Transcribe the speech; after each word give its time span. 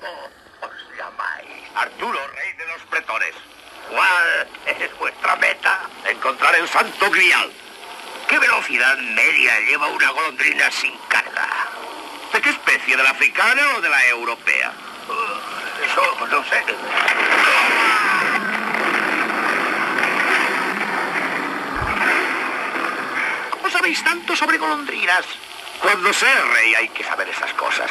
¿Cómo 0.00 0.30
os 0.62 0.96
llamáis? 0.96 1.68
Arturo, 1.74 2.18
rey 2.28 2.52
de 2.54 2.66
los 2.66 2.82
pretores. 2.90 3.34
¿Cuál 3.90 4.48
es 4.66 4.98
vuestra 4.98 5.36
meta? 5.36 5.80
Encontrar 6.06 6.54
el 6.54 6.68
santo 6.68 7.10
grial. 7.10 7.50
¿Qué 8.28 8.38
velocidad 8.38 8.96
media 8.96 9.60
lleva 9.60 9.88
una 9.88 10.10
golondrina 10.10 10.70
sin 10.70 10.96
carga? 11.08 11.48
¿De 12.32 12.40
qué 12.40 12.50
especie? 12.50 12.96
¿De 12.96 13.02
la 13.02 13.10
africana 13.10 13.62
o 13.76 13.80
de 13.80 13.88
la 13.88 14.06
europea? 14.06 14.72
Uh, 15.08 15.84
eso 15.84 16.26
no 16.26 16.44
sé. 16.44 16.64
¿Cómo 23.50 23.70
sabéis 23.70 24.02
tanto 24.04 24.36
sobre 24.36 24.58
golondrinas? 24.58 25.26
Cuando 25.82 26.12
sé 26.12 26.26
rey 26.54 26.74
hay 26.74 26.88
que 26.90 27.02
saber 27.02 27.28
esas 27.28 27.52
cosas. 27.54 27.90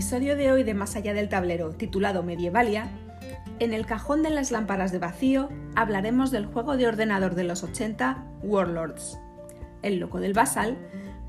Episodio 0.00 0.34
de 0.34 0.50
hoy 0.50 0.62
de 0.62 0.72
Más 0.72 0.96
allá 0.96 1.12
del 1.12 1.28
tablero, 1.28 1.72
titulado 1.72 2.22
Medievalia, 2.22 2.88
en 3.58 3.74
el 3.74 3.84
cajón 3.84 4.22
de 4.22 4.30
las 4.30 4.50
lámparas 4.50 4.92
de 4.92 4.98
vacío 4.98 5.50
hablaremos 5.76 6.30
del 6.30 6.46
juego 6.46 6.78
de 6.78 6.86
ordenador 6.86 7.34
de 7.34 7.44
los 7.44 7.62
80, 7.62 8.24
Warlords. 8.42 9.18
El 9.82 9.98
loco 9.98 10.18
del 10.18 10.32
Basal 10.32 10.78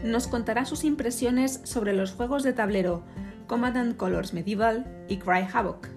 nos 0.05 0.29
contará 0.29 0.63
sus 0.63 0.85
impresiones 0.85 1.59
sobre 1.65 1.91
los 1.91 2.13
juegos 2.13 2.43
de 2.43 2.53
tablero 2.53 3.03
Command 3.45 3.97
Colors 3.97 4.33
Medieval 4.33 4.85
y 5.09 5.17
Cry 5.17 5.45
Havoc. 5.51 5.89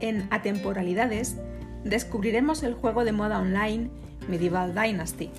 En 0.00 0.26
Atemporalidades 0.30 1.36
descubriremos 1.84 2.62
el 2.62 2.72
juego 2.72 3.04
de 3.04 3.12
moda 3.12 3.40
online 3.40 3.90
Medieval 4.26 4.74
Dynasty. 4.74 5.30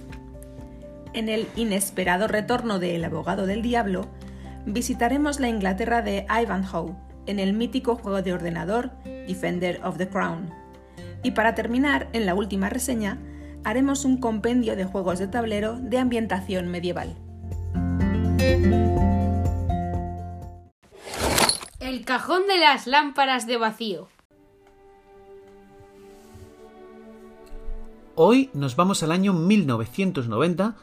En 1.14 1.28
el 1.28 1.48
inesperado 1.56 2.28
retorno 2.28 2.78
de 2.78 2.96
El 2.96 3.04
abogado 3.04 3.48
del 3.48 3.64
diablo, 3.64 4.06
visitaremos 4.66 5.40
la 5.40 5.50
Inglaterra 5.50 6.02
de 6.02 6.26
Ivanhoe 6.30 6.96
en 7.28 7.40
el 7.40 7.54
mítico 7.54 7.96
juego 7.96 8.22
de 8.22 8.34
ordenador 8.34 8.92
Defender 9.04 9.80
of 9.84 9.98
the 9.98 10.08
Crown. 10.08 10.50
Y 11.24 11.32
para 11.32 11.56
terminar, 11.56 12.10
en 12.14 12.26
la 12.26 12.36
última 12.36 12.70
reseña, 12.70 13.20
haremos 13.64 14.06
un 14.06 14.18
compendio 14.18 14.76
de 14.76 14.86
juegos 14.86 15.20
de 15.20 15.28
tablero 15.28 15.78
de 15.80 15.98
ambientación 15.98 16.68
medieval. 16.68 17.16
El 21.80 22.06
cajón 22.06 22.48
de 22.48 22.58
las 22.60 22.88
lámparas 22.88 23.48
de 23.48 23.58
vacío. 23.58 24.08
Hoy 28.16 28.50
nos 28.54 28.76
vamos 28.76 29.04
al 29.04 29.12
año 29.12 29.34
1990 29.34 30.76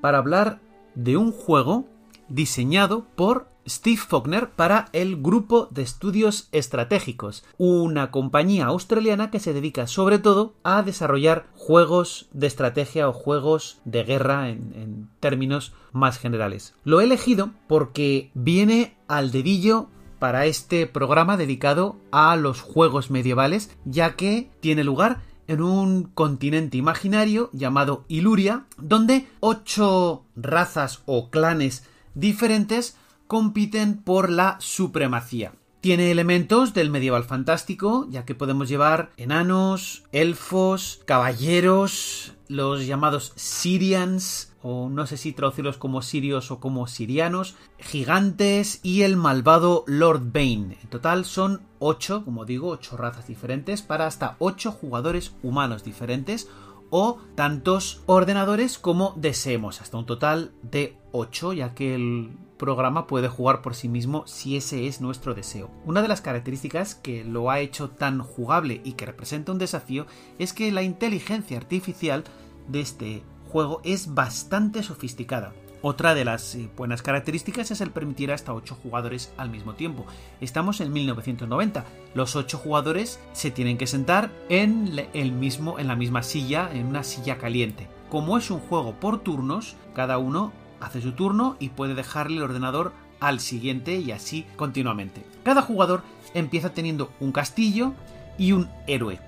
para 0.00 0.18
hablar 0.18 0.60
de 0.94 1.16
un 1.16 1.30
juego 1.30 1.84
diseñado 2.30 3.04
por 3.14 3.50
Steve 3.68 3.98
Faulkner 3.98 4.50
para 4.50 4.88
el 4.92 5.20
Grupo 5.20 5.68
de 5.70 5.82
Estudios 5.82 6.48
Estratégicos, 6.50 7.44
una 7.58 8.10
compañía 8.10 8.66
australiana 8.66 9.30
que 9.30 9.38
se 9.38 9.52
dedica 9.52 9.86
sobre 9.86 10.18
todo 10.18 10.54
a 10.62 10.82
desarrollar 10.82 11.46
juegos 11.54 12.28
de 12.32 12.46
estrategia 12.46 13.08
o 13.08 13.12
juegos 13.12 13.80
de 13.84 14.04
guerra 14.04 14.48
en, 14.48 14.72
en 14.74 15.10
términos 15.20 15.74
más 15.92 16.18
generales. 16.18 16.74
Lo 16.84 17.00
he 17.00 17.04
elegido 17.04 17.50
porque 17.68 18.30
viene 18.34 18.96
al 19.08 19.30
dedillo 19.30 19.88
para 20.18 20.46
este 20.46 20.86
programa 20.86 21.36
dedicado 21.36 21.96
a 22.12 22.36
los 22.36 22.60
juegos 22.60 23.10
medievales, 23.10 23.76
ya 23.84 24.16
que 24.16 24.50
tiene 24.60 24.84
lugar 24.84 25.20
en 25.50 25.62
un 25.62 26.04
continente 26.04 26.76
imaginario 26.76 27.50
llamado 27.52 28.04
Iluria, 28.06 28.66
donde 28.76 29.26
ocho 29.40 30.24
razas 30.36 31.02
o 31.06 31.30
clanes 31.30 31.84
diferentes 32.14 32.96
compiten 33.26 33.96
por 34.02 34.30
la 34.30 34.56
supremacía. 34.60 35.52
Tiene 35.80 36.10
elementos 36.10 36.74
del 36.74 36.90
medieval 36.90 37.24
fantástico, 37.24 38.06
ya 38.10 38.26
que 38.26 38.34
podemos 38.34 38.68
llevar 38.68 39.12
enanos, 39.16 40.04
elfos, 40.12 41.00
caballeros, 41.06 42.34
los 42.48 42.86
llamados 42.86 43.32
Syrians, 43.36 44.52
o 44.62 44.90
no 44.90 45.06
sé 45.06 45.16
si 45.16 45.32
traducirlos 45.32 45.78
como 45.78 46.02
sirios 46.02 46.50
o 46.50 46.60
como 46.60 46.86
sirianos, 46.86 47.56
gigantes 47.78 48.80
y 48.82 49.02
el 49.02 49.16
malvado 49.16 49.84
Lord 49.86 50.32
Bane. 50.32 50.76
En 50.82 50.88
total 50.90 51.24
son 51.24 51.62
ocho, 51.78 52.26
como 52.26 52.44
digo, 52.44 52.68
ocho 52.68 52.98
razas 52.98 53.26
diferentes 53.26 53.80
para 53.80 54.06
hasta 54.06 54.36
ocho 54.38 54.72
jugadores 54.72 55.32
humanos 55.42 55.82
diferentes 55.82 56.48
o 56.90 57.18
tantos 57.34 58.02
ordenadores 58.06 58.78
como 58.78 59.14
deseemos, 59.16 59.80
hasta 59.80 59.96
un 59.96 60.06
total 60.06 60.52
de 60.62 60.96
8, 61.12 61.52
ya 61.54 61.74
que 61.74 61.94
el 61.94 62.32
programa 62.58 63.06
puede 63.06 63.28
jugar 63.28 63.62
por 63.62 63.74
sí 63.74 63.88
mismo 63.88 64.26
si 64.26 64.56
ese 64.56 64.86
es 64.86 65.00
nuestro 65.00 65.34
deseo. 65.34 65.70
Una 65.86 66.02
de 66.02 66.08
las 66.08 66.20
características 66.20 66.94
que 66.94 67.24
lo 67.24 67.50
ha 67.50 67.60
hecho 67.60 67.88
tan 67.90 68.20
jugable 68.20 68.82
y 68.84 68.92
que 68.92 69.06
representa 69.06 69.52
un 69.52 69.58
desafío 69.58 70.06
es 70.38 70.52
que 70.52 70.70
la 70.70 70.82
inteligencia 70.82 71.56
artificial 71.56 72.24
de 72.68 72.80
este 72.80 73.22
juego 73.48 73.80
es 73.82 74.14
bastante 74.14 74.82
sofisticada. 74.82 75.54
Otra 75.82 76.14
de 76.14 76.26
las 76.26 76.54
eh, 76.56 76.68
buenas 76.76 77.00
características 77.00 77.70
es 77.70 77.80
el 77.80 77.90
permitir 77.90 78.32
hasta 78.32 78.52
8 78.52 78.76
jugadores 78.82 79.32
al 79.38 79.48
mismo 79.48 79.72
tiempo. 79.72 80.04
Estamos 80.42 80.82
en 80.82 80.92
1990. 80.92 81.86
Los 82.12 82.36
8 82.36 82.58
jugadores 82.58 83.18
se 83.32 83.50
tienen 83.50 83.78
que 83.78 83.86
sentar 83.86 84.30
en, 84.50 85.08
el 85.14 85.32
mismo, 85.32 85.78
en 85.78 85.88
la 85.88 85.96
misma 85.96 86.22
silla, 86.22 86.68
en 86.70 86.86
una 86.86 87.02
silla 87.02 87.38
caliente. 87.38 87.88
Como 88.10 88.36
es 88.36 88.50
un 88.50 88.60
juego 88.60 88.94
por 88.96 89.20
turnos, 89.20 89.76
cada 89.94 90.18
uno 90.18 90.52
hace 90.80 91.00
su 91.00 91.12
turno 91.12 91.56
y 91.58 91.70
puede 91.70 91.94
dejarle 91.94 92.36
el 92.36 92.42
ordenador 92.42 92.92
al 93.18 93.40
siguiente 93.40 93.96
y 93.96 94.12
así 94.12 94.44
continuamente. 94.56 95.24
Cada 95.44 95.62
jugador 95.62 96.02
empieza 96.34 96.74
teniendo 96.74 97.10
un 97.20 97.32
castillo 97.32 97.94
y 98.36 98.52
un 98.52 98.68
héroe. 98.86 99.18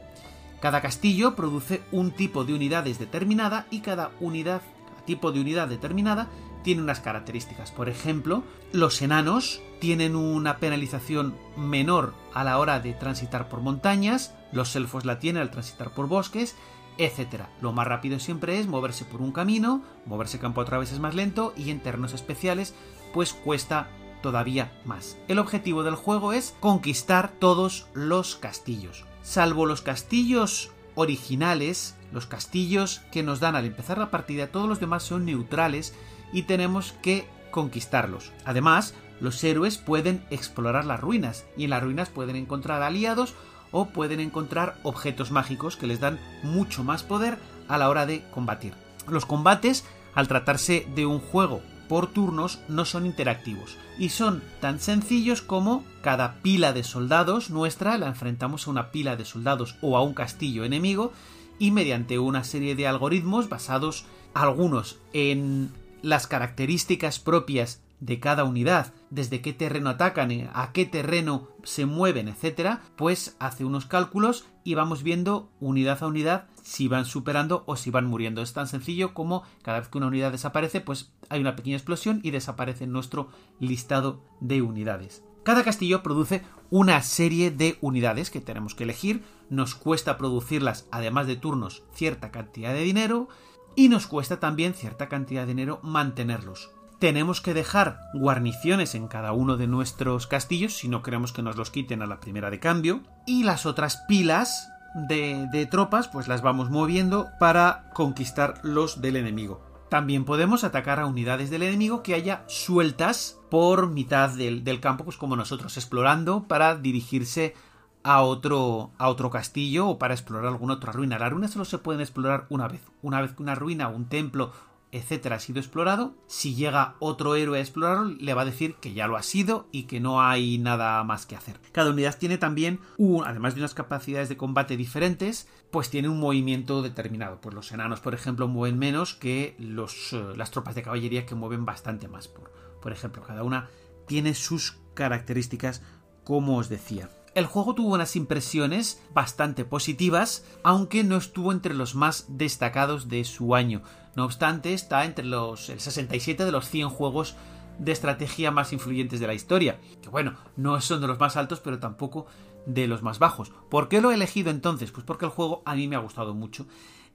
Cada 0.60 0.82
castillo 0.82 1.34
produce 1.34 1.82
un 1.92 2.10
tipo 2.10 2.44
de 2.44 2.54
unidades 2.54 2.98
determinada 2.98 3.66
y 3.70 3.80
cada 3.80 4.10
unidad 4.20 4.60
tipo 5.04 5.32
de 5.32 5.40
unidad 5.40 5.68
determinada 5.68 6.28
tiene 6.62 6.82
unas 6.82 7.00
características. 7.00 7.70
Por 7.70 7.88
ejemplo, 7.88 8.44
los 8.72 9.02
enanos 9.02 9.60
tienen 9.80 10.16
una 10.16 10.58
penalización 10.58 11.34
menor 11.56 12.14
a 12.32 12.44
la 12.44 12.58
hora 12.58 12.80
de 12.80 12.92
transitar 12.92 13.48
por 13.48 13.60
montañas, 13.60 14.34
los 14.52 14.74
elfos 14.76 15.04
la 15.04 15.18
tienen 15.18 15.42
al 15.42 15.50
transitar 15.50 15.92
por 15.92 16.06
bosques, 16.06 16.56
etc. 16.98 17.46
Lo 17.60 17.72
más 17.72 17.86
rápido 17.86 18.18
siempre 18.18 18.58
es 18.58 18.66
moverse 18.66 19.04
por 19.04 19.20
un 19.20 19.32
camino, 19.32 19.82
moverse 20.06 20.38
campo 20.38 20.60
a 20.60 20.64
través 20.64 20.92
es 20.92 21.00
más 21.00 21.14
lento 21.14 21.52
y 21.56 21.70
en 21.70 21.80
terrenos 21.80 22.12
especiales 22.12 22.74
pues 23.12 23.32
cuesta 23.32 23.88
todavía 24.22 24.72
más. 24.84 25.18
El 25.28 25.38
objetivo 25.38 25.82
del 25.82 25.96
juego 25.96 26.32
es 26.32 26.54
conquistar 26.60 27.32
todos 27.38 27.88
los 27.92 28.36
castillos. 28.36 29.04
Salvo 29.22 29.66
los 29.66 29.82
castillos 29.82 30.70
originales, 30.94 31.96
los 32.12 32.26
castillos 32.26 33.00
que 33.10 33.22
nos 33.22 33.40
dan 33.40 33.56
al 33.56 33.64
empezar 33.64 33.98
la 33.98 34.10
partida, 34.10 34.48
todos 34.48 34.68
los 34.68 34.80
demás 34.80 35.02
son 35.02 35.24
neutrales 35.24 35.94
y 36.32 36.42
tenemos 36.42 36.92
que 37.02 37.26
conquistarlos. 37.50 38.32
Además, 38.44 38.94
los 39.20 39.42
héroes 39.44 39.78
pueden 39.78 40.24
explorar 40.30 40.84
las 40.84 41.00
ruinas 41.00 41.46
y 41.56 41.64
en 41.64 41.70
las 41.70 41.82
ruinas 41.82 42.08
pueden 42.08 42.36
encontrar 42.36 42.82
aliados 42.82 43.34
o 43.70 43.86
pueden 43.86 44.20
encontrar 44.20 44.76
objetos 44.82 45.30
mágicos 45.30 45.76
que 45.76 45.86
les 45.86 46.00
dan 46.00 46.20
mucho 46.42 46.84
más 46.84 47.02
poder 47.02 47.38
a 47.68 47.78
la 47.78 47.88
hora 47.88 48.06
de 48.06 48.24
combatir. 48.30 48.74
Los 49.08 49.26
combates, 49.26 49.84
al 50.14 50.28
tratarse 50.28 50.86
de 50.94 51.06
un 51.06 51.20
juego 51.20 51.62
por 51.88 52.06
turnos, 52.06 52.60
no 52.68 52.84
son 52.84 53.06
interactivos 53.06 53.76
y 53.98 54.10
son 54.10 54.42
tan 54.60 54.80
sencillos 54.80 55.42
como 55.42 55.84
cada 56.00 56.34
pila 56.42 56.72
de 56.72 56.84
soldados 56.84 57.50
nuestra 57.50 57.98
la 57.98 58.08
enfrentamos 58.08 58.66
a 58.66 58.70
una 58.70 58.90
pila 58.90 59.16
de 59.16 59.24
soldados 59.24 59.76
o 59.82 59.96
a 59.96 60.02
un 60.02 60.14
castillo 60.14 60.64
enemigo 60.64 61.12
y 61.58 61.70
mediante 61.70 62.18
una 62.18 62.44
serie 62.44 62.74
de 62.74 62.86
algoritmos 62.86 63.48
basados 63.48 64.06
algunos 64.34 64.98
en 65.12 65.70
las 66.02 66.26
características 66.26 67.18
propias 67.18 67.82
de 68.00 68.18
cada 68.18 68.42
unidad, 68.42 68.92
desde 69.10 69.40
qué 69.40 69.52
terreno 69.52 69.90
atacan, 69.90 70.50
a 70.52 70.72
qué 70.72 70.86
terreno 70.86 71.46
se 71.62 71.86
mueven, 71.86 72.26
etcétera, 72.26 72.82
pues 72.96 73.36
hace 73.38 73.64
unos 73.64 73.86
cálculos 73.86 74.44
y 74.64 74.74
vamos 74.74 75.04
viendo 75.04 75.48
unidad 75.60 76.02
a 76.02 76.08
unidad 76.08 76.46
si 76.62 76.88
van 76.88 77.04
superando 77.04 77.62
o 77.66 77.76
si 77.76 77.90
van 77.90 78.06
muriendo. 78.06 78.42
Es 78.42 78.52
tan 78.54 78.66
sencillo 78.66 79.14
como 79.14 79.44
cada 79.62 79.78
vez 79.78 79.88
que 79.88 79.98
una 79.98 80.08
unidad 80.08 80.32
desaparece, 80.32 80.80
pues 80.80 81.12
hay 81.28 81.40
una 81.40 81.54
pequeña 81.54 81.76
explosión 81.76 82.18
y 82.24 82.32
desaparece 82.32 82.88
nuestro 82.88 83.28
listado 83.60 84.20
de 84.40 84.62
unidades. 84.62 85.22
Cada 85.44 85.64
castillo 85.64 86.02
produce 86.02 86.42
una 86.70 87.02
serie 87.02 87.50
de 87.50 87.76
unidades 87.80 88.30
que 88.30 88.40
tenemos 88.40 88.74
que 88.74 88.84
elegir, 88.84 89.24
nos 89.50 89.74
cuesta 89.74 90.16
producirlas, 90.16 90.86
además 90.92 91.26
de 91.26 91.36
turnos, 91.36 91.82
cierta 91.92 92.30
cantidad 92.30 92.72
de 92.72 92.82
dinero, 92.82 93.28
y 93.74 93.88
nos 93.88 94.06
cuesta 94.06 94.38
también 94.38 94.74
cierta 94.74 95.08
cantidad 95.08 95.42
de 95.42 95.48
dinero 95.48 95.80
mantenerlos. 95.82 96.70
Tenemos 97.00 97.40
que 97.40 97.54
dejar 97.54 97.98
guarniciones 98.14 98.94
en 98.94 99.08
cada 99.08 99.32
uno 99.32 99.56
de 99.56 99.66
nuestros 99.66 100.28
castillos 100.28 100.74
si 100.74 100.88
no 100.88 101.02
queremos 101.02 101.32
que 101.32 101.42
nos 101.42 101.56
los 101.56 101.70
quiten 101.70 102.02
a 102.02 102.06
la 102.06 102.20
primera 102.20 102.48
de 102.48 102.60
cambio, 102.60 103.00
y 103.26 103.42
las 103.42 103.66
otras 103.66 103.96
pilas 104.06 104.68
de, 104.94 105.48
de 105.50 105.66
tropas 105.66 106.06
pues 106.06 106.28
las 106.28 106.42
vamos 106.42 106.70
moviendo 106.70 107.30
para 107.40 107.90
conquistar 107.94 108.60
los 108.62 109.00
del 109.00 109.16
enemigo. 109.16 109.71
También 109.92 110.24
podemos 110.24 110.64
atacar 110.64 111.00
a 111.00 111.04
unidades 111.04 111.50
del 111.50 111.64
enemigo 111.64 112.02
que 112.02 112.14
haya 112.14 112.44
sueltas 112.46 113.38
por 113.50 113.90
mitad 113.90 114.30
del, 114.30 114.80
campo, 114.80 115.04
pues 115.04 115.18
como 115.18 115.36
nosotros, 115.36 115.76
explorando 115.76 116.44
para 116.48 116.76
dirigirse 116.76 117.54
a 118.02 118.22
otro, 118.22 118.92
a 118.96 119.10
otro 119.10 119.28
castillo 119.28 119.86
o 119.86 119.98
para 119.98 120.14
explorar 120.14 120.46
alguna 120.46 120.72
otra 120.72 120.92
ruina. 120.92 121.18
Las 121.18 121.30
ruinas 121.30 121.50
solo 121.50 121.66
se 121.66 121.76
pueden 121.76 122.00
explorar 122.00 122.46
una 122.48 122.68
vez. 122.68 122.80
Una 123.02 123.20
vez 123.20 123.32
que 123.32 123.42
una 123.42 123.54
ruina, 123.54 123.88
un 123.88 124.06
templo 124.06 124.52
etcétera, 124.92 125.36
ha 125.36 125.40
sido 125.40 125.58
explorado, 125.58 126.14
si 126.26 126.54
llega 126.54 126.96
otro 126.98 127.34
héroe 127.34 127.58
a 127.58 127.62
explorarlo, 127.62 128.14
le 128.20 128.34
va 128.34 128.42
a 128.42 128.46
decir 128.46 128.74
que 128.74 128.92
ya 128.92 129.06
lo 129.06 129.16
ha 129.16 129.22
sido 129.22 129.66
y 129.72 129.84
que 129.84 130.00
no 130.00 130.20
hay 130.20 130.58
nada 130.58 131.02
más 131.02 131.24
que 131.24 131.34
hacer. 131.34 131.58
Cada 131.72 131.90
unidad 131.90 132.18
tiene 132.18 132.36
también, 132.36 132.78
un, 132.98 133.24
además 133.24 133.54
de 133.54 133.62
unas 133.62 133.72
capacidades 133.72 134.28
de 134.28 134.36
combate 134.36 134.76
diferentes, 134.76 135.48
pues 135.70 135.88
tiene 135.88 136.10
un 136.10 136.20
movimiento 136.20 136.82
determinado. 136.82 137.40
Pues 137.40 137.54
los 137.54 137.72
enanos, 137.72 138.00
por 138.00 138.12
ejemplo, 138.12 138.48
mueven 138.48 138.78
menos 138.78 139.14
que 139.14 139.56
los, 139.58 140.12
eh, 140.12 140.22
las 140.36 140.50
tropas 140.50 140.74
de 140.74 140.82
caballería 140.82 141.24
que 141.24 141.34
mueven 141.34 141.64
bastante 141.64 142.06
más. 142.06 142.28
Por, 142.28 142.52
por 142.82 142.92
ejemplo, 142.92 143.22
cada 143.22 143.44
una 143.44 143.70
tiene 144.06 144.34
sus 144.34 144.76
características, 144.92 145.82
como 146.22 146.58
os 146.58 146.68
decía. 146.68 147.08
El 147.34 147.46
juego 147.46 147.74
tuvo 147.74 147.94
unas 147.94 148.14
impresiones 148.14 149.02
bastante 149.14 149.64
positivas, 149.64 150.44
aunque 150.62 151.02
no 151.02 151.16
estuvo 151.16 151.50
entre 151.50 151.72
los 151.72 151.94
más 151.94 152.26
destacados 152.28 153.08
de 153.08 153.24
su 153.24 153.54
año. 153.54 153.82
No 154.14 154.24
obstante, 154.24 154.74
está 154.74 155.04
entre 155.04 155.24
los 155.24 155.68
el 155.68 155.80
67 155.80 156.44
de 156.44 156.52
los 156.52 156.68
100 156.68 156.88
juegos 156.90 157.34
de 157.78 157.92
estrategia 157.92 158.50
más 158.50 158.72
influyentes 158.72 159.20
de 159.20 159.26
la 159.26 159.34
historia. 159.34 159.80
Que 160.02 160.08
bueno, 160.08 160.34
no 160.56 160.80
son 160.80 161.00
de 161.00 161.06
los 161.06 161.18
más 161.18 161.36
altos, 161.36 161.60
pero 161.60 161.78
tampoco 161.78 162.26
de 162.66 162.86
los 162.86 163.02
más 163.02 163.18
bajos. 163.18 163.52
¿Por 163.70 163.88
qué 163.88 164.00
lo 164.00 164.10
he 164.10 164.14
elegido 164.14 164.50
entonces? 164.50 164.90
Pues 164.90 165.04
porque 165.04 165.24
el 165.24 165.30
juego 165.30 165.62
a 165.64 165.74
mí 165.74 165.88
me 165.88 165.96
ha 165.96 166.00
gustado 166.00 166.34
mucho. 166.34 166.66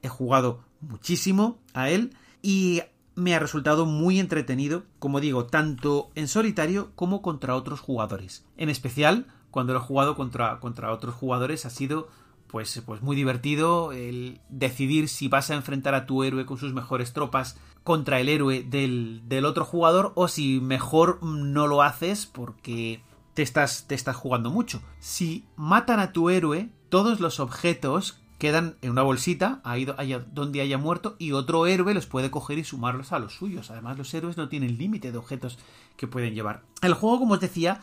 He 0.02 0.08
jugado 0.08 0.60
muchísimo 0.80 1.58
a 1.74 1.90
él 1.90 2.16
y 2.42 2.82
me 3.14 3.34
ha 3.34 3.40
resultado 3.40 3.84
muy 3.84 4.20
entretenido, 4.20 4.84
como 4.98 5.20
digo, 5.20 5.46
tanto 5.46 6.10
en 6.14 6.28
solitario 6.28 6.92
como 6.94 7.20
contra 7.20 7.56
otros 7.56 7.80
jugadores. 7.80 8.44
En 8.56 8.68
especial, 8.68 9.26
cuando 9.50 9.72
lo 9.72 9.80
he 9.80 9.82
jugado 9.82 10.14
contra, 10.14 10.60
contra 10.60 10.92
otros 10.92 11.14
jugadores, 11.14 11.66
ha 11.66 11.70
sido 11.70 12.08
pues, 12.48 12.82
pues 12.84 13.02
muy 13.02 13.14
divertido 13.14 13.92
el 13.92 14.40
decidir 14.48 15.08
si 15.08 15.28
vas 15.28 15.50
a 15.50 15.54
enfrentar 15.54 15.94
a 15.94 16.06
tu 16.06 16.24
héroe 16.24 16.46
con 16.46 16.58
sus 16.58 16.72
mejores 16.72 17.12
tropas 17.12 17.58
contra 17.84 18.20
el 18.20 18.28
héroe 18.28 18.62
del, 18.62 19.22
del 19.26 19.44
otro 19.44 19.64
jugador 19.64 20.12
o 20.14 20.28
si 20.28 20.60
mejor 20.60 21.22
no 21.22 21.66
lo 21.66 21.82
haces 21.82 22.26
porque 22.26 23.02
te 23.34 23.42
estás, 23.42 23.86
te 23.86 23.94
estás 23.94 24.16
jugando 24.16 24.50
mucho. 24.50 24.82
Si 24.98 25.44
matan 25.56 26.00
a 26.00 26.12
tu 26.12 26.30
héroe, 26.30 26.70
todos 26.88 27.20
los 27.20 27.38
objetos 27.38 28.20
quedan 28.38 28.76
en 28.82 28.90
una 28.90 29.02
bolsita 29.02 29.60
ahí 29.64 29.84
donde 30.32 30.60
haya 30.60 30.78
muerto 30.78 31.16
y 31.18 31.32
otro 31.32 31.66
héroe 31.66 31.92
los 31.92 32.06
puede 32.06 32.30
coger 32.30 32.58
y 32.58 32.64
sumarlos 32.64 33.12
a 33.12 33.18
los 33.18 33.34
suyos. 33.34 33.70
Además, 33.70 33.98
los 33.98 34.12
héroes 34.14 34.36
no 34.36 34.48
tienen 34.48 34.78
límite 34.78 35.12
de 35.12 35.18
objetos 35.18 35.58
que 35.96 36.06
pueden 36.06 36.34
llevar. 36.34 36.62
El 36.82 36.94
juego, 36.94 37.18
como 37.18 37.34
os 37.34 37.40
decía, 37.40 37.80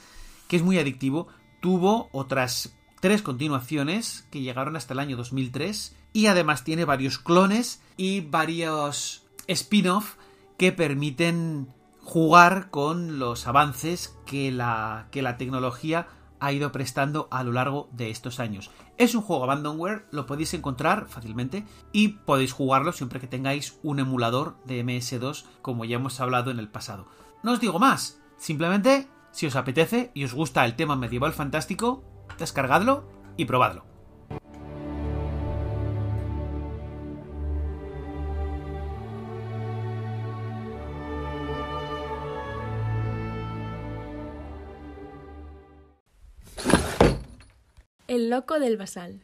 que 0.47 0.55
es 0.55 0.63
muy 0.63 0.79
adictivo, 0.79 1.27
tuvo 1.61 2.09
otras 2.11 2.75
tres 2.99 3.21
continuaciones 3.21 4.27
que 4.31 4.41
llegaron 4.41 4.75
hasta 4.75 4.93
el 4.93 4.99
año 4.99 5.17
2003 5.17 5.95
y 6.13 6.27
además 6.27 6.63
tiene 6.63 6.85
varios 6.85 7.19
clones 7.19 7.81
y 7.97 8.21
varios 8.21 9.25
spin-off 9.47 10.15
que 10.57 10.71
permiten 10.71 11.67
jugar 12.01 12.69
con 12.69 13.19
los 13.19 13.47
avances 13.47 14.15
que 14.25 14.51
la, 14.51 15.07
que 15.11 15.21
la 15.21 15.37
tecnología 15.37 16.07
ha 16.39 16.51
ido 16.51 16.71
prestando 16.71 17.27
a 17.31 17.43
lo 17.43 17.51
largo 17.51 17.89
de 17.91 18.11
estos 18.11 18.39
años. 18.39 18.69
Es 18.97 19.15
un 19.15 19.21
juego 19.21 19.43
abandonware, 19.43 20.05
lo 20.11 20.25
podéis 20.25 20.53
encontrar 20.53 21.07
fácilmente 21.07 21.65
y 21.91 22.09
podéis 22.09 22.51
jugarlo 22.51 22.91
siempre 22.91 23.19
que 23.19 23.27
tengáis 23.27 23.79
un 23.83 23.99
emulador 23.99 24.55
de 24.65 24.85
MS2 24.85 25.45
como 25.61 25.85
ya 25.85 25.95
hemos 25.95 26.19
hablado 26.19 26.51
en 26.51 26.59
el 26.59 26.69
pasado. 26.69 27.07
No 27.43 27.53
os 27.53 27.59
digo 27.59 27.79
más, 27.79 28.21
simplemente 28.37 29.07
si 29.31 29.47
os 29.47 29.55
apetece 29.55 30.11
y 30.13 30.23
os 30.23 30.33
gusta 30.33 30.63
el 30.65 30.75
tema 30.75 30.95
medieval 30.95 31.33
fantástico, 31.33 32.03
descargadlo 32.37 33.03
y 33.37 33.45
probadlo. 33.45 33.85
El 48.07 48.29
loco 48.29 48.59
del 48.59 48.77
basal. 48.77 49.21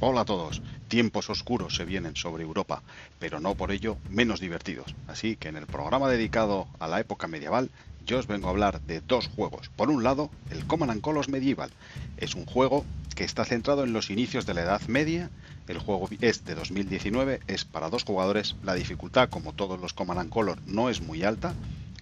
Hola 0.00 0.22
a 0.22 0.24
todos. 0.24 0.62
Tiempos 0.88 1.30
oscuros 1.30 1.74
se 1.74 1.84
vienen 1.84 2.16
sobre 2.16 2.44
Europa, 2.44 2.82
pero 3.18 3.40
no 3.40 3.54
por 3.54 3.72
ello 3.72 3.98
menos 4.08 4.40
divertidos. 4.40 4.94
Así 5.08 5.36
que 5.36 5.48
en 5.48 5.56
el 5.56 5.66
programa 5.66 6.08
dedicado 6.08 6.68
a 6.78 6.86
la 6.86 7.00
época 7.00 7.26
medieval, 7.26 7.70
yo 8.06 8.18
os 8.18 8.28
vengo 8.28 8.46
a 8.46 8.50
hablar 8.50 8.80
de 8.82 9.00
dos 9.00 9.26
juegos. 9.26 9.68
Por 9.74 9.90
un 9.90 10.04
lado, 10.04 10.30
el 10.50 10.64
Command 10.66 11.00
Colors 11.00 11.28
Medieval. 11.28 11.70
Es 12.16 12.36
un 12.36 12.46
juego 12.46 12.84
que 13.16 13.24
está 13.24 13.44
centrado 13.44 13.82
en 13.82 13.92
los 13.92 14.10
inicios 14.10 14.46
de 14.46 14.54
la 14.54 14.62
Edad 14.62 14.82
Media. 14.86 15.28
El 15.66 15.78
juego 15.78 16.08
es 16.20 16.44
de 16.44 16.54
2019, 16.54 17.40
es 17.48 17.64
para 17.64 17.90
dos 17.90 18.04
jugadores. 18.04 18.54
La 18.62 18.74
dificultad, 18.74 19.28
como 19.28 19.54
todos 19.54 19.80
los 19.80 19.92
Command 19.92 20.30
Color, 20.30 20.58
no 20.66 20.88
es 20.88 21.00
muy 21.00 21.24
alta 21.24 21.54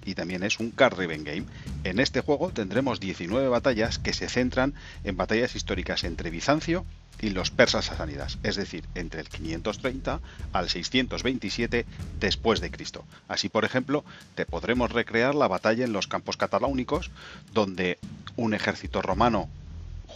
y 0.04 0.14
también 0.14 0.42
es 0.42 0.60
un 0.60 0.70
card 0.70 0.98
game. 0.98 1.44
En 1.84 1.98
este 1.98 2.20
juego 2.20 2.50
tendremos 2.50 3.00
19 3.00 3.48
batallas 3.48 3.98
que 3.98 4.12
se 4.12 4.28
centran 4.28 4.74
en 5.04 5.16
batallas 5.16 5.56
históricas 5.56 6.04
entre 6.04 6.30
Bizancio 6.30 6.84
y 7.20 7.30
los 7.30 7.50
persas 7.50 7.86
sasánidas, 7.86 8.38
es 8.42 8.56
decir, 8.56 8.84
entre 8.94 9.20
el 9.20 9.28
530 9.28 10.20
al 10.52 10.68
627 10.68 11.86
después 12.20 12.60
de 12.60 12.70
Cristo. 12.70 13.04
Así, 13.28 13.48
por 13.48 13.64
ejemplo, 13.64 14.04
te 14.34 14.46
podremos 14.46 14.92
recrear 14.92 15.34
la 15.34 15.48
batalla 15.48 15.84
en 15.84 15.92
los 15.92 16.06
campos 16.06 16.36
cataláunicos, 16.36 17.10
donde 17.52 17.98
un 18.36 18.54
ejército 18.54 19.00
romano 19.00 19.48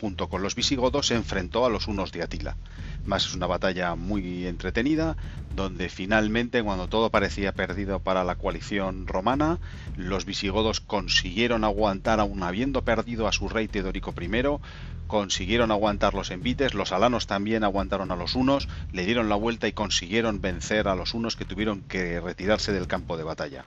junto 0.01 0.29
con 0.29 0.43
los 0.43 0.55
visigodos 0.55 1.09
se 1.09 1.17
enfrentó 1.17 1.67
a 1.67 1.71
los 1.71 1.89
unos 1.89 2.13
de 2.13 2.23
Atila. 2.23 2.57
Más 3.05 3.27
es 3.27 3.35
una 3.35 3.49
batalla 3.49 3.97
muy 3.97 4.47
entretenida, 4.47 5.17
donde 5.57 5.89
finalmente, 5.89 6.63
cuando 6.63 6.89
todo 6.89 7.11
parecía 7.11 7.53
perdido 7.53 7.99
para 7.99 8.23
la 8.23 8.37
coalición 8.37 9.09
romana, 9.09 9.59
los 9.97 10.25
visigodos 10.25 10.81
consiguieron 10.81 11.65
aguantar, 11.65 12.21
aún 12.21 12.45
habiendo 12.45 12.85
perdido 12.85 13.27
a 13.27 13.33
su 13.33 13.49
rey 13.49 13.67
Teodorico 13.67 14.15
I, 14.21 15.09
consiguieron 15.09 15.73
aguantar 15.73 16.15
los 16.15 16.31
envites, 16.31 16.75
los 16.75 16.93
alanos 16.93 17.27
también 17.27 17.65
aguantaron 17.65 18.13
a 18.13 18.17
los 18.17 18.37
unos, 18.37 18.69
le 18.93 19.05
dieron 19.05 19.29
la 19.29 19.35
vuelta 19.35 19.67
y 19.67 19.73
consiguieron 19.73 20.41
vencer 20.41 20.87
a 20.87 20.95
los 20.95 21.13
unos 21.15 21.35
que 21.35 21.45
tuvieron 21.45 21.81
que 21.81 22.21
retirarse 22.21 22.73
del 22.73 22.87
campo 22.87 23.17
de 23.17 23.25
batalla. 23.25 23.65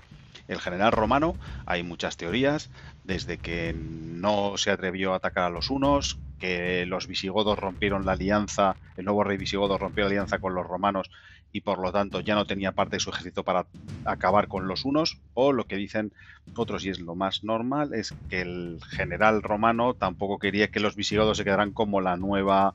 El 0.48 0.60
general 0.60 0.92
romano, 0.92 1.36
hay 1.66 1.82
muchas 1.82 2.18
teorías, 2.18 2.70
desde 3.04 3.38
que 3.38 3.76
no 3.76 4.58
se 4.58 4.72
atrevió 4.72 5.14
a 5.14 5.18
atacar 5.18 5.46
a 5.46 5.50
los 5.50 5.70
unos, 5.70 6.20
que 6.40 6.86
los 6.86 7.08
visigodos 7.08 7.58
rompieron 7.58 8.06
la 8.06 8.14
alianza, 8.14 8.76
el 8.98 9.06
nuevo 9.06 9.24
rey 9.24 9.38
visigodo 9.38 9.78
rompió 9.78 10.04
la 10.04 10.10
alianza 10.10 10.40
con 10.40 10.56
los 10.56 10.66
romanos 10.66 11.10
y 11.52 11.62
por 11.62 11.80
lo 11.80 11.92
tanto 11.92 12.22
ya 12.22 12.36
no 12.36 12.46
tenía 12.46 12.72
parte 12.72 12.96
de 12.96 13.00
su 13.00 13.10
ejército 13.10 13.44
para 13.44 13.66
acabar 14.06 14.48
con 14.48 14.68
los 14.68 14.86
unos, 14.86 15.20
o 15.34 15.52
lo 15.52 15.66
que 15.66 15.76
dicen 15.76 16.14
otros, 16.56 16.86
y 16.86 16.90
es 16.90 17.00
lo 17.00 17.16
más 17.16 17.44
normal, 17.44 17.94
es 17.94 18.14
que 18.30 18.42
el 18.42 18.80
general 18.90 19.44
romano 19.44 19.94
tampoco 19.94 20.40
quería 20.40 20.70
que 20.70 20.80
los 20.80 20.96
visigodos 20.96 21.38
se 21.38 21.44
quedaran 21.44 21.72
como 21.72 22.02
la 22.02 22.16
nueva 22.16 22.74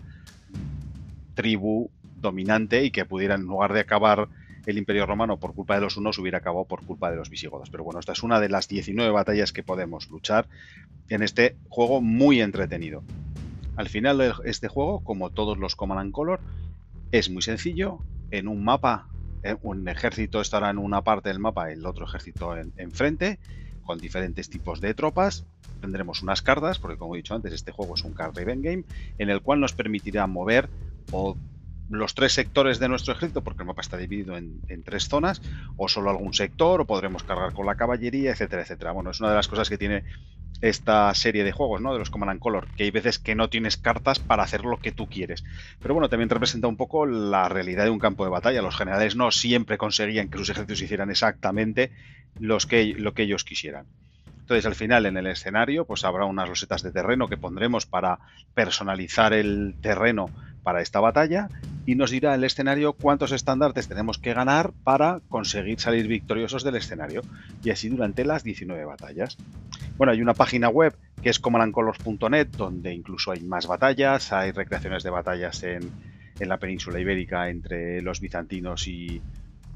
tribu 1.34 1.90
dominante 2.16 2.84
y 2.84 2.90
que 2.90 3.04
pudieran, 3.04 3.42
en 3.42 3.46
lugar 3.46 3.72
de 3.72 3.80
acabar 3.80 4.28
el 4.66 4.78
imperio 4.78 5.06
romano 5.06 5.38
por 5.38 5.54
culpa 5.54 5.76
de 5.76 5.80
los 5.80 5.96
unos, 5.96 6.18
hubiera 6.18 6.38
acabado 6.38 6.64
por 6.66 6.84
culpa 6.84 7.10
de 7.10 7.16
los 7.16 7.30
visigodos. 7.30 7.70
Pero 7.70 7.84
bueno, 7.84 8.00
esta 8.00 8.12
es 8.12 8.22
una 8.22 8.40
de 8.40 8.48
las 8.48 8.68
19 8.68 9.10
batallas 9.10 9.52
que 9.52 9.62
podemos 9.62 10.10
luchar 10.10 10.46
en 11.08 11.22
este 11.22 11.56
juego 11.68 12.00
muy 12.00 12.40
entretenido. 12.40 13.02
Al 13.76 13.88
final 13.88 14.34
este 14.44 14.68
juego, 14.68 15.00
como 15.00 15.30
todos 15.30 15.58
los 15.58 15.76
Command 15.76 16.12
Color, 16.12 16.40
es 17.12 17.30
muy 17.30 17.42
sencillo, 17.42 18.00
en 18.30 18.48
un 18.48 18.64
mapa 18.64 19.06
eh, 19.42 19.56
un 19.62 19.86
ejército 19.88 20.40
estará 20.40 20.70
en 20.70 20.78
una 20.78 21.02
parte 21.02 21.28
del 21.28 21.38
mapa, 21.38 21.70
el 21.70 21.86
otro 21.86 22.04
ejército 22.06 22.56
en- 22.56 22.72
enfrente, 22.76 23.38
con 23.84 23.98
diferentes 23.98 24.50
tipos 24.50 24.80
de 24.80 24.94
tropas. 24.94 25.44
Tendremos 25.80 26.22
unas 26.22 26.42
cartas, 26.42 26.78
porque 26.80 26.96
como 26.96 27.14
he 27.14 27.18
dicho 27.18 27.34
antes, 27.34 27.52
este 27.52 27.70
juego 27.70 27.94
es 27.94 28.02
un 28.02 28.12
card 28.12 28.34
driven 28.34 28.62
game, 28.62 28.84
en 29.18 29.30
el 29.30 29.42
cual 29.42 29.60
nos 29.60 29.72
permitirá 29.72 30.26
mover 30.26 30.68
o 31.12 31.36
los 31.88 32.14
tres 32.14 32.32
sectores 32.32 32.78
de 32.78 32.88
nuestro 32.88 33.12
ejército, 33.12 33.42
porque 33.42 33.62
el 33.62 33.68
mapa 33.68 33.80
está 33.80 33.96
dividido 33.96 34.36
en, 34.36 34.82
tres 34.84 35.08
zonas, 35.08 35.40
o 35.76 35.88
solo 35.88 36.10
algún 36.10 36.34
sector, 36.34 36.80
o 36.80 36.84
podremos 36.84 37.22
cargar 37.22 37.52
con 37.52 37.66
la 37.66 37.76
caballería, 37.76 38.32
etcétera, 38.32 38.62
etcétera. 38.62 38.92
Bueno, 38.92 39.10
es 39.10 39.20
una 39.20 39.30
de 39.30 39.36
las 39.36 39.48
cosas 39.48 39.68
que 39.68 39.78
tiene 39.78 40.04
esta 40.60 41.12
serie 41.14 41.44
de 41.44 41.52
juegos, 41.52 41.80
¿no? 41.80 41.92
De 41.92 41.98
los 41.98 42.10
Command 42.10 42.30
and 42.30 42.40
Color, 42.40 42.68
que 42.76 42.84
hay 42.84 42.90
veces 42.90 43.18
que 43.18 43.34
no 43.34 43.48
tienes 43.48 43.76
cartas 43.76 44.18
para 44.18 44.42
hacer 44.42 44.64
lo 44.64 44.78
que 44.78 44.92
tú 44.92 45.06
quieres. 45.06 45.44
Pero 45.80 45.94
bueno, 45.94 46.08
también 46.08 46.30
representa 46.30 46.66
un 46.66 46.76
poco 46.76 47.06
la 47.06 47.48
realidad 47.48 47.84
de 47.84 47.90
un 47.90 47.98
campo 47.98 48.24
de 48.24 48.30
batalla. 48.30 48.62
Los 48.62 48.76
generales 48.76 49.16
no 49.16 49.30
siempre 49.30 49.78
conseguían 49.78 50.28
que 50.28 50.38
sus 50.38 50.48
ejércitos 50.48 50.80
hicieran 50.80 51.10
exactamente 51.10 51.92
los 52.38 52.66
que, 52.66 52.94
lo 52.94 53.12
que 53.12 53.24
ellos 53.24 53.44
quisieran. 53.44 53.86
Entonces, 54.46 54.66
al 54.66 54.76
final, 54.76 55.06
en 55.06 55.16
el 55.16 55.26
escenario, 55.26 55.86
pues 55.86 56.04
habrá 56.04 56.24
unas 56.24 56.48
losetas 56.48 56.84
de 56.84 56.92
terreno 56.92 57.26
que 57.26 57.36
pondremos 57.36 57.84
para 57.84 58.20
personalizar 58.54 59.32
el 59.32 59.74
terreno 59.80 60.30
para 60.62 60.82
esta 60.82 61.00
batalla 61.00 61.48
y 61.84 61.96
nos 61.96 62.12
dirá 62.12 62.32
el 62.32 62.44
escenario 62.44 62.92
cuántos 62.92 63.32
estandartes 63.32 63.88
tenemos 63.88 64.18
que 64.18 64.34
ganar 64.34 64.70
para 64.84 65.20
conseguir 65.28 65.80
salir 65.80 66.06
victoriosos 66.06 66.62
del 66.62 66.76
escenario. 66.76 67.22
Y 67.64 67.70
así 67.70 67.88
durante 67.88 68.24
las 68.24 68.44
19 68.44 68.84
batallas. 68.84 69.36
Bueno, 69.96 70.12
hay 70.12 70.22
una 70.22 70.34
página 70.34 70.68
web 70.68 70.94
que 71.20 71.30
es 71.30 71.40
commandcolors.net 71.40 72.46
donde 72.56 72.94
incluso 72.94 73.32
hay 73.32 73.40
más 73.40 73.66
batallas, 73.66 74.32
hay 74.32 74.52
recreaciones 74.52 75.02
de 75.02 75.10
batallas 75.10 75.60
en, 75.64 75.90
en 76.38 76.48
la 76.48 76.58
península 76.58 77.00
ibérica 77.00 77.48
entre 77.48 78.00
los 78.00 78.20
bizantinos 78.20 78.86
y, 78.86 79.20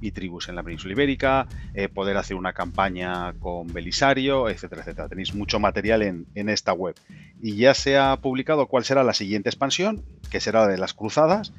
y 0.01 0.13
tribus 0.13 0.49
en 0.49 0.57
la 0.57 0.63
península 0.63 0.93
ibérica, 0.93 1.47
eh, 1.75 1.89
poder 1.89 2.17
hacer 2.17 2.37
una 2.37 2.53
campaña 2.53 3.33
con 3.35 3.73
Belisario, 3.73 4.49
etcétera, 4.49 4.83
etcétera. 4.83 5.09
Tenéis 5.09 5.35
mucho 5.35 5.61
material 5.61 6.03
en, 6.03 6.27
en 6.35 6.49
esta 6.49 6.73
web. 6.73 6.95
Y 7.43 7.57
ya 7.57 7.75
se 7.75 7.99
ha 7.99 8.17
publicado 8.17 8.67
cuál 8.67 8.85
será 8.85 9.05
la 9.05 9.15
siguiente 9.15 9.49
expansión, 9.49 10.03
que 10.31 10.41
será 10.41 10.63
la 10.63 10.69
de 10.69 10.79
las 10.79 10.95
cruzadas, 10.95 11.53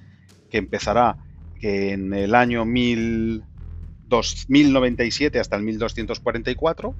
que 0.49 0.57
empezará 0.57 1.17
en 1.61 2.13
el 2.13 2.33
año 2.35 2.65
1000 2.65 3.43
1097 4.47 5.39
hasta 5.39 5.55
el 5.55 5.63
1244, 5.63 6.93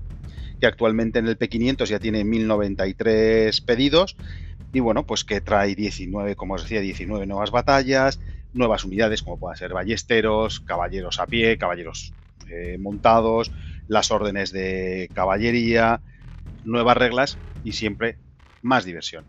que 0.60 0.66
actualmente 0.66 1.20
en 1.20 1.28
el 1.28 1.38
P500 1.38 1.86
ya 1.86 2.00
tiene 2.00 2.24
1093 2.24 3.60
pedidos, 3.62 4.16
y 4.74 4.80
bueno, 4.80 5.06
pues 5.06 5.26
que 5.26 5.42
trae 5.42 5.76
19, 5.76 6.36
como 6.36 6.54
os 6.54 6.64
decía, 6.64 6.80
19 6.80 7.26
nuevas 7.26 7.52
batallas, 7.52 8.20
nuevas 8.54 8.84
unidades 8.84 9.22
como 9.24 9.40
puedan 9.40 9.58
ser 9.58 9.74
ballesteros, 9.74 10.60
caballeros 10.60 11.20
a 11.20 11.28
pie, 11.28 11.58
caballeros 11.58 12.14
eh, 12.50 12.78
montados, 12.80 13.52
las 13.88 14.12
órdenes 14.12 14.52
de 14.52 15.10
caballería, 15.14 16.02
nuevas 16.64 16.98
reglas 16.98 17.40
y 17.64 17.74
siempre 17.74 18.18
más 18.62 18.86
diversión. 18.86 19.26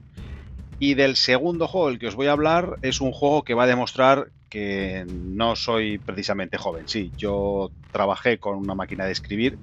Y 0.79 0.95
del 0.95 1.17
segundo 1.17 1.69
juego 1.69 1.89
del 1.89 1.99
que 1.99 2.09
os 2.09 2.17
voy 2.17 2.27
a 2.27 2.33
hablar 2.33 2.79
es 2.83 3.01
un 3.01 3.13
juego 3.13 3.45
que 3.45 3.55
va 3.55 3.65
a 3.65 3.69
demostrar 3.69 4.33
que 4.49 5.07
no 5.09 5.57
soy 5.57 5.99
precisamente 5.99 6.59
joven. 6.59 6.89
Sí, 6.89 7.13
yo 7.17 7.71
trabajé 7.91 8.39
con 8.39 8.59
una 8.59 8.75
máquina 8.75 9.07
de 9.07 9.13
escribir 9.13 9.59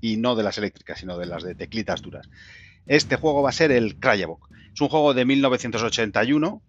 y 0.00 0.16
no 0.16 0.36
de 0.36 0.44
las 0.44 0.58
eléctricas, 0.58 1.00
sino 1.00 1.18
de 1.18 1.26
las 1.26 1.42
de 1.42 1.54
teclitas 1.54 2.02
duras. 2.02 2.30
Este 2.86 3.16
juego 3.16 3.42
va 3.42 3.50
a 3.50 3.52
ser 3.52 3.70
el 3.70 3.98
Krayabok. 3.98 4.48
Es 4.72 4.80
un 4.80 4.88
juego 4.88 5.12
de 5.14 5.24
1981. 5.24 6.62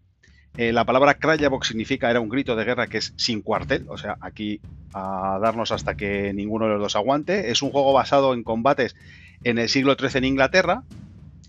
Eh, 0.58 0.74
la 0.74 0.86
palabra 0.86 1.14
Krayabok 1.14 1.64
significa, 1.64 2.10
era 2.10 2.20
un 2.20 2.30
grito 2.30 2.56
de 2.56 2.66
guerra 2.66 2.88
que 2.88 2.98
es 2.98 3.14
sin 3.16 3.42
cuartel, 3.42 3.86
o 3.88 3.98
sea, 3.98 4.18
aquí 4.20 4.60
a 4.94 5.40
darnos 5.42 5.72
hasta 5.72 5.96
que 5.96 6.34
ninguno 6.34 6.66
de 6.66 6.74
los 6.74 6.82
dos 6.82 6.96
aguante. 6.96 7.52
Es 7.52 7.62
un 7.62 7.72
juego 7.72 7.94
basado 7.94 8.34
en 8.34 8.44
combates 8.44 8.96
en 9.44 9.58
el 9.58 9.70
siglo 9.70 9.96
XIII 9.98 10.18
en 10.18 10.26
Inglaterra. 10.26 10.84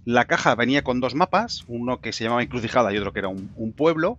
La 0.04 0.26
caja 0.26 0.54
venía 0.54 0.82
con 0.82 1.00
dos 1.00 1.14
mapas, 1.14 1.64
uno 1.66 2.00
que 2.00 2.12
se 2.12 2.24
llamaba 2.24 2.42
Encrucijada 2.42 2.92
y 2.92 2.98
otro 2.98 3.12
que 3.12 3.20
era 3.20 3.28
un, 3.28 3.50
un 3.56 3.72
pueblo. 3.72 4.18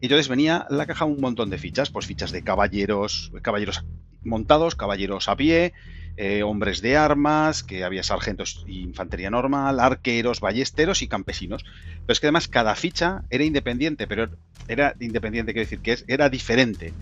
Entonces 0.00 0.28
venía 0.28 0.66
la 0.70 0.86
caja 0.86 1.04
un 1.04 1.20
montón 1.20 1.50
de 1.50 1.58
fichas, 1.58 1.90
pues 1.90 2.06
fichas 2.06 2.32
de 2.32 2.42
caballeros, 2.42 3.32
caballeros 3.42 3.84
montados, 4.22 4.74
caballeros 4.74 5.28
a 5.28 5.36
pie, 5.36 5.72
eh, 6.16 6.42
hombres 6.42 6.80
de 6.80 6.96
armas, 6.96 7.62
que 7.62 7.84
había 7.84 8.02
sargentos 8.02 8.62
y 8.66 8.82
infantería 8.82 9.30
normal, 9.30 9.80
arqueros, 9.80 10.40
ballesteros 10.40 11.02
y 11.02 11.08
campesinos. 11.08 11.64
Pero 12.06 12.12
es 12.12 12.20
que 12.20 12.26
además 12.26 12.48
cada 12.48 12.74
ficha 12.76 13.24
era 13.30 13.44
independiente, 13.44 14.06
pero 14.06 14.30
era 14.68 14.94
independiente, 15.00 15.52
quiero 15.52 15.64
decir, 15.64 15.80
que 15.80 15.98
era 16.06 16.28
diferente. 16.28 16.96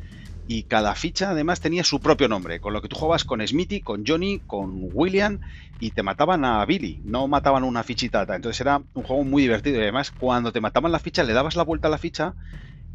Y 0.46 0.64
cada 0.64 0.94
ficha 0.94 1.30
además 1.30 1.60
tenía 1.60 1.84
su 1.84 2.00
propio 2.02 2.28
nombre, 2.28 2.60
con 2.60 2.72
lo 2.72 2.82
que 2.82 2.88
tú 2.88 2.96
jugabas 2.96 3.24
con 3.24 3.46
Smithy, 3.46 3.82
con 3.82 4.04
Johnny, 4.04 4.42
con 4.46 4.70
William 4.92 5.38
y 5.78 5.92
te 5.92 6.02
mataban 6.02 6.44
a 6.44 6.64
Billy, 6.66 7.00
no 7.04 7.28
mataban 7.28 7.64
una 7.64 7.84
fichita. 7.84 8.22
Entonces 8.22 8.60
era 8.60 8.82
un 8.92 9.02
juego 9.04 9.24
muy 9.24 9.42
divertido 9.42 9.78
y 9.78 9.82
además 9.82 10.10
cuando 10.10 10.52
te 10.52 10.60
mataban 10.60 10.90
la 10.92 10.98
ficha 10.98 11.22
le 11.22 11.32
dabas 11.32 11.54
la 11.56 11.62
vuelta 11.64 11.88
a 11.88 11.90
la 11.90 11.98
ficha 11.98 12.34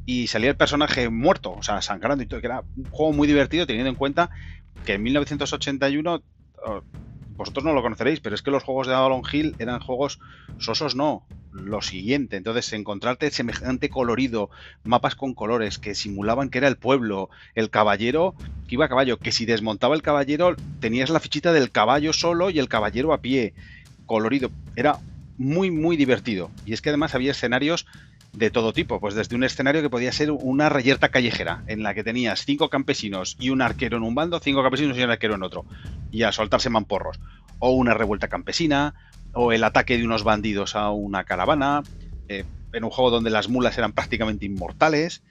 y 0.08 0.28
salía 0.28 0.50
el 0.50 0.56
personaje 0.56 1.10
muerto, 1.10 1.52
o 1.52 1.62
sea, 1.62 1.82
sangrando 1.82 2.24
y 2.24 2.28
todo, 2.28 2.40
que 2.40 2.48
era 2.48 2.64
un 2.78 2.86
juego 2.90 3.12
muy 3.12 3.28
divertido 3.28 3.68
teniendo 3.68 3.90
en 3.90 3.96
cuenta 3.96 4.30
que 4.86 4.94
en 4.94 5.04
1981 5.04 6.24
vosotros 7.36 7.66
no 7.66 7.74
lo 7.74 7.82
conoceréis, 7.82 8.22
pero 8.22 8.34
es 8.34 8.42
que 8.42 8.50
los 8.50 8.64
juegos 8.64 8.88
de 8.88 8.96
Avalon 8.96 9.22
Hill 9.30 9.56
eran 9.60 9.82
juegos 9.82 10.20
sosos, 10.60 10.96
no, 10.96 11.28
lo 11.52 11.82
siguiente. 11.82 12.38
Entonces, 12.38 12.72
encontrarte 12.72 13.30
semejante 13.32 13.90
colorido, 13.90 14.50
mapas 14.86 15.16
con 15.16 15.34
colores 15.34 15.78
que 15.78 15.94
simulaban 15.94 16.50
que 16.50 16.60
era 16.60 16.70
el 16.70 16.78
pueblo, 16.78 17.30
el 17.54 17.70
caballero 17.70 18.34
que 18.68 18.76
iba 18.76 18.86
a 18.86 18.90
caballo, 18.90 19.20
que 19.20 19.34
si 19.34 19.46
desmontaba 19.46 19.94
el 19.94 20.02
caballero 20.02 20.56
tenías 20.80 21.10
la 21.10 21.20
fichita 21.20 21.52
del 21.52 21.70
caballo 21.70 22.14
solo 22.14 22.50
y 22.50 22.60
el 22.60 22.70
caballero 22.70 23.12
a 23.12 23.20
pie, 23.20 23.54
colorido. 24.06 24.52
Era 24.78 25.00
muy, 25.38 25.70
muy 25.70 25.98
divertido. 25.98 26.50
Y 26.66 26.72
es 26.72 26.82
que 26.82 26.90
además 26.90 27.14
había 27.14 27.32
escenarios 27.32 27.86
de 28.34 28.52
todo 28.52 28.74
tipo, 28.74 29.00
pues 29.00 29.16
desde 29.16 29.36
un 29.36 29.44
escenario 29.44 29.82
que 29.82 29.90
podía 29.90 30.12
ser 30.12 30.32
una 30.32 30.70
reyerta 30.70 31.10
callejera, 31.10 31.64
en 31.68 31.84
la 31.84 31.94
que 31.94 32.04
tenías 32.04 32.46
cinco 32.46 32.70
campesinos 32.70 33.36
y 33.40 33.50
un 33.50 33.62
arquero 33.62 33.98
en 33.98 34.04
un 34.04 34.16
bando, 34.16 34.40
cinco 34.40 34.62
campesinos 34.62 34.98
y 34.98 35.04
un 35.04 35.10
arquero 35.10 35.36
en 35.36 35.44
otro, 35.44 35.66
y 36.12 36.24
a 36.24 36.32
soltarse 36.32 36.70
mamporros, 36.70 37.20
o 37.60 37.72
una 37.72 37.94
revuelta 37.94 38.28
campesina, 38.28 38.94
o 39.34 39.52
el 39.52 39.64
ataque 39.64 39.98
de 39.98 40.06
unos 40.06 40.24
bandidos 40.24 40.76
a 40.76 40.92
una 40.92 41.24
caravana, 41.24 41.84
eh, 42.28 42.44
en 42.74 42.84
un 42.84 42.90
juego 42.90 43.12
donde 43.12 43.30
las 43.30 43.50
mulas 43.50 43.78
eran 43.78 43.94
prácticamente 43.94 44.46
inmortales. 44.46 45.24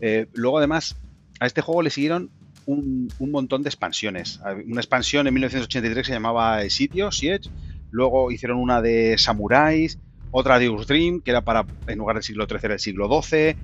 Eh, 0.00 0.26
luego 0.34 0.58
además, 0.58 0.96
a 1.40 1.46
este 1.46 1.60
juego 1.60 1.82
le 1.82 1.90
siguieron 1.90 2.30
un, 2.66 3.12
un, 3.18 3.30
montón 3.30 3.62
de 3.62 3.68
expansiones. 3.68 4.40
Una 4.66 4.80
expansión 4.80 5.26
en 5.26 5.34
1983 5.34 6.06
se 6.06 6.12
llamaba 6.12 6.68
Sitio, 6.68 7.10
Siege, 7.12 7.50
luego 7.90 8.30
hicieron 8.30 8.58
una 8.58 8.80
de 8.80 9.16
Samuráis, 9.18 9.98
otra 10.32 10.58
de 10.58 10.68
Dream, 10.68 11.20
que 11.20 11.30
era 11.30 11.42
para, 11.42 11.64
en 11.86 11.98
lugar 11.98 12.16
del 12.16 12.24
siglo 12.24 12.46
XIII, 12.48 12.60
era 12.62 12.74
el 12.74 12.80
siglo 12.80 13.22
XII. 13.22 13.54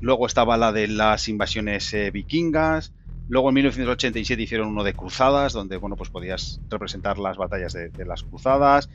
Luego 0.00 0.26
estaba 0.26 0.56
la 0.56 0.72
de 0.72 0.88
las 0.88 1.28
invasiones 1.28 1.92
eh, 1.94 2.10
vikingas. 2.10 2.92
Luego 3.28 3.50
en 3.50 3.56
1987 3.56 4.42
hicieron 4.42 4.68
uno 4.68 4.84
de 4.84 4.94
cruzadas, 4.94 5.52
donde 5.52 5.76
bueno, 5.76 5.96
pues 5.96 6.08
podías 6.08 6.60
representar 6.70 7.18
las 7.18 7.36
batallas 7.36 7.74
de, 7.74 7.90
de, 7.90 8.04
las 8.06 8.22
cruzadas. 8.22 8.88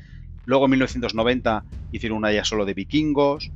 Luego 0.46 0.66
en 0.66 0.72
1990 0.72 1.64
hicieron 1.92 2.18
una 2.18 2.32
ya 2.32 2.44
solo 2.44 2.66
de 2.66 2.74
vikingos. 2.74 3.52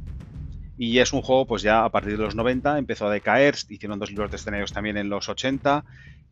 Y 0.78 1.00
es 1.00 1.12
un 1.12 1.24
juego, 1.24 1.48
pues 1.48 1.64
ya 1.64 1.84
a 1.84 1.90
partir 1.90 2.12
de 2.12 2.24
los 2.24 2.36
90 2.36 2.78
empezó 2.78 3.08
a 3.08 3.12
decaer. 3.12 3.56
Hicieron 3.70 3.98
dos 3.98 4.12
libros 4.12 4.30
de 4.30 4.38
escenarios 4.38 4.72
también 4.72 4.98
en 4.98 5.10
los 5.10 5.28
80. 5.28 5.84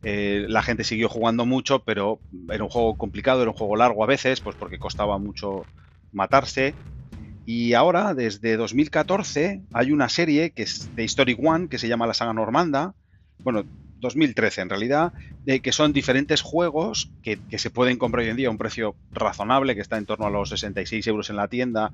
Eh, 0.04 0.46
la 0.48 0.62
gente 0.62 0.84
siguió 0.84 1.08
jugando 1.08 1.46
mucho, 1.46 1.80
pero 1.80 2.20
era 2.48 2.62
un 2.62 2.70
juego 2.70 2.96
complicado, 2.96 3.42
era 3.42 3.50
un 3.50 3.56
juego 3.56 3.74
largo 3.74 4.04
a 4.04 4.06
veces, 4.06 4.40
pues 4.40 4.54
porque 4.54 4.78
costaba 4.78 5.18
mucho 5.18 5.64
matarse. 6.12 6.74
Y 7.46 7.74
ahora, 7.74 8.12
desde 8.12 8.56
2014, 8.56 9.62
hay 9.72 9.92
una 9.92 10.08
serie 10.08 10.50
que 10.50 10.64
es 10.64 10.94
de 10.96 11.04
Historic 11.04 11.38
One, 11.42 11.68
que 11.68 11.78
se 11.78 11.88
llama 11.88 12.06
La 12.06 12.14
Saga 12.14 12.32
Normanda. 12.32 12.94
Bueno, 13.38 13.64
2013 14.00 14.62
en 14.62 14.68
realidad, 14.68 15.12
que 15.62 15.72
son 15.72 15.92
diferentes 15.92 16.42
juegos 16.42 17.10
que, 17.22 17.38
que, 17.48 17.58
se 17.58 17.70
pueden 17.70 17.98
comprar 17.98 18.24
hoy 18.24 18.30
en 18.30 18.36
día 18.36 18.48
a 18.48 18.50
un 18.50 18.58
precio 18.58 18.96
razonable, 19.12 19.74
que 19.74 19.80
está 19.80 19.96
en 19.96 20.06
torno 20.06 20.26
a 20.26 20.30
los 20.30 20.50
66 20.50 21.06
euros 21.06 21.30
en 21.30 21.36
la 21.36 21.48
tienda 21.48 21.92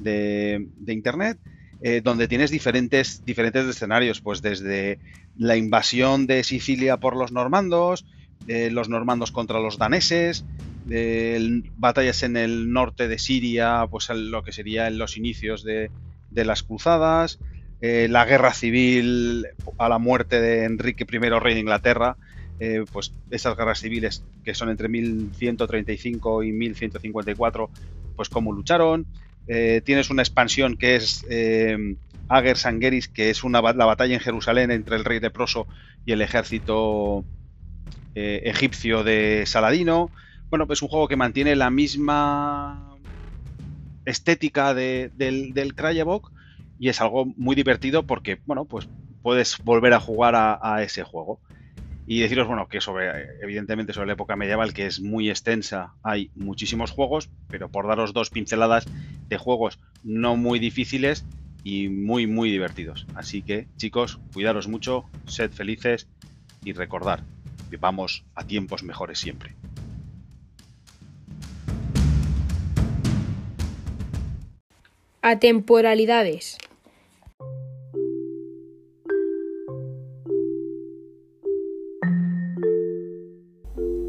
de, 0.00 0.68
de 0.78 0.92
Internet, 0.92 1.38
eh, 1.84 2.00
donde 2.00 2.28
tienes 2.28 2.52
diferentes, 2.52 3.24
diferentes 3.24 3.66
escenarios, 3.66 4.20
pues 4.20 4.40
desde 4.40 5.00
la 5.36 5.56
invasión 5.56 6.28
de 6.28 6.44
Sicilia 6.44 6.98
por 6.98 7.16
los 7.16 7.32
normandos, 7.32 8.06
eh, 8.46 8.70
los 8.70 8.88
normandos 8.88 9.32
contra 9.32 9.58
los 9.58 9.78
daneses, 9.78 10.44
de 10.84 11.62
batallas 11.76 12.22
en 12.22 12.36
el 12.36 12.72
norte 12.72 13.08
de 13.08 13.18
Siria, 13.18 13.86
pues 13.90 14.08
lo 14.10 14.42
que 14.42 14.52
sería 14.52 14.88
en 14.88 14.98
los 14.98 15.16
inicios 15.16 15.64
de, 15.64 15.90
las 16.30 16.62
cruzadas, 16.62 17.38
eh, 17.80 18.08
la 18.10 18.24
guerra 18.24 18.52
civil 18.52 19.46
a 19.78 19.88
la 19.88 19.98
muerte 19.98 20.40
de 20.40 20.64
Enrique 20.64 21.06
I, 21.10 21.18
rey 21.18 21.54
de 21.54 21.60
Inglaterra, 21.60 22.16
eh, 22.60 22.84
pues 22.92 23.12
esas 23.30 23.56
guerras 23.56 23.80
civiles 23.80 24.24
que 24.44 24.54
son 24.54 24.70
entre 24.70 24.88
1135 24.88 26.42
y 26.42 26.52
1154, 26.52 27.70
pues 28.16 28.28
cómo 28.28 28.52
lucharon, 28.52 29.06
eh, 29.48 29.82
tienes 29.84 30.10
una 30.10 30.22
expansión 30.22 30.76
que 30.76 30.96
es 30.96 31.24
Ager 32.28 32.56
Sangeris, 32.56 33.08
que 33.08 33.30
es 33.30 33.44
una, 33.44 33.60
la 33.60 33.84
batalla 33.84 34.14
en 34.14 34.20
Jerusalén 34.20 34.70
entre 34.70 34.96
el 34.96 35.04
rey 35.04 35.18
de 35.20 35.30
Proso 35.30 35.66
y 36.06 36.12
el 36.12 36.22
ejército 36.22 37.24
egipcio 38.14 39.04
de 39.04 39.44
Saladino. 39.46 40.10
Bueno, 40.52 40.66
pues 40.66 40.80
es 40.80 40.82
un 40.82 40.90
juego 40.90 41.08
que 41.08 41.16
mantiene 41.16 41.56
la 41.56 41.70
misma 41.70 42.98
estética 44.04 44.74
del, 44.74 45.10
del 45.16 45.74
y 46.78 46.90
es 46.90 47.00
algo 47.00 47.24
muy 47.24 47.56
divertido 47.56 48.02
porque, 48.02 48.38
bueno, 48.44 48.66
pues 48.66 48.86
puedes 49.22 49.56
volver 49.64 49.94
a 49.94 50.00
jugar 50.00 50.34
a, 50.36 50.82
ese 50.82 51.04
juego. 51.04 51.40
Y 52.06 52.20
deciros, 52.20 52.48
bueno, 52.48 52.68
que 52.68 52.82
sobre, 52.82 53.28
evidentemente 53.40 53.94
sobre 53.94 54.08
la 54.08 54.12
época 54.12 54.36
medieval, 54.36 54.74
que 54.74 54.84
es 54.84 55.00
muy 55.00 55.30
extensa, 55.30 55.94
hay 56.02 56.30
muchísimos 56.34 56.90
juegos, 56.90 57.30
pero 57.48 57.70
por 57.70 57.88
daros 57.88 58.12
dos 58.12 58.28
pinceladas 58.28 58.86
de 59.30 59.38
juegos 59.38 59.78
no 60.02 60.36
muy 60.36 60.58
difíciles 60.58 61.24
y 61.64 61.88
muy, 61.88 62.26
muy 62.26 62.50
divertidos. 62.50 63.06
Así 63.14 63.40
que, 63.40 63.68
chicos, 63.78 64.20
cuidaros 64.34 64.68
mucho, 64.68 65.06
sed 65.24 65.50
felices 65.50 66.10
y 66.62 66.74
recordar, 66.74 67.24
vamos 67.80 68.26
a 68.34 68.44
tiempos 68.44 68.82
mejores 68.82 69.18
siempre. 69.18 69.61
Atemporalidades. 75.24 76.58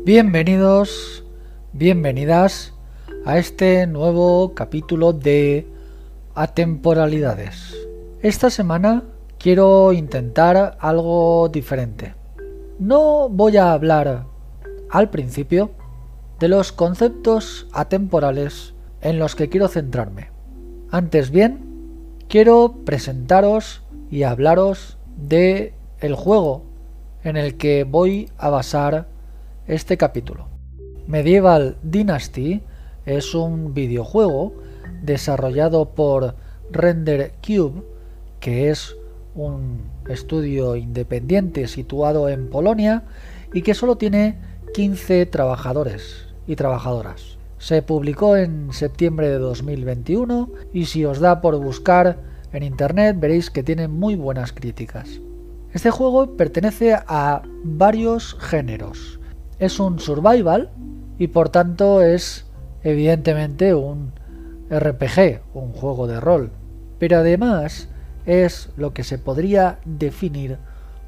Bienvenidos, 0.03 1.24
bienvenidas 1.72 2.74
a 3.25 3.38
este 3.38 3.86
nuevo 3.86 4.55
capítulo 4.55 5.13
de 5.13 5.67
Atemporalidades. 6.34 7.77
Esta 8.24 8.50
semana 8.50 9.03
quiero 9.38 9.93
intentar 9.93 10.77
algo 10.79 11.48
diferente. 11.48 12.15
No 12.79 13.29
voy 13.29 13.58
a 13.58 13.72
hablar 13.72 14.25
al 14.89 15.12
principio 15.12 15.70
de 16.39 16.48
los 16.48 16.72
conceptos 16.72 17.67
atemporales 17.72 18.74
en 19.01 19.20
los 19.20 19.36
que 19.36 19.48
quiero 19.48 19.67
centrarme. 19.67 20.33
Antes 20.94 21.32
bien, 21.32 21.58
quiero 22.30 22.76
presentaros 22.86 23.82
y 24.12 24.22
hablaros 24.22 25.00
de 25.18 25.74
el 26.00 26.14
juego 26.14 26.66
en 27.24 27.36
el 27.36 27.58
que 27.58 27.84
voy 27.84 28.30
a 28.38 28.52
basar 28.52 29.08
este 29.66 29.98
capítulo. 29.98 30.50
Medieval 31.08 31.78
Dynasty 31.82 32.62
es 33.08 33.34
un 33.34 33.74
videojuego 33.74 34.54
desarrollado 35.02 35.96
por 35.96 36.36
Render 36.70 37.34
Cube, 37.44 37.82
que 38.40 38.70
es 38.70 38.96
un 39.34 39.82
estudio 40.08 40.76
independiente 40.76 41.68
situado 41.68 42.30
en 42.30 42.52
Polonia 42.52 43.02
y 43.52 43.64
que 43.64 43.74
solo 43.74 43.98
tiene 43.98 44.38
15 44.76 45.26
trabajadores 45.26 46.28
y 46.46 46.56
trabajadoras. 46.56 47.33
Se 47.63 47.82
publicó 47.82 48.36
en 48.36 48.74
septiembre 48.74 49.29
de 49.29 49.38
2021 49.38 50.50
y 50.74 50.84
si 50.84 51.05
os 51.05 51.22
da 51.22 51.39
por 51.39 51.55
buscar 51.63 52.17
en 52.51 52.62
internet 52.62 53.15
veréis 53.17 53.50
que 53.50 53.63
tiene 53.63 53.88
muy 53.88 54.17
buenas 54.17 54.51
críticas. 54.51 55.22
Este 55.72 55.89
juego 55.89 56.36
pertenece 56.36 56.93
a 56.93 57.41
varios 57.63 58.36
géneros, 58.38 59.22
es 59.60 59.79
un 59.79 60.01
survival 60.01 60.72
y 61.17 61.27
por 61.27 61.48
tanto 61.48 62.01
es 62.01 62.48
evidentemente 62.84 63.74
un 63.74 64.12
RPG, 64.70 65.43
un 65.53 65.72
juego 65.72 66.05
de 66.05 66.20
rol. 66.20 66.51
Pero 67.00 67.20
además 67.20 67.88
es 68.25 68.72
lo 68.75 68.93
que 68.93 69.05
se 69.05 69.20
podría 69.20 69.79
definir 69.86 70.58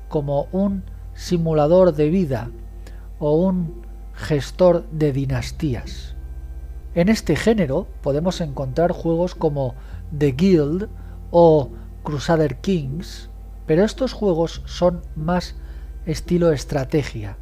como 0.08 0.48
un 0.54 0.84
simulador 1.16 1.94
de 1.96 2.10
vida 2.10 2.50
o 3.20 3.36
un 3.46 3.82
gestor 4.14 4.90
de 4.92 5.12
dinastías. 5.12 6.15
En 6.96 7.10
este 7.10 7.36
género 7.36 7.88
podemos 8.02 8.42
encontrar 8.42 8.92
juegos 8.92 9.36
como 9.36 9.76
The 10.18 10.32
Guild 10.32 10.90
o 11.30 11.70
Crusader 12.04 12.58
Kings, 12.58 13.30
pero 13.66 13.84
estos 13.84 14.14
juegos 14.14 14.64
son 14.66 15.02
más 15.16 15.56
estilo 16.06 16.52
estrategia, 16.52 17.38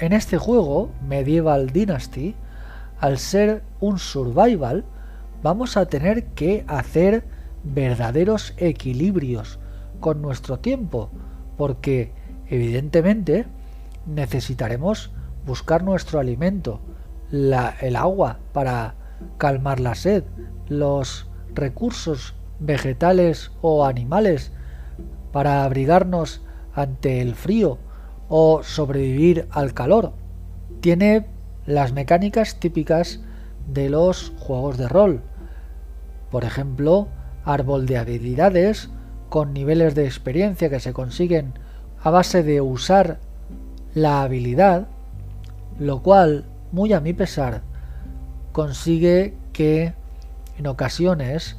en 0.00 0.12
este 0.12 0.38
juego, 0.38 0.92
Medieval 1.08 1.70
Dynasty, 1.70 2.36
al 3.00 3.18
ser 3.18 3.64
un 3.80 3.98
survival, 3.98 4.84
vamos 5.42 5.76
a 5.76 5.86
tener 5.86 6.26
que 6.26 6.64
hacer 6.68 7.24
verdaderos 7.64 8.54
equilibrios 8.58 9.58
con 9.98 10.22
nuestro 10.22 10.60
tiempo, 10.60 11.10
porque 11.56 12.12
evidentemente 12.46 13.46
necesitaremos 14.06 15.10
buscar 15.44 15.82
nuestro 15.82 16.20
alimento, 16.20 16.80
el 17.32 17.96
agua 17.96 18.38
para 18.52 18.94
calmar 19.36 19.80
la 19.80 19.94
sed, 19.94 20.24
los 20.68 21.28
recursos 21.54 22.34
vegetales 22.60 23.50
o 23.60 23.84
animales 23.84 24.52
para 25.32 25.64
abrigarnos 25.64 26.42
ante 26.74 27.20
el 27.20 27.34
frío 27.34 27.78
o 28.28 28.62
sobrevivir 28.62 29.46
al 29.50 29.74
calor. 29.74 30.12
Tiene 30.80 31.26
las 31.66 31.92
mecánicas 31.92 32.60
típicas 32.60 33.20
de 33.66 33.90
los 33.90 34.32
juegos 34.38 34.78
de 34.78 34.88
rol. 34.88 35.22
Por 36.30 36.44
ejemplo, 36.44 37.08
árbol 37.44 37.86
de 37.86 37.98
habilidades 37.98 38.90
con 39.28 39.52
niveles 39.52 39.94
de 39.94 40.04
experiencia 40.04 40.70
que 40.70 40.80
se 40.80 40.92
consiguen 40.92 41.54
a 42.02 42.10
base 42.10 42.42
de 42.42 42.60
usar 42.60 43.18
la 43.94 44.22
habilidad, 44.22 44.88
lo 45.78 46.02
cual, 46.02 46.46
muy 46.72 46.92
a 46.92 47.00
mi 47.00 47.12
pesar, 47.12 47.62
consigue 48.58 49.34
que 49.52 49.94
en 50.58 50.66
ocasiones 50.66 51.56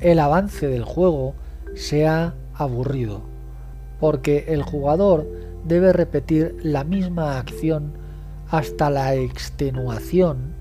el 0.00 0.18
avance 0.18 0.66
del 0.66 0.82
juego 0.82 1.36
sea 1.76 2.34
aburrido, 2.54 3.22
porque 4.00 4.46
el 4.48 4.64
jugador 4.64 5.28
debe 5.64 5.92
repetir 5.92 6.56
la 6.60 6.82
misma 6.82 7.38
acción 7.38 7.92
hasta 8.48 8.90
la 8.90 9.14
extenuación 9.14 10.56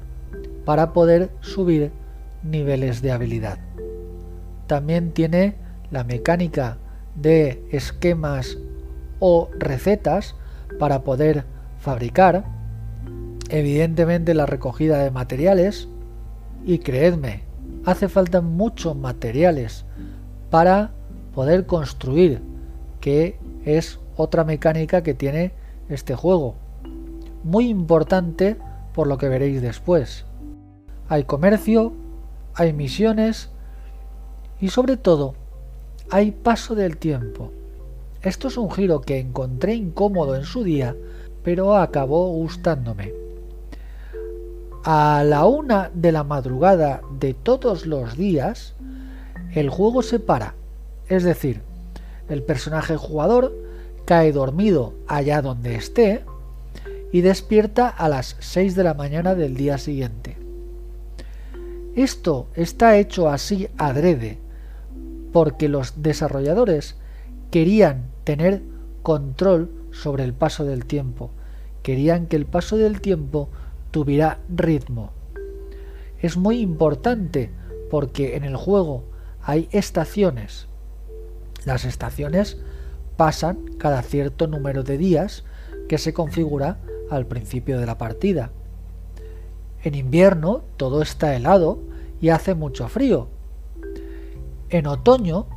para 0.64 0.94
poder 0.94 1.32
subir 1.42 1.92
niveles 2.44 3.02
de 3.02 3.12
habilidad. 3.12 3.58
También 4.68 5.12
tiene 5.12 5.56
la 5.90 6.04
mecánica 6.04 6.78
de 7.16 7.66
esquemas 7.72 8.60
o 9.18 9.50
recetas 9.58 10.36
para 10.78 11.04
poder 11.04 11.46
fabricar, 11.80 12.46
evidentemente 13.50 14.34
la 14.34 14.46
recogida 14.46 15.04
de 15.04 15.12
materiales 15.12 15.88
y 16.66 16.80
creedme, 16.80 17.44
hace 17.86 18.10
falta 18.10 18.42
muchos 18.42 18.96
materiales 18.96 19.86
para 20.50 20.92
poder 21.34 21.66
construir, 21.66 22.42
que 23.02 23.38
es 23.66 24.00
otra 24.16 24.44
mecánica 24.44 25.04
que 25.04 25.14
tiene 25.14 25.52
este 25.90 26.16
juego. 26.16 26.56
Muy 27.44 27.70
importante 27.70 28.58
por 28.94 29.08
lo 29.08 29.18
que 29.18 29.30
veréis 29.30 29.62
después. 29.62 30.26
Hay 31.08 31.24
comercio, 31.24 31.94
hay 32.54 32.74
misiones 32.74 33.50
y 34.60 34.70
sobre 34.70 34.98
todo 34.98 35.36
hay 36.12 36.32
paso 36.32 36.76
del 36.76 36.98
tiempo. 36.98 37.52
Esto 38.22 38.50
es 38.50 38.58
un 38.58 38.70
giro 38.70 39.02
que 39.02 39.20
encontré 39.20 39.76
incómodo 39.76 40.36
en 40.36 40.44
su 40.44 40.64
día, 40.64 40.96
pero 41.44 41.76
acabó 41.78 42.30
gustándome. 42.34 43.29
A 44.84 45.24
la 45.26 45.46
una 45.46 45.92
de 45.94 46.12
la 46.12 46.24
madrugada 46.24 47.02
de 47.20 47.34
todos 47.34 47.86
los 47.86 48.16
días, 48.16 48.76
el 49.54 49.70
juego 49.70 50.02
se 50.02 50.20
para. 50.20 50.56
Es 51.08 51.24
decir, 51.24 51.62
el 52.30 52.44
personaje 52.44 52.96
jugador 52.96 53.54
cae 54.06 54.32
dormido 54.32 54.94
allá 55.08 55.42
donde 55.42 55.76
esté 55.76 56.24
y 57.12 57.22
despierta 57.22 57.90
a 57.90 58.08
las 58.08 58.38
6 58.40 58.76
de 58.76 58.84
la 58.84 58.94
mañana 58.94 59.36
del 59.36 59.56
día 59.56 59.78
siguiente. 59.78 60.38
Esto 61.96 62.48
está 62.56 62.98
hecho 62.98 63.30
así 63.30 63.68
adrede 63.78 64.40
porque 65.34 65.68
los 65.68 66.02
desarrolladores 66.02 66.96
querían 67.52 68.06
tener 68.24 68.62
control 69.02 69.70
sobre 69.92 70.24
el 70.24 70.34
paso 70.34 70.66
del 70.66 70.86
tiempo, 70.86 71.32
querían 71.84 72.28
que 72.28 72.36
el 72.36 72.46
paso 72.46 72.78
del 72.78 73.02
tiempo 73.02 73.50
tuviera 73.92 74.40
ritmo. 74.50 75.12
Es 76.22 76.38
muy 76.38 76.60
importante 76.60 77.52
porque 77.90 78.36
en 78.36 78.44
el 78.44 78.56
juego 78.56 79.04
hay 79.42 79.68
estaciones. 79.72 80.68
Las 81.66 81.86
estaciones 81.86 82.58
pasan 83.18 83.66
cada 83.78 84.02
cierto 84.02 84.48
número 84.48 84.84
de 84.84 84.98
días 84.98 85.44
que 85.88 85.98
se 85.98 86.14
configura 86.14 86.78
al 87.10 87.26
principio 87.26 87.80
de 87.80 87.86
la 87.86 87.98
partida. 87.98 88.52
En 89.84 89.96
invierno 89.96 90.64
todo 90.78 91.02
está 91.02 91.36
helado 91.36 91.80
y 92.22 92.30
hace 92.30 92.54
mucho 92.54 92.88
frío, 92.90 93.30
en 94.70 94.88
otoño 94.88 95.48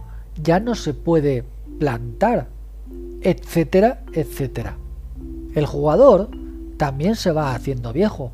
ya 0.42 0.61
no 0.61 0.75
se 0.75 0.95
puede 0.95 1.45
plantar, 1.79 2.49
etcétera, 3.21 4.03
etcétera. 4.12 4.77
El 5.55 5.66
jugador 5.66 6.31
también 6.77 7.17
se 7.17 7.33
va 7.33 7.55
haciendo 7.55 7.93
viejo, 7.93 8.33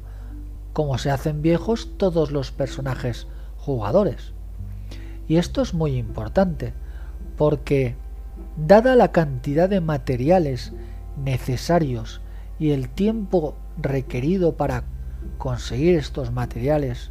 como 0.73 0.99
se 0.99 1.11
hacen 1.11 1.43
viejos 1.43 1.91
todos 1.97 2.31
los 2.31 2.51
personajes 2.53 3.27
jugadores. 3.57 4.33
Y 5.27 5.37
esto 5.37 5.61
es 5.61 5.75
muy 5.75 5.97
importante, 5.97 6.73
porque 7.37 7.97
dada 8.57 8.97
la 8.97 9.13
cantidad 9.13 9.69
de 9.69 9.81
materiales 9.81 10.73
necesarios 11.23 12.21
y 12.59 12.71
el 12.71 12.89
tiempo 12.89 13.57
requerido 13.77 14.57
para 14.57 14.85
conseguir 15.37 15.97
estos 15.97 16.33
materiales, 16.33 17.11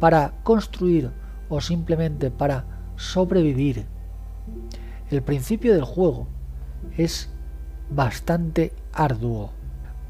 para 0.00 0.32
construir 0.42 1.10
o 1.48 1.60
simplemente 1.60 2.30
para 2.30 2.64
sobrevivir, 2.96 3.86
el 5.10 5.22
principio 5.22 5.74
del 5.74 5.84
juego 5.84 6.26
es 6.96 7.30
bastante 7.90 8.72
arduo 8.92 9.52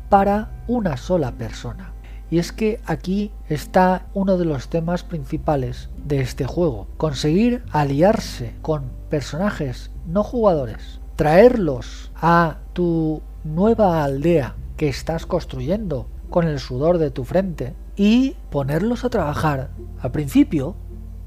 para 0.09 0.51
una 0.67 0.97
sola 0.97 1.33
persona. 1.33 1.93
Y 2.31 2.39
es 2.39 2.53
que 2.53 2.81
aquí 2.87 3.31
está 3.49 4.07
uno 4.15 4.39
de 4.39 4.45
los 4.45 4.69
temas 4.69 5.05
principales 5.05 5.91
de 6.05 6.21
este 6.21 6.47
juego. 6.47 6.89
Conseguir 6.97 7.63
aliarse 7.71 8.55
con 8.63 8.91
personajes 9.11 9.91
no 10.07 10.25
jugadores. 10.25 11.01
Traerlos 11.17 12.11
a 12.17 12.59
tu 12.73 13.23
nueva 13.45 14.03
aldea 14.03 14.57
que 14.77 14.89
estás 14.89 15.27
construyendo 15.27 16.09
con 16.31 16.49
el 16.49 16.59
sudor 16.59 16.99
de 16.99 17.11
tu 17.11 17.25
frente 17.25 17.75
y 17.95 18.37
ponerlos 18.51 19.05
a 19.05 19.11
trabajar. 19.11 19.71
Al 20.01 20.11
principio 20.11 20.75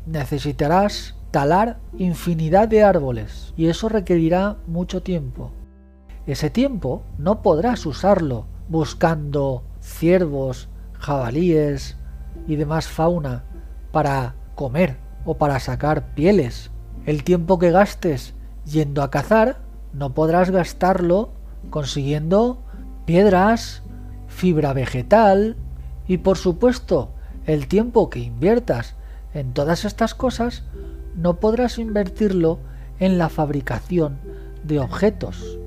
necesitarás 0.05 1.15
talar 1.31 1.77
infinidad 1.97 2.67
de 2.67 2.83
árboles 2.83 3.53
y 3.55 3.67
eso 3.67 3.87
requerirá 3.89 4.57
mucho 4.67 5.01
tiempo. 5.01 5.51
Ese 6.25 6.49
tiempo 6.49 7.03
no 7.17 7.41
podrás 7.41 7.85
usarlo 7.85 8.45
buscando 8.69 9.63
ciervos, 9.81 10.69
jabalíes 10.93 11.97
y 12.47 12.55
demás 12.55 12.87
fauna 12.87 13.43
para 13.91 14.35
comer 14.55 14.97
o 15.25 15.37
para 15.37 15.59
sacar 15.59 16.13
pieles. 16.13 16.71
El 17.05 17.23
tiempo 17.23 17.59
que 17.59 17.71
gastes 17.71 18.33
yendo 18.65 19.01
a 19.01 19.11
cazar 19.11 19.59
no 19.93 20.13
podrás 20.13 20.51
gastarlo 20.51 21.31
consiguiendo 21.69 22.63
piedras, 23.05 23.83
fibra 24.27 24.73
vegetal 24.73 25.55
y 26.07 26.17
por 26.17 26.37
supuesto 26.37 27.11
el 27.45 27.67
tiempo 27.67 28.09
que 28.09 28.19
inviertas 28.19 28.95
en 29.33 29.53
todas 29.53 29.85
estas 29.85 30.13
cosas 30.13 30.63
no 31.15 31.39
podrás 31.39 31.79
invertirlo 31.79 32.59
en 32.99 33.17
la 33.17 33.29
fabricación 33.29 34.19
de 34.63 34.79
objetos. 34.79 35.57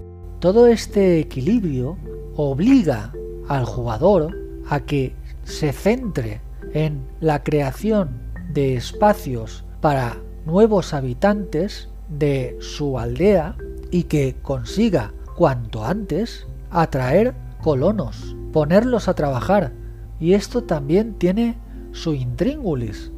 Todo 0.40 0.66
este 0.66 1.18
equilibrio 1.18 1.96
obliga 2.40 3.12
al 3.48 3.64
jugador 3.64 4.36
a 4.68 4.80
que 4.80 5.14
se 5.44 5.72
centre 5.72 6.40
en 6.72 7.02
la 7.20 7.42
creación 7.42 8.10
de 8.52 8.76
espacios 8.76 9.64
para 9.80 10.16
nuevos 10.46 10.94
habitantes 10.94 11.88
de 12.08 12.56
su 12.60 12.98
aldea 12.98 13.56
y 13.90 14.04
que 14.04 14.36
consiga 14.42 15.12
cuanto 15.36 15.84
antes 15.84 16.46
atraer 16.70 17.34
colonos, 17.62 18.36
ponerlos 18.52 19.08
a 19.08 19.14
trabajar. 19.14 19.72
Y 20.18 20.34
esto 20.34 20.64
también 20.64 21.14
tiene 21.14 21.58
su 21.92 22.14
intríngulis, 22.14 23.10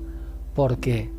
porque 0.55 1.11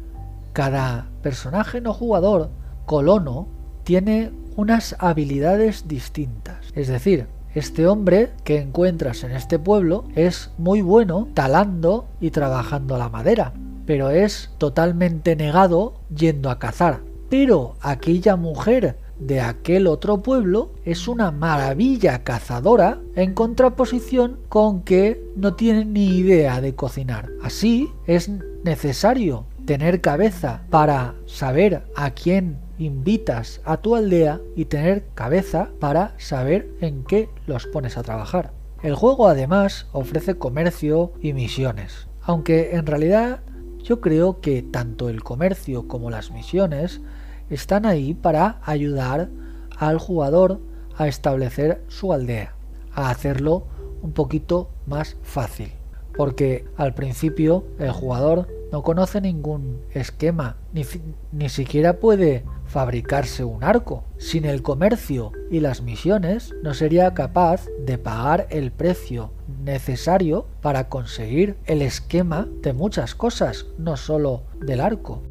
cada 0.53 1.09
personaje 1.21 1.81
no 1.81 1.93
jugador 1.93 2.49
colono 2.85 3.47
tiene 3.83 4.31
unas 4.55 4.95
habilidades 4.99 5.87
distintas. 5.87 6.71
Es 6.75 6.87
decir, 6.87 7.27
este 7.55 7.87
hombre 7.87 8.31
que 8.43 8.59
encuentras 8.59 9.23
en 9.23 9.31
este 9.31 9.59
pueblo 9.59 10.05
es 10.15 10.51
muy 10.57 10.81
bueno 10.81 11.27
talando 11.33 12.07
y 12.19 12.31
trabajando 12.31 12.97
la 12.97 13.09
madera, 13.09 13.53
pero 13.85 14.09
es 14.09 14.51
totalmente 14.57 15.35
negado 15.35 15.95
yendo 16.15 16.49
a 16.49 16.59
cazar. 16.59 17.01
Pero 17.29 17.75
aquella 17.81 18.35
mujer 18.35 18.97
de 19.19 19.41
aquel 19.41 19.87
otro 19.87 20.21
pueblo 20.21 20.71
es 20.85 21.07
una 21.07 21.31
maravilla 21.31 22.23
cazadora 22.23 22.99
en 23.15 23.33
contraposición 23.33 24.39
con 24.49 24.81
que 24.81 25.23
no 25.35 25.53
tiene 25.55 25.85
ni 25.85 26.17
idea 26.17 26.61
de 26.61 26.75
cocinar. 26.75 27.29
Así 27.41 27.89
es 28.07 28.29
necesario 28.63 29.45
tener 29.65 30.01
cabeza 30.01 30.63
para 30.69 31.15
saber 31.25 31.83
a 31.95 32.11
quién 32.11 32.57
invitas 32.77 33.61
a 33.65 33.77
tu 33.77 33.95
aldea 33.95 34.41
y 34.55 34.65
tener 34.65 35.05
cabeza 35.13 35.69
para 35.79 36.13
saber 36.17 36.69
en 36.81 37.03
qué 37.03 37.29
los 37.45 37.67
pones 37.67 37.97
a 37.97 38.03
trabajar. 38.03 38.51
El 38.81 38.95
juego 38.95 39.27
además 39.27 39.87
ofrece 39.93 40.35
comercio 40.35 41.13
y 41.21 41.33
misiones, 41.33 42.07
aunque 42.21 42.75
en 42.75 42.85
realidad 42.85 43.41
yo 43.83 44.01
creo 44.01 44.39
que 44.41 44.61
tanto 44.61 45.09
el 45.09 45.23
comercio 45.23 45.87
como 45.87 46.09
las 46.09 46.31
misiones 46.31 47.01
están 47.49 47.85
ahí 47.85 48.13
para 48.13 48.59
ayudar 48.63 49.29
al 49.77 49.99
jugador 49.99 50.59
a 50.97 51.07
establecer 51.07 51.83
su 51.87 52.13
aldea, 52.13 52.55
a 52.93 53.09
hacerlo 53.09 53.67
un 54.01 54.13
poquito 54.13 54.69
más 54.85 55.17
fácil. 55.21 55.71
Porque 56.15 56.65
al 56.77 56.93
principio 56.93 57.65
el 57.79 57.91
jugador 57.91 58.47
no 58.71 58.83
conoce 58.83 59.19
ningún 59.19 59.81
esquema, 59.91 60.57
ni, 60.73 60.83
ni 61.31 61.49
siquiera 61.49 61.99
puede 61.99 62.43
fabricarse 62.73 63.43
un 63.43 63.63
arco. 63.63 64.03
Sin 64.17 64.45
el 64.45 64.63
comercio 64.63 65.31
y 65.51 65.59
las 65.59 65.83
misiones 65.83 66.55
no 66.63 66.73
sería 66.73 67.13
capaz 67.13 67.67
de 67.85 67.99
pagar 67.99 68.47
el 68.49 68.71
precio 68.71 69.31
necesario 69.63 70.47
para 70.59 70.89
conseguir 70.89 71.55
el 71.65 71.83
esquema 71.83 72.47
de 72.63 72.73
muchas 72.73 73.13
cosas, 73.13 73.67
no 73.77 73.95
solo 73.95 74.45
del 74.59 74.81
arco. 74.81 75.21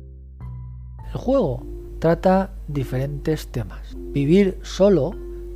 El 1.12 1.18
juego 1.18 1.66
trata 1.98 2.52
diferentes 2.68 3.48
temas. 3.48 3.96
Vivir 3.96 4.60
solo, 4.62 5.10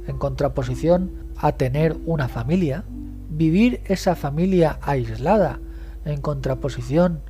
en 0.09 0.19
contraposición 0.19 1.13
a 1.37 1.53
tener 1.53 1.97
una 2.05 2.27
familia, 2.27 2.83
vivir 3.31 3.81
esa 3.85 4.17
familia 4.17 4.81
aislada, 4.83 5.61
en 6.05 6.21
contraposición 6.21 7.21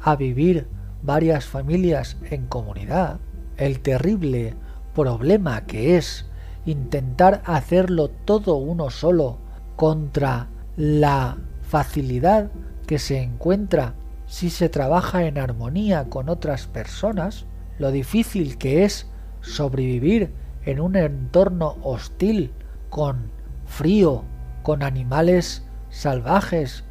a 0.00 0.16
vivir 0.16 0.68
varias 1.02 1.44
familias 1.44 2.16
en 2.30 2.46
comunidad, 2.46 3.20
el 3.56 3.80
terrible 3.80 4.54
problema 4.94 5.66
que 5.66 5.96
es 5.96 6.26
intentar 6.64 7.42
hacerlo 7.44 8.08
todo 8.08 8.56
uno 8.56 8.90
solo 8.90 9.38
contra 9.76 10.48
la 10.76 11.38
facilidad 11.62 12.50
que 12.86 12.98
se 12.98 13.22
encuentra 13.22 13.94
si 14.26 14.50
se 14.50 14.68
trabaja 14.68 15.24
en 15.24 15.38
armonía 15.38 16.08
con 16.08 16.28
otras 16.28 16.66
personas, 16.66 17.46
lo 17.78 17.92
difícil 17.92 18.58
que 18.58 18.84
es 18.84 19.06
sobrevivir 19.40 20.32
en 20.64 20.80
un 20.80 20.96
entorno 20.96 21.76
hostil, 21.82 22.52
con 22.90 23.30
frío, 23.66 24.24
con 24.62 24.82
animales 24.82 25.64
salvajes, 25.90 26.84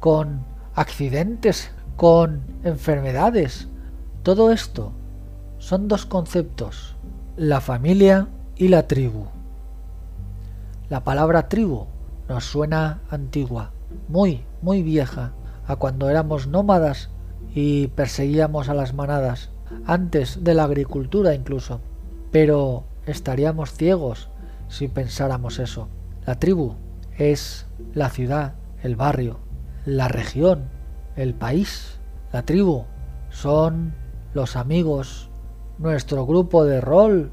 con 0.00 0.44
accidentes, 0.74 1.70
con 1.96 2.42
enfermedades. 2.64 3.68
Todo 4.22 4.52
esto 4.52 4.94
son 5.60 5.88
dos 5.88 6.06
conceptos, 6.06 6.96
la 7.36 7.60
familia 7.60 8.28
y 8.56 8.68
la 8.68 8.88
tribu. 8.88 9.26
La 10.88 11.04
palabra 11.04 11.48
tribu 11.48 11.86
nos 12.28 12.44
suena 12.44 13.02
antigua, 13.10 13.72
muy, 14.08 14.42
muy 14.62 14.82
vieja, 14.82 15.34
a 15.66 15.76
cuando 15.76 16.08
éramos 16.08 16.48
nómadas 16.48 17.10
y 17.54 17.88
perseguíamos 17.88 18.70
a 18.70 18.74
las 18.74 18.94
manadas 18.94 19.50
antes 19.86 20.42
de 20.42 20.54
la 20.54 20.64
agricultura 20.64 21.34
incluso. 21.34 21.80
Pero 22.32 22.84
estaríamos 23.06 23.72
ciegos 23.72 24.30
si 24.68 24.88
pensáramos 24.88 25.58
eso. 25.58 25.88
La 26.26 26.38
tribu 26.38 26.74
es 27.18 27.66
la 27.92 28.08
ciudad, 28.08 28.54
el 28.82 28.96
barrio, 28.96 29.38
la 29.84 30.08
región, 30.08 30.70
el 31.16 31.34
país. 31.34 32.00
La 32.32 32.44
tribu 32.44 32.86
son 33.28 33.94
los 34.32 34.56
amigos, 34.56 35.29
nuestro 35.80 36.24
grupo 36.26 36.64
de 36.64 36.80
rol. 36.80 37.32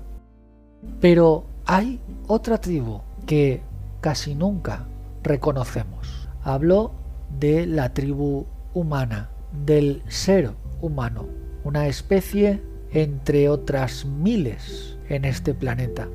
Pero 1.00 1.46
hay 1.66 2.00
otra 2.26 2.58
tribu 2.58 3.02
que 3.28 3.62
casi 4.02 4.34
nunca 4.34 4.88
reconocemos. 5.22 6.28
Hablo 6.42 6.94
de 7.40 7.68
la 7.68 7.94
tribu 7.94 8.48
humana, 8.74 9.30
del 9.66 10.02
ser 10.08 10.52
humano 10.82 11.38
una 11.68 11.88
especie 11.88 12.62
entre 12.94 13.50
otras 13.50 14.06
miles 14.06 14.98
en 15.10 15.26
este 15.26 15.54
planeta. 15.54 16.08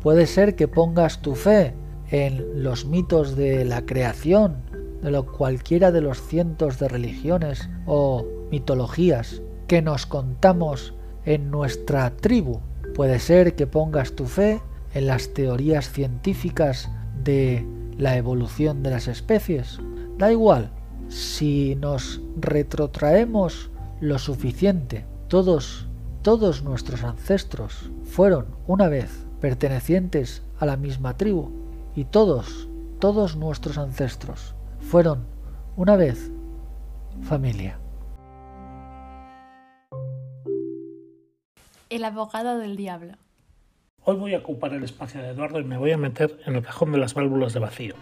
Puede 0.00 0.26
ser 0.26 0.56
que 0.56 0.68
pongas 0.68 1.20
tu 1.20 1.34
fe 1.34 1.74
en 2.10 2.62
los 2.62 2.86
mitos 2.86 3.36
de 3.36 3.66
la 3.66 3.84
creación, 3.84 4.56
de 5.02 5.10
lo 5.10 5.26
cualquiera 5.26 5.92
de 5.92 6.00
los 6.00 6.22
cientos 6.22 6.78
de 6.78 6.88
religiones 6.88 7.68
o 7.84 8.24
mitologías 8.50 9.42
que 9.66 9.82
nos 9.82 10.06
contamos 10.06 10.94
en 11.24 11.50
nuestra 11.50 12.10
tribu. 12.16 12.60
Puede 12.94 13.18
ser 13.18 13.54
que 13.54 13.66
pongas 13.66 14.12
tu 14.12 14.26
fe 14.26 14.60
en 14.94 15.06
las 15.06 15.32
teorías 15.32 15.90
científicas 15.90 16.90
de 17.22 17.66
la 17.98 18.16
evolución 18.16 18.82
de 18.82 18.90
las 18.90 19.08
especies. 19.08 19.78
Da 20.18 20.32
igual, 20.32 20.70
si 21.08 21.76
nos 21.76 22.20
retrotraemos 22.38 23.70
lo 24.00 24.18
suficiente, 24.18 25.04
todos, 25.28 25.86
todos 26.22 26.62
nuestros 26.62 27.04
ancestros 27.04 27.90
fueron 28.04 28.46
una 28.66 28.88
vez 28.88 29.26
pertenecientes 29.40 30.42
a 30.58 30.66
la 30.66 30.76
misma 30.76 31.16
tribu 31.16 31.50
y 31.94 32.04
todos, 32.04 32.68
todos 32.98 33.36
nuestros 33.36 33.78
ancestros 33.78 34.54
fueron 34.80 35.24
una 35.76 35.96
vez 35.96 36.30
familia. 37.22 37.78
El 41.90 42.04
abogado 42.04 42.56
del 42.58 42.76
diablo. 42.76 43.14
Hoy 44.04 44.16
voy 44.16 44.34
a 44.34 44.38
ocupar 44.38 44.72
el 44.72 44.84
espacio 44.84 45.20
de 45.20 45.30
Eduardo 45.30 45.58
y 45.58 45.64
me 45.64 45.76
voy 45.76 45.90
a 45.90 45.96
meter 45.96 46.38
en 46.46 46.54
el 46.54 46.62
cajón 46.62 46.92
de 46.92 46.98
las 46.98 47.14
válvulas 47.14 47.52
de 47.52 47.58
vacío. 47.58 47.94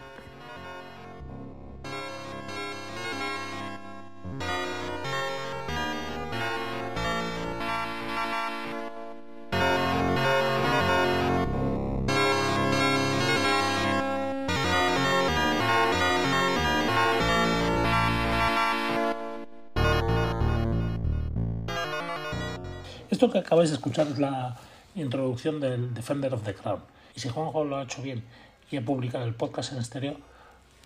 Acabáis 23.49 23.71
de 23.71 23.77
escuchar 23.77 24.07
es 24.09 24.19
la 24.19 24.59
introducción 24.95 25.59
del 25.59 25.95
Defender 25.95 26.35
of 26.35 26.45
the 26.45 26.53
Crown. 26.53 26.83
Y 27.17 27.21
si 27.21 27.31
Juanjo 27.31 27.65
lo 27.65 27.79
ha 27.79 27.85
hecho 27.85 28.03
bien 28.03 28.23
y 28.71 28.77
ha 28.77 28.85
publicado 28.85 29.25
el 29.25 29.35
podcast 29.35 29.73
en 29.73 29.79
estéreo, 29.79 30.19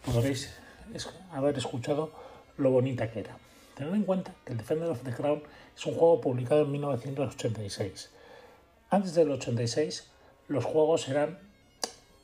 podréis 0.04 0.54
haber 1.32 1.58
escuchado 1.58 2.12
lo 2.58 2.70
bonita 2.70 3.10
que 3.10 3.18
era. 3.18 3.36
Tened 3.74 3.92
en 3.92 4.04
cuenta 4.04 4.32
que 4.44 4.52
el 4.52 4.58
Defender 4.58 4.88
of 4.90 5.02
the 5.02 5.12
Crown 5.12 5.42
es 5.76 5.86
un 5.86 5.94
juego 5.94 6.20
publicado 6.20 6.62
en 6.62 6.70
1986. 6.70 8.10
Antes 8.90 9.14
del 9.14 9.32
86 9.32 10.08
los 10.46 10.64
juegos 10.64 11.08
eran, 11.08 11.40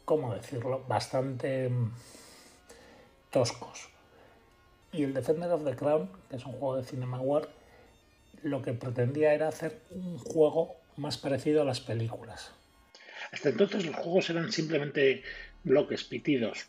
¿cómo 0.05 0.33
decirlo?, 0.35 0.85
bastante 0.87 1.68
mm, 1.68 1.90
toscos. 3.33 3.88
Y 4.92 5.03
el 5.03 5.14
Defender 5.14 5.51
of 5.51 5.64
the 5.64 5.74
Crown, 5.74 6.09
que 6.31 6.37
es 6.37 6.46
un 6.46 6.53
juego 6.53 6.77
de 6.77 6.85
Cinema 6.85 7.18
War, 7.18 7.48
lo 8.42 8.62
que 8.62 8.72
pretendía 8.72 9.35
era 9.35 9.48
hacer 9.48 9.81
un 9.90 10.18
juego 10.18 10.77
más 10.96 11.18
parecido 11.18 11.62
a 11.62 11.64
las 11.64 11.81
películas. 11.81 12.53
Hasta 13.33 13.51
entonces 13.51 13.87
los 13.87 13.96
juegos 13.96 14.31
eran 14.31 14.53
simplemente 14.53 15.22
bloques, 15.64 16.05
pitidos, 16.05 16.66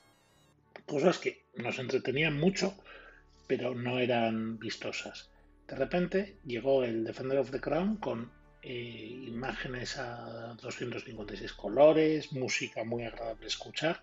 cosas 0.86 1.20
que 1.20 1.44
nos 1.56 1.80
entretenían 1.80 2.38
mucho, 2.38 2.76
pero 3.48 3.76
no 3.76 4.00
eran 4.00 4.60
vistosas. 4.60 5.30
De 5.68 5.76
repente 5.76 6.38
llegó 6.46 6.84
el 6.84 7.04
Defender 7.04 7.38
of 7.38 7.52
the 7.52 7.62
Crown 7.62 7.98
con 7.98 8.32
eh, 8.62 9.24
imágenes 9.28 9.98
a 9.98 10.56
256 10.62 11.54
colores, 11.54 12.34
música 12.34 12.84
muy 12.84 13.04
agradable 13.04 13.48
escuchar 13.48 14.02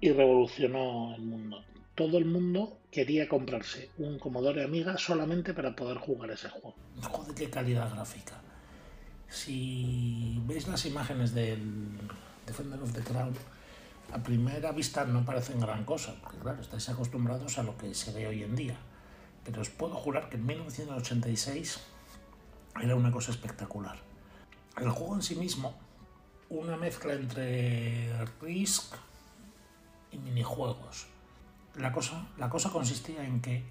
y 0.00 0.12
revolucionó 0.12 1.14
el 1.14 1.22
mundo 1.22 1.64
todo 1.96 2.18
el 2.18 2.26
mundo 2.26 2.78
quería 2.92 3.26
comprarse 3.26 3.88
un 3.96 4.18
Commodore 4.18 4.62
Amiga 4.62 4.98
solamente 4.98 5.54
para 5.54 5.74
poder 5.74 5.96
jugar 5.96 6.30
ese 6.30 6.50
juego. 6.50 6.74
Joder, 7.02 7.34
qué 7.34 7.48
calidad 7.48 7.90
gráfica. 7.90 8.34
Si 9.28 10.40
veis 10.46 10.68
las 10.68 10.84
imágenes 10.84 11.34
del 11.34 11.98
Defender 12.46 12.80
of 12.82 12.92
the 12.92 13.00
Crown, 13.00 13.32
a 14.12 14.22
primera 14.22 14.72
vista 14.72 15.06
no 15.06 15.24
parecen 15.24 15.58
gran 15.58 15.84
cosa, 15.84 16.14
porque 16.20 16.38
claro, 16.38 16.60
estáis 16.60 16.86
acostumbrados 16.90 17.58
a 17.58 17.62
lo 17.62 17.78
que 17.78 17.94
se 17.94 18.12
ve 18.12 18.26
hoy 18.26 18.42
en 18.42 18.54
día. 18.54 18.76
Pero 19.42 19.62
os 19.62 19.70
puedo 19.70 19.94
jurar 19.94 20.28
que 20.28 20.36
en 20.36 20.44
1986 20.44 21.80
era 22.82 22.94
una 22.94 23.10
cosa 23.10 23.30
espectacular. 23.30 23.96
El 24.78 24.90
juego 24.90 25.14
en 25.14 25.22
sí 25.22 25.34
mismo, 25.34 25.74
una 26.50 26.76
mezcla 26.76 27.14
entre 27.14 28.12
Risk 28.42 28.94
y 30.12 30.18
minijuegos 30.18 31.06
la 31.78 31.92
cosa, 31.92 32.26
la 32.38 32.48
cosa 32.48 32.70
consistía 32.70 33.24
en 33.24 33.40
que 33.40 33.62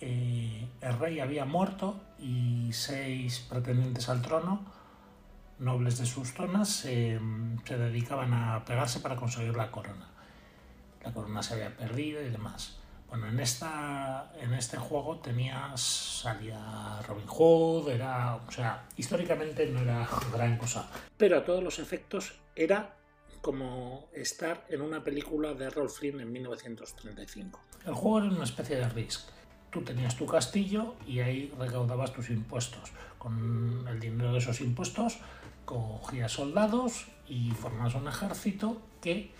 eh, 0.00 0.66
el 0.80 0.98
rey 0.98 1.20
había 1.20 1.44
muerto 1.44 2.00
y 2.18 2.70
seis 2.72 3.46
pretendientes 3.48 4.08
al 4.08 4.22
trono, 4.22 4.64
nobles 5.58 5.98
de 5.98 6.06
sus 6.06 6.32
zonas, 6.32 6.68
se 6.68 7.20
dedicaban 7.68 8.32
a 8.32 8.64
pegarse 8.64 9.00
para 9.00 9.16
conseguir 9.16 9.56
la 9.56 9.70
corona. 9.70 10.08
La 11.04 11.12
corona 11.12 11.42
se 11.42 11.54
había 11.54 11.76
perdido 11.76 12.22
y 12.22 12.30
demás. 12.30 12.78
Bueno, 13.08 13.28
en, 13.28 13.40
esta, 13.40 14.32
en 14.40 14.54
este 14.54 14.78
juego 14.78 15.18
tenías, 15.18 15.78
salía 15.80 17.00
Robin 17.06 17.26
Hood, 17.26 17.90
era, 17.90 18.36
o 18.36 18.50
sea, 18.50 18.84
históricamente 18.96 19.66
no 19.66 19.80
era 19.80 20.08
gran 20.32 20.56
cosa, 20.56 20.88
pero 21.18 21.36
a 21.36 21.44
todos 21.44 21.62
los 21.62 21.78
efectos 21.78 22.40
era 22.56 22.96
como 23.42 24.08
estar 24.14 24.64
en 24.68 24.80
una 24.80 25.02
película 25.04 25.52
de 25.52 25.68
Rolf 25.68 25.98
Flynn 25.98 26.20
en 26.20 26.32
1935. 26.32 27.60
El 27.84 27.92
juego 27.92 28.18
era 28.20 28.28
una 28.28 28.44
especie 28.44 28.76
de 28.76 28.88
Risk. 28.88 29.28
Tú 29.70 29.82
tenías 29.82 30.16
tu 30.16 30.26
castillo 30.26 30.94
y 31.06 31.20
ahí 31.20 31.52
recaudabas 31.58 32.12
tus 32.12 32.30
impuestos. 32.30 32.92
Con 33.18 33.84
el 33.88 33.98
dinero 33.98 34.32
de 34.32 34.38
esos 34.38 34.60
impuestos 34.60 35.18
cogías 35.64 36.32
soldados 36.32 37.08
y 37.28 37.50
formabas 37.50 37.94
un 37.94 38.06
ejército 38.06 38.80
que 39.00 39.32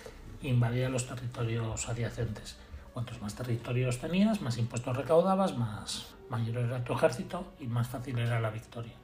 invadía 0.42 0.88
los 0.88 1.06
territorios 1.06 1.88
adyacentes. 1.88 2.56
Cuantos 2.92 3.22
más 3.22 3.34
territorios 3.34 3.98
tenías, 3.98 4.40
más 4.40 4.58
impuestos 4.58 4.96
recaudabas, 4.96 5.56
más 5.56 6.14
mayor 6.28 6.58
era 6.58 6.82
tu 6.82 6.94
ejército 6.94 7.52
y 7.60 7.66
más 7.66 7.88
fácil 7.88 8.18
era 8.18 8.40
la 8.40 8.50
victoria. 8.50 8.94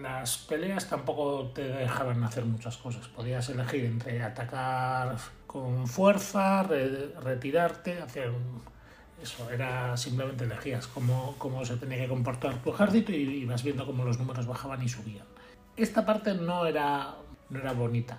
Las 0.00 0.38
peleas 0.38 0.88
tampoco 0.88 1.50
te 1.54 1.62
dejaban 1.62 2.22
hacer 2.24 2.44
muchas 2.44 2.76
cosas. 2.76 3.08
Podías 3.08 3.48
elegir 3.50 3.84
entre 3.84 4.22
atacar 4.22 5.16
con 5.46 5.86
fuerza, 5.86 6.62
retirarte, 6.62 8.00
hacer 8.00 8.32
eso. 9.22 9.50
Era 9.50 9.96
simplemente 9.96 10.44
elegías 10.44 10.86
cómo, 10.86 11.34
cómo 11.38 11.64
se 11.64 11.76
tenía 11.76 11.98
que 11.98 12.08
comportar 12.08 12.62
tu 12.62 12.70
ejército 12.70 13.12
y 13.12 13.42
ibas 13.42 13.62
viendo 13.62 13.84
cómo 13.84 14.04
los 14.04 14.18
números 14.18 14.46
bajaban 14.46 14.82
y 14.82 14.88
subían. 14.88 15.26
Esta 15.76 16.06
parte 16.06 16.34
no 16.34 16.66
era, 16.66 17.14
no 17.50 17.58
era 17.58 17.72
bonita, 17.72 18.18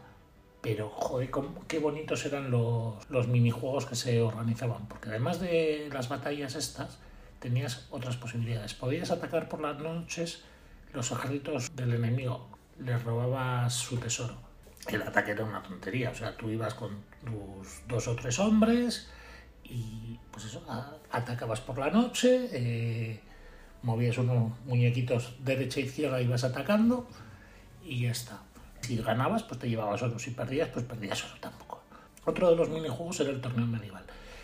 pero 0.62 0.89
joder, 0.89 1.29
qué 1.67 1.79
bonitos 1.79 2.25
eran 2.25 2.51
los, 2.51 3.09
los 3.09 3.27
minijuegos 3.27 3.86
que 3.86 3.95
se 3.95 4.21
organizaban. 4.21 4.88
Porque 4.88 5.09
además 5.09 5.39
de 5.39 5.89
las 5.91 6.07
batallas 6.07 6.55
estas, 6.55 6.99
tenías 7.39 7.88
otras 7.91 8.15
posibilidades. 8.15 8.73
Podías 8.73 9.12
atacar 9.12 9.49
por 9.49 9.59
las 9.59 9.77
noches 9.79 10.43
los 10.93 11.12
ejércitos 11.12 11.75
del 11.75 11.93
enemigo, 11.93 12.49
les 12.79 13.01
robabas 13.03 13.73
su 13.73 13.97
tesoro. 13.97 14.36
El 14.88 15.01
ataque 15.01 15.32
era 15.32 15.43
una 15.43 15.63
tontería, 15.63 16.12
o 16.12 16.15
sea, 16.15 16.36
tú 16.36 16.49
ibas 16.49 16.73
con 16.73 17.03
tus 17.23 17.88
dos 17.88 18.08
o 18.08 18.15
tres 18.15 18.38
hombres 18.39 19.10
y 19.63 20.19
pues 20.32 20.45
eso, 20.45 20.63
atacabas 21.12 21.62
por 21.62 21.77
la 21.77 21.89
noche, 21.89 22.49
eh, 22.51 23.21
movías 23.82 24.17
unos 24.17 24.51
muñequitos 24.65 25.36
derecha 25.39 25.79
e 25.79 25.84
izquierda, 25.84 26.21
ibas 26.21 26.43
atacando 26.43 27.08
y 27.84 28.01
ya 28.01 28.12
está. 28.12 28.41
Si 28.82 28.97
ganabas, 28.97 29.43
pues 29.43 29.60
te 29.60 29.69
llevabas 29.69 30.01
oro, 30.01 30.19
si 30.19 30.32
perdías, 30.32 30.69
pues 30.69 30.86
perdías 30.86 31.23
oro 31.23 31.36
tampoco. 31.39 31.82
Otro 32.25 32.49
de 32.49 32.56
los 32.56 32.69
minijuegos 32.69 33.19
era 33.21 33.29
el 33.29 33.39
torneo 33.39 33.65
medieval. 33.65 34.03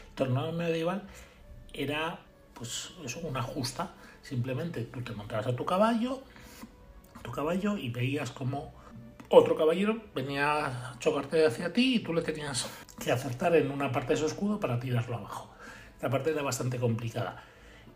El 0.09 0.15
torneo 0.15 0.51
medieval 0.53 1.03
era 1.73 2.19
pues 2.53 2.91
eso, 3.03 3.19
una 3.19 3.41
justa. 3.41 3.91
Simplemente 4.21 4.83
tú 4.83 5.01
te 5.01 5.13
montabas 5.13 5.47
a 5.47 5.55
tu 5.55 5.65
caballo, 5.65 6.21
caballo 7.31 7.77
y 7.77 7.89
veías 7.89 8.31
como 8.31 8.73
otro 9.31 9.55
caballero 9.55 10.01
venía 10.15 10.65
a 10.65 10.99
chocarte 10.99 11.45
hacia 11.45 11.71
ti 11.71 11.95
y 11.95 11.99
tú 11.99 12.13
le 12.13 12.23
tenías 12.23 12.67
que 12.99 13.11
acertar 13.11 13.55
en 13.55 13.69
una 13.69 13.91
parte 13.91 14.13
de 14.13 14.17
su 14.17 14.25
escudo 14.25 14.59
para 14.59 14.79
tirarlo 14.79 15.17
abajo. 15.17 15.53
La 16.01 16.09
parte 16.09 16.31
era 16.31 16.41
bastante 16.41 16.79
complicada. 16.79 17.43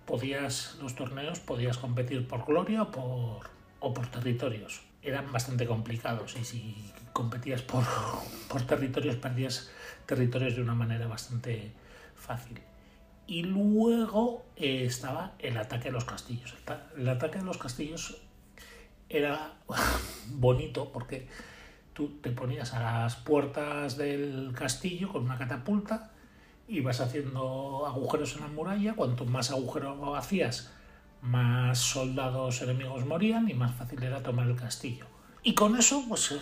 Podías, 0.05 0.77
los 0.79 0.95
torneos 0.95 1.39
podías 1.39 1.77
competir 1.79 2.27
por 2.27 2.45
gloria 2.45 2.83
o 2.83 2.91
por, 2.91 3.49
o 3.79 3.93
por 3.93 4.07
territorios. 4.07 4.81
Eran 5.01 5.31
bastante 5.31 5.65
complicados 5.65 6.35
y 6.37 6.45
si 6.45 6.91
competías 7.13 7.63
por, 7.63 7.83
por 8.47 8.61
territorios 8.61 9.15
perdías 9.15 9.71
territorios 10.05 10.55
de 10.55 10.61
una 10.61 10.75
manera 10.75 11.07
bastante 11.07 11.71
fácil. 12.15 12.61
Y 13.25 13.43
luego 13.43 14.45
eh, 14.55 14.83
estaba 14.85 15.33
el 15.39 15.57
ataque 15.57 15.89
a 15.89 15.91
los 15.91 16.05
castillos. 16.05 16.53
El 16.95 17.09
ataque 17.09 17.39
a 17.39 17.41
los 17.41 17.57
castillos 17.57 18.21
era 19.13 19.53
bonito 20.27 20.91
porque 20.91 21.27
tú 21.93 22.19
te 22.21 22.31
ponías 22.31 22.73
a 22.73 22.81
las 22.81 23.15
puertas 23.15 23.97
del 23.97 24.51
castillo 24.55 25.09
con 25.09 25.23
una 25.23 25.37
catapulta 25.37 26.11
y 26.67 26.81
vas 26.81 26.99
haciendo 27.01 27.85
agujeros 27.85 28.35
en 28.35 28.41
la 28.41 28.47
muralla. 28.47 28.95
Cuanto 28.95 29.25
más 29.25 29.51
agujeros 29.51 29.97
hacías, 30.17 30.71
más 31.21 31.77
soldados 31.79 32.61
enemigos 32.61 33.05
morían 33.05 33.49
y 33.49 33.53
más 33.53 33.75
fácil 33.75 34.01
era 34.03 34.23
tomar 34.23 34.47
el 34.47 34.55
castillo. 34.55 35.05
Y 35.43 35.53
con 35.53 35.75
eso, 35.75 36.03
pues 36.07 36.33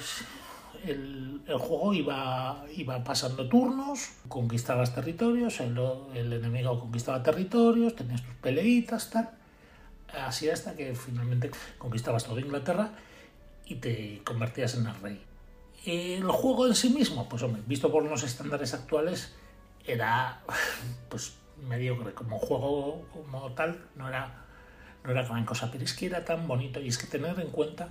el, 0.85 1.41
el, 1.47 1.57
juego 1.57 1.93
iba, 1.93 2.63
iba 2.75 3.03
pasando 3.03 3.47
turnos, 3.49 4.11
conquistabas 4.27 4.93
territorios, 4.93 5.59
el, 5.59 5.77
el, 6.13 6.33
enemigo 6.33 6.79
conquistaba 6.79 7.21
territorios, 7.23 7.95
tenías 7.95 8.21
tus 8.21 8.35
peleitas, 8.35 9.09
tal. 9.09 9.29
Así 10.17 10.49
hasta 10.49 10.75
que 10.75 10.95
finalmente 10.95 11.51
conquistabas 11.77 12.25
toda 12.25 12.41
Inglaterra 12.41 12.91
y 13.65 13.75
te 13.75 14.21
convertías 14.23 14.75
en 14.75 14.87
el 14.87 14.95
rey. 14.95 15.23
El 15.85 16.29
juego 16.29 16.67
en 16.67 16.75
sí 16.75 16.89
mismo, 16.89 17.27
pues 17.27 17.41
hombre, 17.43 17.61
visto 17.65 17.91
por 17.91 18.03
los 18.03 18.23
estándares 18.23 18.73
actuales, 18.73 19.33
era 19.85 20.41
pues 21.09 21.35
mediocre. 21.67 22.13
Como 22.13 22.39
juego 22.39 23.07
como 23.13 23.51
tal, 23.53 23.85
no 23.95 24.07
era, 24.07 24.45
no 25.03 25.11
era 25.11 25.23
gran 25.23 25.45
cosa, 25.45 25.69
pero 25.71 25.83
es 25.83 25.93
que 25.93 26.07
era 26.07 26.25
tan 26.25 26.47
bonito 26.47 26.79
y 26.79 26.87
es 26.87 26.97
que 26.97 27.07
tener 27.07 27.39
en 27.39 27.49
cuenta 27.49 27.89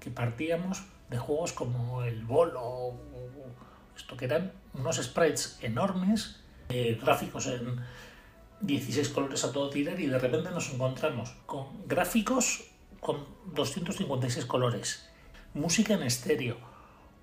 que 0.00 0.10
partíamos 0.10 0.84
de 1.10 1.18
juegos 1.18 1.52
como 1.52 2.02
el 2.02 2.24
Bolo, 2.24 2.94
esto 3.96 4.16
que 4.16 4.26
eran 4.26 4.52
unos 4.74 4.96
sprites 4.96 5.58
enormes, 5.62 6.40
eh, 6.68 6.98
gráficos 7.00 7.46
en 7.46 7.80
16 8.66 9.10
colores 9.10 9.44
a 9.44 9.52
todo 9.52 9.68
tirar 9.70 10.00
y 10.00 10.06
de 10.06 10.18
repente 10.18 10.50
nos 10.50 10.72
encontramos 10.72 11.30
con 11.46 11.86
gráficos 11.86 12.64
con 13.00 13.26
256 13.52 14.46
colores, 14.46 15.06
música 15.52 15.92
en 15.92 16.04
estéreo, 16.04 16.56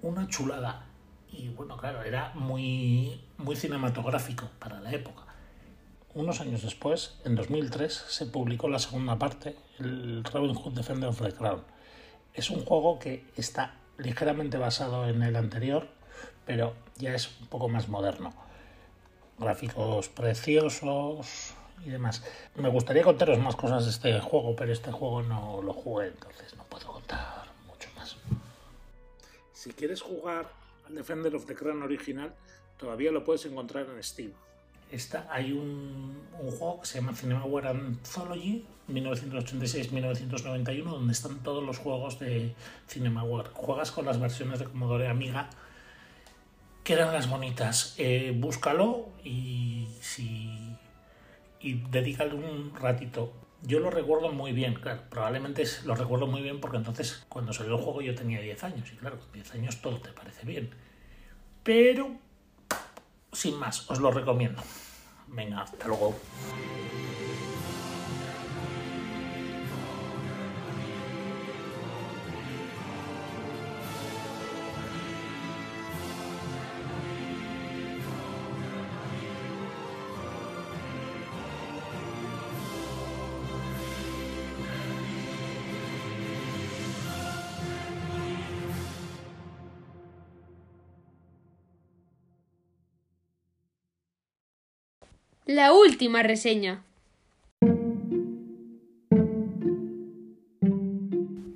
una 0.04 0.28
chulada. 0.28 0.86
Y 1.32 1.50
bueno, 1.50 1.76
claro, 1.78 2.04
era 2.04 2.32
muy, 2.36 3.20
muy 3.38 3.56
cinematográfico 3.56 4.48
para 4.60 4.80
la 4.80 4.92
época. 4.92 5.24
Unos 6.14 6.40
años 6.40 6.62
después, 6.62 7.18
en 7.26 7.36
2003, 7.36 7.94
se 8.10 8.28
publicó 8.28 8.68
la 8.68 8.78
segunda 8.78 9.18
parte, 9.18 9.56
el 9.80 10.24
Robin 10.24 10.54
Hood 10.54 10.74
Defender 10.74 11.10
of 11.10 11.22
the 11.22 11.32
Crown. 11.32 11.64
Es 12.36 12.52
un 12.52 12.64
juego 12.64 13.00
que 13.00 13.26
está 13.36 13.76
ligeramente 13.98 14.58
basado 14.58 15.08
en 15.08 15.24
el 15.24 15.36
anterior, 15.36 15.88
pero 16.46 16.76
ya 16.98 17.16
es 17.16 17.32
un 17.42 17.48
poco 17.48 17.70
más 17.70 17.88
moderno. 17.90 18.34
Gráficos 19.42 20.08
preciosos 20.10 21.56
y 21.84 21.90
demás. 21.90 22.24
Me 22.56 22.70
gustaría 22.70 23.02
contaros 23.02 23.40
más 23.40 23.56
cosas 23.56 23.86
de 23.86 23.90
este 23.90 24.20
juego, 24.20 24.56
pero 24.56 24.72
este 24.72 24.92
juego 24.92 25.24
no 25.24 25.62
lo 25.64 25.74
jugué, 25.74 26.08
entonces 26.10 26.56
no 26.56 26.64
puedo 26.66 26.86
contar 26.88 27.48
mucho 27.68 27.90
más. 27.96 28.18
Si 29.52 29.72
quieres 29.72 30.02
jugar 30.02 30.48
al 30.88 30.94
Defender 30.96 31.36
of 31.36 31.46
the 31.48 31.56
Crown 31.56 31.82
original, 31.82 32.34
todavía 32.78 33.12
lo 33.12 33.24
puedes 33.24 33.44
encontrar 33.46 33.88
en 33.90 34.04
Steam. 34.04 34.32
Esta, 34.92 35.28
hay 35.32 35.54
un, 35.54 36.22
un, 36.40 36.52
juego 36.52 36.82
que 36.82 36.86
se 36.86 37.00
llama 37.00 37.16
Cinemaware 37.16 37.70
Anthology 37.70 38.66
1986-1991 38.90 40.84
donde 40.84 41.14
están 41.14 41.40
todos 41.40 41.64
los 41.64 41.78
juegos 41.78 42.20
de 42.20 42.54
Cinemaware. 42.90 43.50
Juegas 43.54 43.92
con 43.92 44.06
las 44.06 44.20
versiones 44.20 44.60
de 44.60 44.66
Commodore 44.66 45.08
Amiga 45.08 45.50
que 46.84 46.94
eran 46.94 47.14
las 47.14 47.30
bonitas. 47.30 47.96
Eh, 47.98 48.34
búscalo 48.36 49.10
y, 49.24 49.88
si, 50.02 50.76
y 51.60 51.76
dedícale 51.90 52.34
un 52.34 52.76
ratito. 52.76 53.34
Yo 53.64 53.80
lo 53.80 53.92
recuerdo 53.92 54.32
muy 54.32 54.54
bien, 54.54 54.74
claro, 54.74 55.04
probablemente 55.10 55.64
lo 55.86 55.94
recuerdo 55.94 56.26
muy 56.26 56.42
bien 56.42 56.60
porque 56.60 56.78
entonces 56.78 57.24
cuando 57.30 57.54
salió 57.54 57.76
el 57.76 57.84
juego 57.84 58.02
yo 58.02 58.16
tenía 58.16 58.42
10 58.42 58.64
años 58.64 58.92
y 58.92 58.96
claro, 58.96 59.20
con 59.20 59.32
10 59.34 59.54
años 59.54 59.82
todo 59.82 60.00
te 60.00 60.10
parece 60.10 60.46
bien. 60.48 60.72
Pero 61.64 62.16
sin 63.32 63.58
más, 63.58 63.90
os 63.90 64.00
lo 64.00 64.12
recomiendo. 64.12 64.64
Venga, 65.28 65.62
hasta 65.62 65.88
luego. 65.88 66.16
La 95.54 95.74
última 95.74 96.24
reseña. 96.24 96.86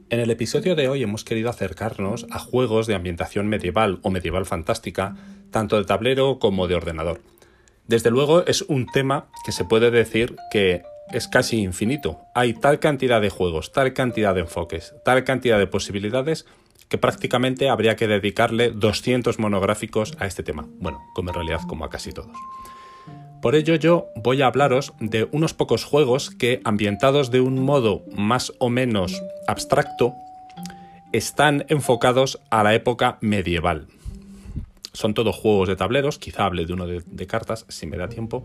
En 0.09 0.19
el 0.19 0.29
episodio 0.29 0.75
de 0.75 0.89
hoy 0.89 1.01
hemos 1.01 1.23
querido 1.23 1.49
acercarnos 1.49 2.27
a 2.29 2.39
juegos 2.39 2.87
de 2.87 2.95
ambientación 2.95 3.47
medieval 3.47 3.99
o 4.01 4.09
medieval 4.09 4.45
fantástica, 4.45 5.15
tanto 5.49 5.77
de 5.77 5.85
tablero 5.85 6.39
como 6.39 6.67
de 6.67 6.75
ordenador. 6.75 7.21
Desde 7.87 8.11
luego 8.11 8.45
es 8.45 8.63
un 8.63 8.85
tema 8.85 9.29
que 9.45 9.53
se 9.53 9.63
puede 9.63 9.91
decir 9.91 10.35
que 10.51 10.83
es 11.13 11.29
casi 11.29 11.61
infinito. 11.61 12.19
Hay 12.35 12.53
tal 12.53 12.79
cantidad 12.79 13.21
de 13.21 13.29
juegos, 13.29 13.71
tal 13.71 13.93
cantidad 13.93 14.35
de 14.35 14.41
enfoques, 14.41 14.93
tal 15.05 15.23
cantidad 15.23 15.57
de 15.57 15.67
posibilidades 15.67 16.45
que 16.89 16.97
prácticamente 16.97 17.69
habría 17.69 17.95
que 17.95 18.09
dedicarle 18.09 18.71
200 18.71 19.39
monográficos 19.39 20.17
a 20.19 20.25
este 20.25 20.43
tema. 20.43 20.67
Bueno, 20.81 21.01
como 21.13 21.29
en 21.29 21.35
realidad 21.35 21.61
como 21.65 21.85
a 21.85 21.89
casi 21.89 22.11
todos. 22.11 22.35
Por 23.45 23.53
ello 23.53 23.75
yo 23.75 24.07
voy 24.15 24.41
a 24.41 24.47
hablaros 24.47 24.93
de 24.99 25.29
unos 25.31 25.53
pocos 25.53 25.83
juegos 25.83 26.31
que, 26.31 26.61
ambientados 26.63 27.29
de 27.29 27.41
un 27.41 27.61
modo 27.61 28.01
más 28.17 28.51
o 28.57 28.71
menos 28.71 29.21
abstracto, 29.47 30.15
están 31.13 31.63
enfocados 31.69 32.39
a 32.49 32.63
la 32.63 32.73
época 32.73 33.19
medieval. 33.21 33.85
Son 34.93 35.13
todos 35.13 35.35
juegos 35.35 35.67
de 35.69 35.75
tableros, 35.75 36.17
quizá 36.17 36.45
hable 36.45 36.65
de 36.65 36.73
uno 36.73 36.87
de, 36.87 37.27
cartas 37.27 37.67
si 37.69 37.85
me 37.85 37.97
da 37.97 38.09
tiempo, 38.09 38.43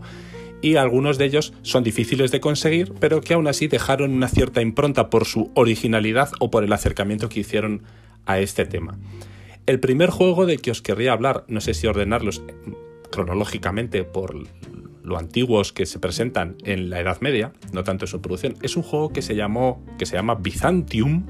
y 0.61 0.75
algunos 0.75 1.17
de 1.17 1.25
ellos 1.25 1.51
son 1.63 1.83
difíciles 1.83 2.29
de 2.29 2.39
conseguir, 2.39 2.93
pero 2.99 3.21
que 3.21 3.33
aún 3.33 3.47
así 3.47 3.67
dejaron 3.67 4.13
una 4.13 4.27
cierta 4.27 4.61
impronta 4.61 5.09
por 5.09 5.25
su 5.25 5.49
originalidad 5.55 6.29
o 6.39 6.51
por 6.51 6.63
el 6.63 6.73
acercamiento 6.73 7.27
que 7.27 7.39
hicieron 7.39 7.81
a 8.27 8.37
este 8.37 8.67
tema. 8.67 8.99
El 9.65 9.79
primer 9.79 10.11
juego 10.11 10.45
de 10.45 10.59
que 10.59 10.69
os 10.69 10.83
querría 10.83 11.13
hablar, 11.13 11.43
no 11.47 11.59
sé 11.59 11.73
si 11.73 11.87
ordenarlos 11.87 12.43
cronológicamente 13.09 14.03
por 14.03 14.35
lo 15.03 15.17
antiguos 15.17 15.73
que 15.73 15.85
se 15.85 15.99
presentan 15.99 16.55
en 16.63 16.89
la 16.89 16.99
Edad 16.99 17.21
Media, 17.21 17.53
no 17.71 17.83
tanto 17.83 18.05
en 18.05 18.09
su 18.09 18.21
producción, 18.21 18.55
es 18.61 18.75
un 18.75 18.83
juego 18.83 19.11
que 19.11 19.21
se 19.21 19.35
llamó 19.35 19.83
que 19.97 20.05
se 20.05 20.15
llama 20.15 20.35
Byzantium. 20.35 21.25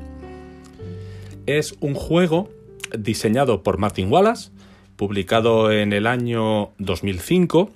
Es 1.45 1.75
un 1.79 1.93
juego 1.93 2.49
diseñado 2.97 3.63
por 3.63 3.77
Martin 3.77 4.11
Wallace, 4.11 4.51
publicado 4.95 5.71
en 5.71 5.93
el 5.93 6.07
año 6.07 6.71
2005, 6.77 7.69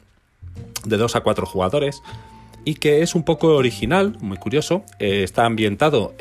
de 0.86 0.98
2 0.98 1.16
a 1.16 1.22
4 1.22 1.46
jugadores, 1.46 2.02
y 2.66 2.76
que 2.76 3.04
es 3.04 3.14
un 3.16 3.24
poco 3.24 3.56
original, 3.56 4.18
muy 4.20 4.38
curioso. 4.38 4.84
Eh, 5.00 5.24
está 5.24 5.46
ambientado 5.46 6.14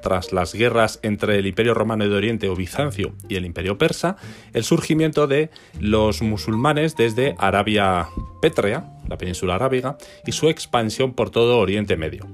tras 0.00 0.32
las 0.32 0.54
guerras 0.54 1.00
entre 1.02 1.38
el 1.38 1.46
Imperio 1.46 1.74
Romano 1.74 2.08
de 2.08 2.14
Oriente 2.14 2.48
o 2.48 2.54
Bizancio 2.54 3.12
y 3.28 3.34
el 3.34 3.44
Imperio 3.44 3.76
Persa, 3.76 4.16
el 4.54 4.64
surgimiento 4.64 5.26
de 5.26 5.50
los 5.80 6.22
musulmanes 6.22 6.96
desde 6.96 7.34
Arabia 7.38 8.08
Pétrea, 8.40 8.92
la 9.08 9.18
península 9.18 9.56
arábiga, 9.56 9.98
y 10.24 10.32
su 10.32 10.48
expansión 10.48 11.12
por 11.12 11.30
todo 11.30 11.58
Oriente 11.58 11.96
Medio. 11.96 12.28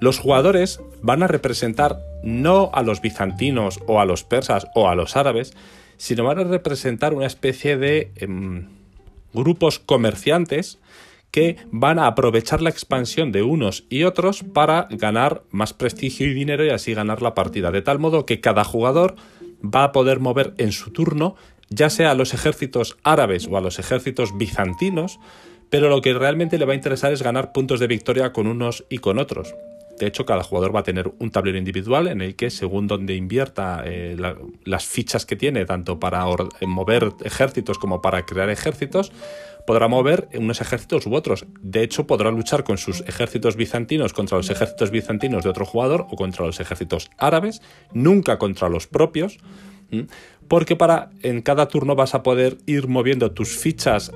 Los 0.00 0.18
jugadores 0.18 0.80
van 1.02 1.22
a 1.22 1.26
representar 1.26 1.98
no 2.22 2.70
a 2.72 2.82
los 2.82 3.00
bizantinos 3.00 3.80
o 3.86 4.00
a 4.00 4.04
los 4.04 4.24
persas 4.24 4.66
o 4.74 4.88
a 4.88 4.94
los 4.94 5.16
árabes, 5.16 5.54
sino 5.96 6.24
van 6.24 6.38
a 6.38 6.44
representar 6.44 7.12
una 7.12 7.26
especie 7.26 7.76
de 7.76 8.12
eh, 8.16 8.28
grupos 9.34 9.78
comerciantes 9.78 10.78
que 11.30 11.56
van 11.70 11.98
a 11.98 12.06
aprovechar 12.06 12.62
la 12.62 12.70
expansión 12.70 13.32
de 13.32 13.42
unos 13.42 13.84
y 13.90 14.04
otros 14.04 14.42
para 14.42 14.88
ganar 14.90 15.42
más 15.50 15.72
prestigio 15.72 16.26
y 16.26 16.34
dinero 16.34 16.64
y 16.64 16.70
así 16.70 16.94
ganar 16.94 17.22
la 17.22 17.34
partida. 17.34 17.70
De 17.70 17.82
tal 17.82 17.98
modo 17.98 18.26
que 18.26 18.40
cada 18.40 18.64
jugador 18.64 19.16
va 19.62 19.84
a 19.84 19.92
poder 19.92 20.20
mover 20.20 20.54
en 20.58 20.72
su 20.72 20.90
turno, 20.90 21.36
ya 21.68 21.90
sea 21.90 22.12
a 22.12 22.14
los 22.14 22.32
ejércitos 22.32 22.96
árabes 23.02 23.46
o 23.50 23.56
a 23.56 23.60
los 23.60 23.78
ejércitos 23.78 24.36
bizantinos, 24.36 25.18
pero 25.70 25.90
lo 25.90 26.00
que 26.00 26.14
realmente 26.14 26.58
le 26.58 26.64
va 26.64 26.72
a 26.72 26.76
interesar 26.76 27.12
es 27.12 27.22
ganar 27.22 27.52
puntos 27.52 27.80
de 27.80 27.86
victoria 27.86 28.32
con 28.32 28.46
unos 28.46 28.84
y 28.88 28.98
con 28.98 29.18
otros. 29.18 29.54
De 29.98 30.06
hecho, 30.06 30.24
cada 30.24 30.44
jugador 30.44 30.74
va 30.74 30.80
a 30.80 30.84
tener 30.84 31.12
un 31.18 31.30
tablero 31.30 31.58
individual 31.58 32.06
en 32.06 32.20
el 32.20 32.36
que, 32.36 32.50
según 32.50 32.86
donde 32.86 33.16
invierta 33.16 33.82
eh, 33.84 34.14
la, 34.16 34.36
las 34.64 34.86
fichas 34.86 35.26
que 35.26 35.34
tiene, 35.34 35.64
tanto 35.64 35.98
para 35.98 36.24
mover 36.62 37.12
ejércitos 37.24 37.78
como 37.78 38.00
para 38.00 38.24
crear 38.24 38.48
ejércitos, 38.48 39.12
podrá 39.68 39.86
mover 39.86 40.30
unos 40.32 40.62
ejércitos 40.62 41.06
u 41.06 41.14
otros. 41.14 41.44
De 41.60 41.82
hecho, 41.82 42.06
podrá 42.06 42.30
luchar 42.30 42.64
con 42.64 42.78
sus 42.78 43.02
ejércitos 43.02 43.54
bizantinos 43.54 44.14
contra 44.14 44.38
los 44.38 44.48
ejércitos 44.48 44.90
bizantinos 44.90 45.44
de 45.44 45.50
otro 45.50 45.66
jugador 45.66 46.06
o 46.08 46.16
contra 46.16 46.46
los 46.46 46.58
ejércitos 46.58 47.10
árabes, 47.18 47.60
nunca 47.92 48.38
contra 48.38 48.70
los 48.70 48.86
propios, 48.86 49.36
porque 50.48 50.74
para 50.74 51.10
en 51.20 51.42
cada 51.42 51.68
turno 51.68 51.94
vas 51.96 52.14
a 52.14 52.22
poder 52.22 52.56
ir 52.64 52.88
moviendo 52.88 53.32
tus 53.32 53.58
fichas, 53.58 54.10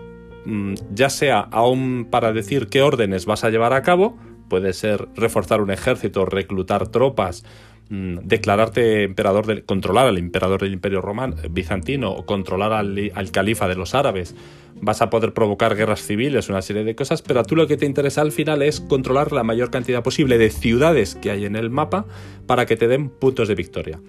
ya 0.91 1.11
sea 1.11 1.41
aún 1.41 2.09
para 2.11 2.33
decir 2.33 2.69
qué 2.69 2.81
órdenes 2.81 3.27
vas 3.27 3.45
a 3.45 3.51
llevar 3.51 3.75
a 3.75 3.83
cabo, 3.83 4.17
puede 4.49 4.73
ser 4.73 5.07
reforzar 5.17 5.61
un 5.61 5.71
ejército, 5.71 6.25
reclutar 6.25 6.89
tropas, 6.89 7.45
declararte 7.91 9.03
emperador, 9.03 9.47
de, 9.47 9.63
controlar 9.65 10.07
al 10.07 10.19
emperador 10.19 10.63
del 10.63 10.73
imperio 10.73 11.01
romano, 11.01 11.37
bizantino, 11.51 12.11
o 12.11 12.25
controlar 12.25 12.73
al, 12.73 13.13
al 13.15 13.31
califa 13.31 13.69
de 13.69 13.75
los 13.75 13.95
árabes, 13.95 14.35
vas 14.81 15.03
a 15.03 15.11
poder 15.11 15.35
provocar 15.35 15.77
guerras 15.77 16.03
civiles, 16.03 16.49
una 16.49 16.63
serie 16.63 16.85
de 16.85 16.95
cosas, 16.95 17.23
pero 17.23 17.41
a 17.41 17.45
tú 17.45 17.55
lo 17.55 17.67
que 17.67 17.77
te 17.77 17.87
interesa 17.87 18.23
al 18.23 18.33
final 18.33 18.63
es 18.63 18.81
controlar 18.81 19.33
la 19.33 19.45
mayor 19.45 19.71
cantidad 19.71 20.03
posible 20.03 20.39
de 20.39 20.51
ciudades 20.51 21.15
que 21.17 21.31
hay 21.31 21.45
en 21.45 21.57
el 21.57 21.71
mapa 21.71 22.07
para 22.47 22.67
que 22.67 22.77
te 22.77 22.89
den 22.89 23.11
puntos 23.11 23.49
de 23.49 23.55
victoria. 23.55 24.01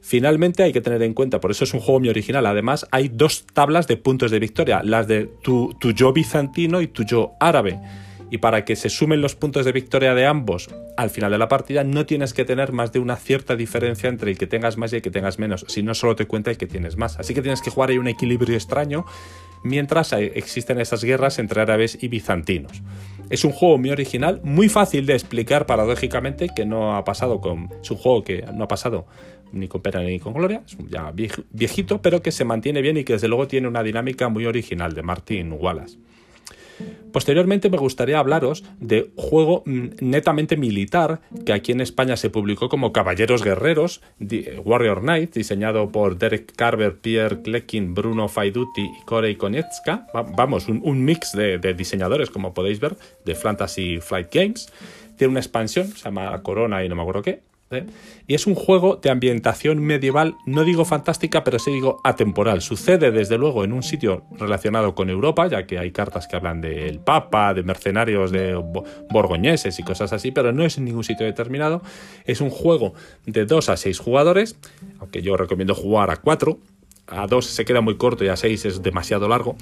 Finalmente 0.00 0.62
hay 0.62 0.72
que 0.72 0.80
tener 0.80 1.02
en 1.02 1.14
cuenta, 1.14 1.40
por 1.40 1.50
eso 1.50 1.64
es 1.64 1.74
un 1.74 1.80
juego 1.80 2.00
muy 2.00 2.08
original, 2.08 2.46
además 2.46 2.86
hay 2.90 3.08
dos 3.08 3.46
tablas 3.52 3.86
de 3.86 3.96
puntos 3.96 4.30
de 4.30 4.38
victoria, 4.38 4.82
las 4.82 5.08
de 5.08 5.26
tu, 5.42 5.74
tu 5.80 5.92
yo 5.92 6.12
bizantino 6.12 6.80
y 6.80 6.86
tu 6.86 7.02
yo 7.02 7.32
árabe 7.40 7.80
y 8.30 8.38
para 8.38 8.64
que 8.64 8.76
se 8.76 8.88
sumen 8.88 9.20
los 9.20 9.36
puntos 9.36 9.64
de 9.64 9.72
victoria 9.72 10.14
de 10.14 10.26
ambos 10.26 10.68
al 10.96 11.10
final 11.10 11.30
de 11.30 11.38
la 11.38 11.48
partida 11.48 11.84
no 11.84 12.06
tienes 12.06 12.34
que 12.34 12.44
tener 12.44 12.72
más 12.72 12.92
de 12.92 12.98
una 12.98 13.16
cierta 13.16 13.56
diferencia 13.56 14.08
entre 14.08 14.30
el 14.30 14.38
que 14.38 14.46
tengas 14.46 14.76
más 14.76 14.92
y 14.92 14.96
el 14.96 15.02
que 15.02 15.10
tengas 15.10 15.38
menos, 15.38 15.64
si 15.68 15.82
no 15.82 15.94
solo 15.94 16.16
te 16.16 16.26
cuenta 16.26 16.50
el 16.50 16.56
que 16.56 16.66
tienes 16.66 16.96
más. 16.96 17.18
Así 17.18 17.34
que 17.34 17.42
tienes 17.42 17.62
que 17.62 17.70
jugar 17.70 17.90
ahí 17.90 17.98
un 17.98 18.08
equilibrio 18.08 18.54
extraño 18.54 19.04
mientras 19.62 20.12
existen 20.12 20.80
esas 20.80 21.04
guerras 21.04 21.38
entre 21.38 21.60
árabes 21.60 21.98
y 22.00 22.08
bizantinos. 22.08 22.82
Es 23.28 23.44
un 23.44 23.52
juego 23.52 23.76
muy 23.78 23.90
original, 23.90 24.40
muy 24.44 24.68
fácil 24.68 25.04
de 25.06 25.14
explicar 25.14 25.66
paradójicamente, 25.66 26.48
que 26.54 26.64
no 26.64 26.96
ha 26.96 27.04
pasado 27.04 27.40
con... 27.40 27.70
Es 27.82 27.90
un 27.90 27.96
juego 27.96 28.22
que 28.22 28.44
no 28.54 28.64
ha 28.64 28.68
pasado 28.68 29.06
ni 29.52 29.68
con 29.68 29.80
pena 29.80 30.00
ni 30.00 30.18
con 30.18 30.34
gloria, 30.34 30.62
es 30.66 30.76
ya 30.88 31.12
viejito, 31.12 32.02
pero 32.02 32.22
que 32.22 32.32
se 32.32 32.44
mantiene 32.44 32.82
bien 32.82 32.96
y 32.96 33.04
que 33.04 33.14
desde 33.14 33.28
luego 33.28 33.46
tiene 33.48 33.68
una 33.68 33.82
dinámica 33.82 34.28
muy 34.28 34.46
original 34.46 34.92
de 34.92 35.02
Martin 35.02 35.52
Wallace. 35.52 35.98
Posteriormente 37.12 37.70
me 37.70 37.78
gustaría 37.78 38.18
hablaros 38.18 38.64
de 38.78 39.10
juego 39.16 39.62
mm, 39.64 39.88
netamente 40.00 40.56
militar 40.56 41.20
que 41.44 41.52
aquí 41.52 41.72
en 41.72 41.80
España 41.80 42.16
se 42.16 42.30
publicó 42.30 42.68
como 42.68 42.92
Caballeros 42.92 43.42
Guerreros, 43.42 44.02
Warrior 44.64 45.00
Knight, 45.00 45.34
diseñado 45.34 45.90
por 45.90 46.18
Derek 46.18 46.52
Carver, 46.54 46.98
Pierre 46.98 47.42
Klekin, 47.42 47.94
Bruno 47.94 48.28
Faiduti 48.28 48.82
y 48.82 49.04
Corey 49.04 49.36
Konietzka. 49.36 50.06
Vamos, 50.36 50.68
un, 50.68 51.04
mix 51.04 51.32
de, 51.32 51.58
de, 51.58 51.74
diseñadores, 51.74 52.30
como 52.30 52.52
podéis 52.52 52.80
ver, 52.80 52.96
de 53.24 53.34
Fantasy 53.34 53.98
Flight 54.00 54.28
Games. 54.32 54.72
Tiene 55.16 55.30
una 55.30 55.40
expansión, 55.40 55.88
se 55.88 56.04
llama 56.04 56.42
Corona 56.42 56.84
y 56.84 56.88
no 56.88 56.96
me 56.96 57.02
acuerdo 57.02 57.22
qué, 57.22 57.40
¿eh? 57.70 57.86
Y 58.26 58.34
es 58.34 58.46
un 58.46 58.54
juego 58.54 58.96
de 58.96 59.10
ambientación 59.10 59.80
medieval, 59.80 60.36
no 60.46 60.64
digo 60.64 60.84
fantástica, 60.84 61.44
pero 61.44 61.58
sí 61.58 61.70
digo 61.70 62.00
atemporal. 62.04 62.62
Sucede 62.62 63.10
desde 63.10 63.38
luego 63.38 63.64
en 63.64 63.72
un 63.72 63.82
sitio 63.82 64.24
relacionado 64.38 64.94
con 64.94 65.10
Europa, 65.10 65.46
ya 65.48 65.66
que 65.66 65.78
hay 65.78 65.92
cartas 65.92 66.26
que 66.26 66.36
hablan 66.36 66.60
del 66.60 67.00
Papa, 67.00 67.54
de 67.54 67.62
mercenarios 67.62 68.30
de 68.30 68.54
borgoñeses 69.10 69.78
y 69.78 69.82
cosas 69.82 70.12
así, 70.12 70.30
pero 70.30 70.52
no 70.52 70.64
es 70.64 70.78
en 70.78 70.84
ningún 70.84 71.04
sitio 71.04 71.26
determinado. 71.26 71.82
Es 72.24 72.40
un 72.40 72.50
juego 72.50 72.94
de 73.26 73.44
2 73.44 73.68
a 73.68 73.76
6 73.76 73.98
jugadores, 73.98 74.56
aunque 74.98 75.22
yo 75.22 75.36
recomiendo 75.36 75.74
jugar 75.74 76.10
a 76.10 76.16
4 76.16 76.58
a 77.08 77.26
2 77.26 77.46
se 77.46 77.64
queda 77.64 77.80
muy 77.80 77.96
corto 77.96 78.24
y 78.24 78.28
a 78.28 78.36
6 78.36 78.64
es 78.64 78.82
demasiado 78.82 79.28
largo 79.28 79.56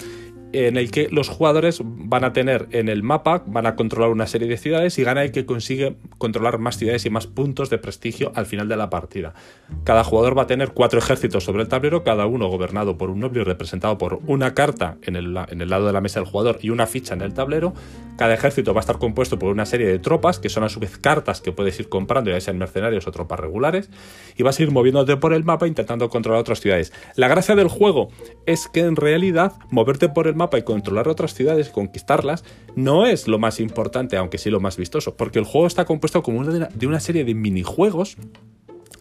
en 0.54 0.76
el 0.76 0.92
que 0.92 1.08
los 1.10 1.28
jugadores 1.28 1.80
van 1.82 2.22
a 2.22 2.32
tener 2.32 2.68
en 2.70 2.88
el 2.88 3.02
mapa, 3.02 3.42
van 3.46 3.66
a 3.66 3.74
controlar 3.74 4.10
una 4.10 4.28
serie 4.28 4.46
de 4.46 4.56
ciudades 4.56 4.96
y 5.00 5.02
gana 5.02 5.24
el 5.24 5.32
que 5.32 5.44
consigue 5.44 5.96
controlar 6.18 6.58
más 6.58 6.78
ciudades 6.78 7.04
y 7.06 7.10
más 7.10 7.26
puntos 7.26 7.70
de 7.70 7.78
prestigio 7.78 8.30
al 8.36 8.46
final 8.46 8.68
de 8.68 8.76
la 8.76 8.88
partida. 8.88 9.34
Cada 9.82 10.04
jugador 10.04 10.38
va 10.38 10.42
a 10.42 10.46
tener 10.46 10.70
cuatro 10.70 11.00
ejércitos 11.00 11.42
sobre 11.42 11.62
el 11.62 11.68
tablero, 11.68 12.04
cada 12.04 12.26
uno 12.26 12.48
gobernado 12.48 12.96
por 12.96 13.10
un 13.10 13.18
noble 13.18 13.42
representado 13.42 13.98
por 13.98 14.20
una 14.28 14.54
carta 14.54 14.96
en 15.02 15.16
el, 15.16 15.36
en 15.48 15.60
el 15.60 15.68
lado 15.68 15.86
de 15.86 15.92
la 15.92 16.00
mesa 16.00 16.20
del 16.20 16.28
jugador 16.28 16.58
y 16.62 16.70
una 16.70 16.86
ficha 16.86 17.14
en 17.14 17.22
el 17.22 17.34
tablero. 17.34 17.74
Cada 18.16 18.32
ejército 18.32 18.72
va 18.74 18.78
a 18.78 18.82
estar 18.82 18.98
compuesto 18.98 19.40
por 19.40 19.50
una 19.50 19.66
serie 19.66 19.88
de 19.88 19.98
tropas, 19.98 20.38
que 20.38 20.48
son 20.48 20.62
a 20.62 20.68
su 20.68 20.78
vez 20.78 20.98
cartas 20.98 21.40
que 21.40 21.50
puedes 21.50 21.80
ir 21.80 21.88
comprando, 21.88 22.30
ya 22.30 22.40
sean 22.40 22.58
mercenarios 22.58 23.08
o 23.08 23.10
tropas 23.10 23.40
regulares, 23.40 23.90
y 24.36 24.44
vas 24.44 24.60
a 24.60 24.62
ir 24.62 24.70
moviéndote 24.70 25.16
por 25.16 25.32
el 25.34 25.42
mapa 25.42 25.66
intentando 25.66 26.08
controlar 26.08 26.40
otras 26.40 26.60
ciudades. 26.60 26.92
La 27.16 27.26
gracia 27.26 27.56
del 27.56 27.66
juego 27.66 28.10
es 28.46 28.68
que 28.68 28.80
en 28.80 28.94
realidad 28.94 29.52
moverte 29.70 30.08
por 30.08 30.28
el 30.28 30.36
mapa 30.36 30.43
y 30.52 30.62
controlar 30.62 31.08
otras 31.08 31.34
ciudades 31.34 31.68
y 31.68 31.72
conquistarlas 31.72 32.44
no 32.76 33.06
es 33.06 33.28
lo 33.28 33.38
más 33.38 33.60
importante, 33.60 34.16
aunque 34.16 34.38
sí 34.38 34.50
lo 34.50 34.60
más 34.60 34.76
vistoso, 34.76 35.16
porque 35.16 35.38
el 35.38 35.44
juego 35.44 35.66
está 35.66 35.84
compuesto 35.84 36.22
como 36.22 36.44
de 36.44 36.86
una 36.86 37.00
serie 37.00 37.24
de 37.24 37.34
minijuegos 37.34 38.16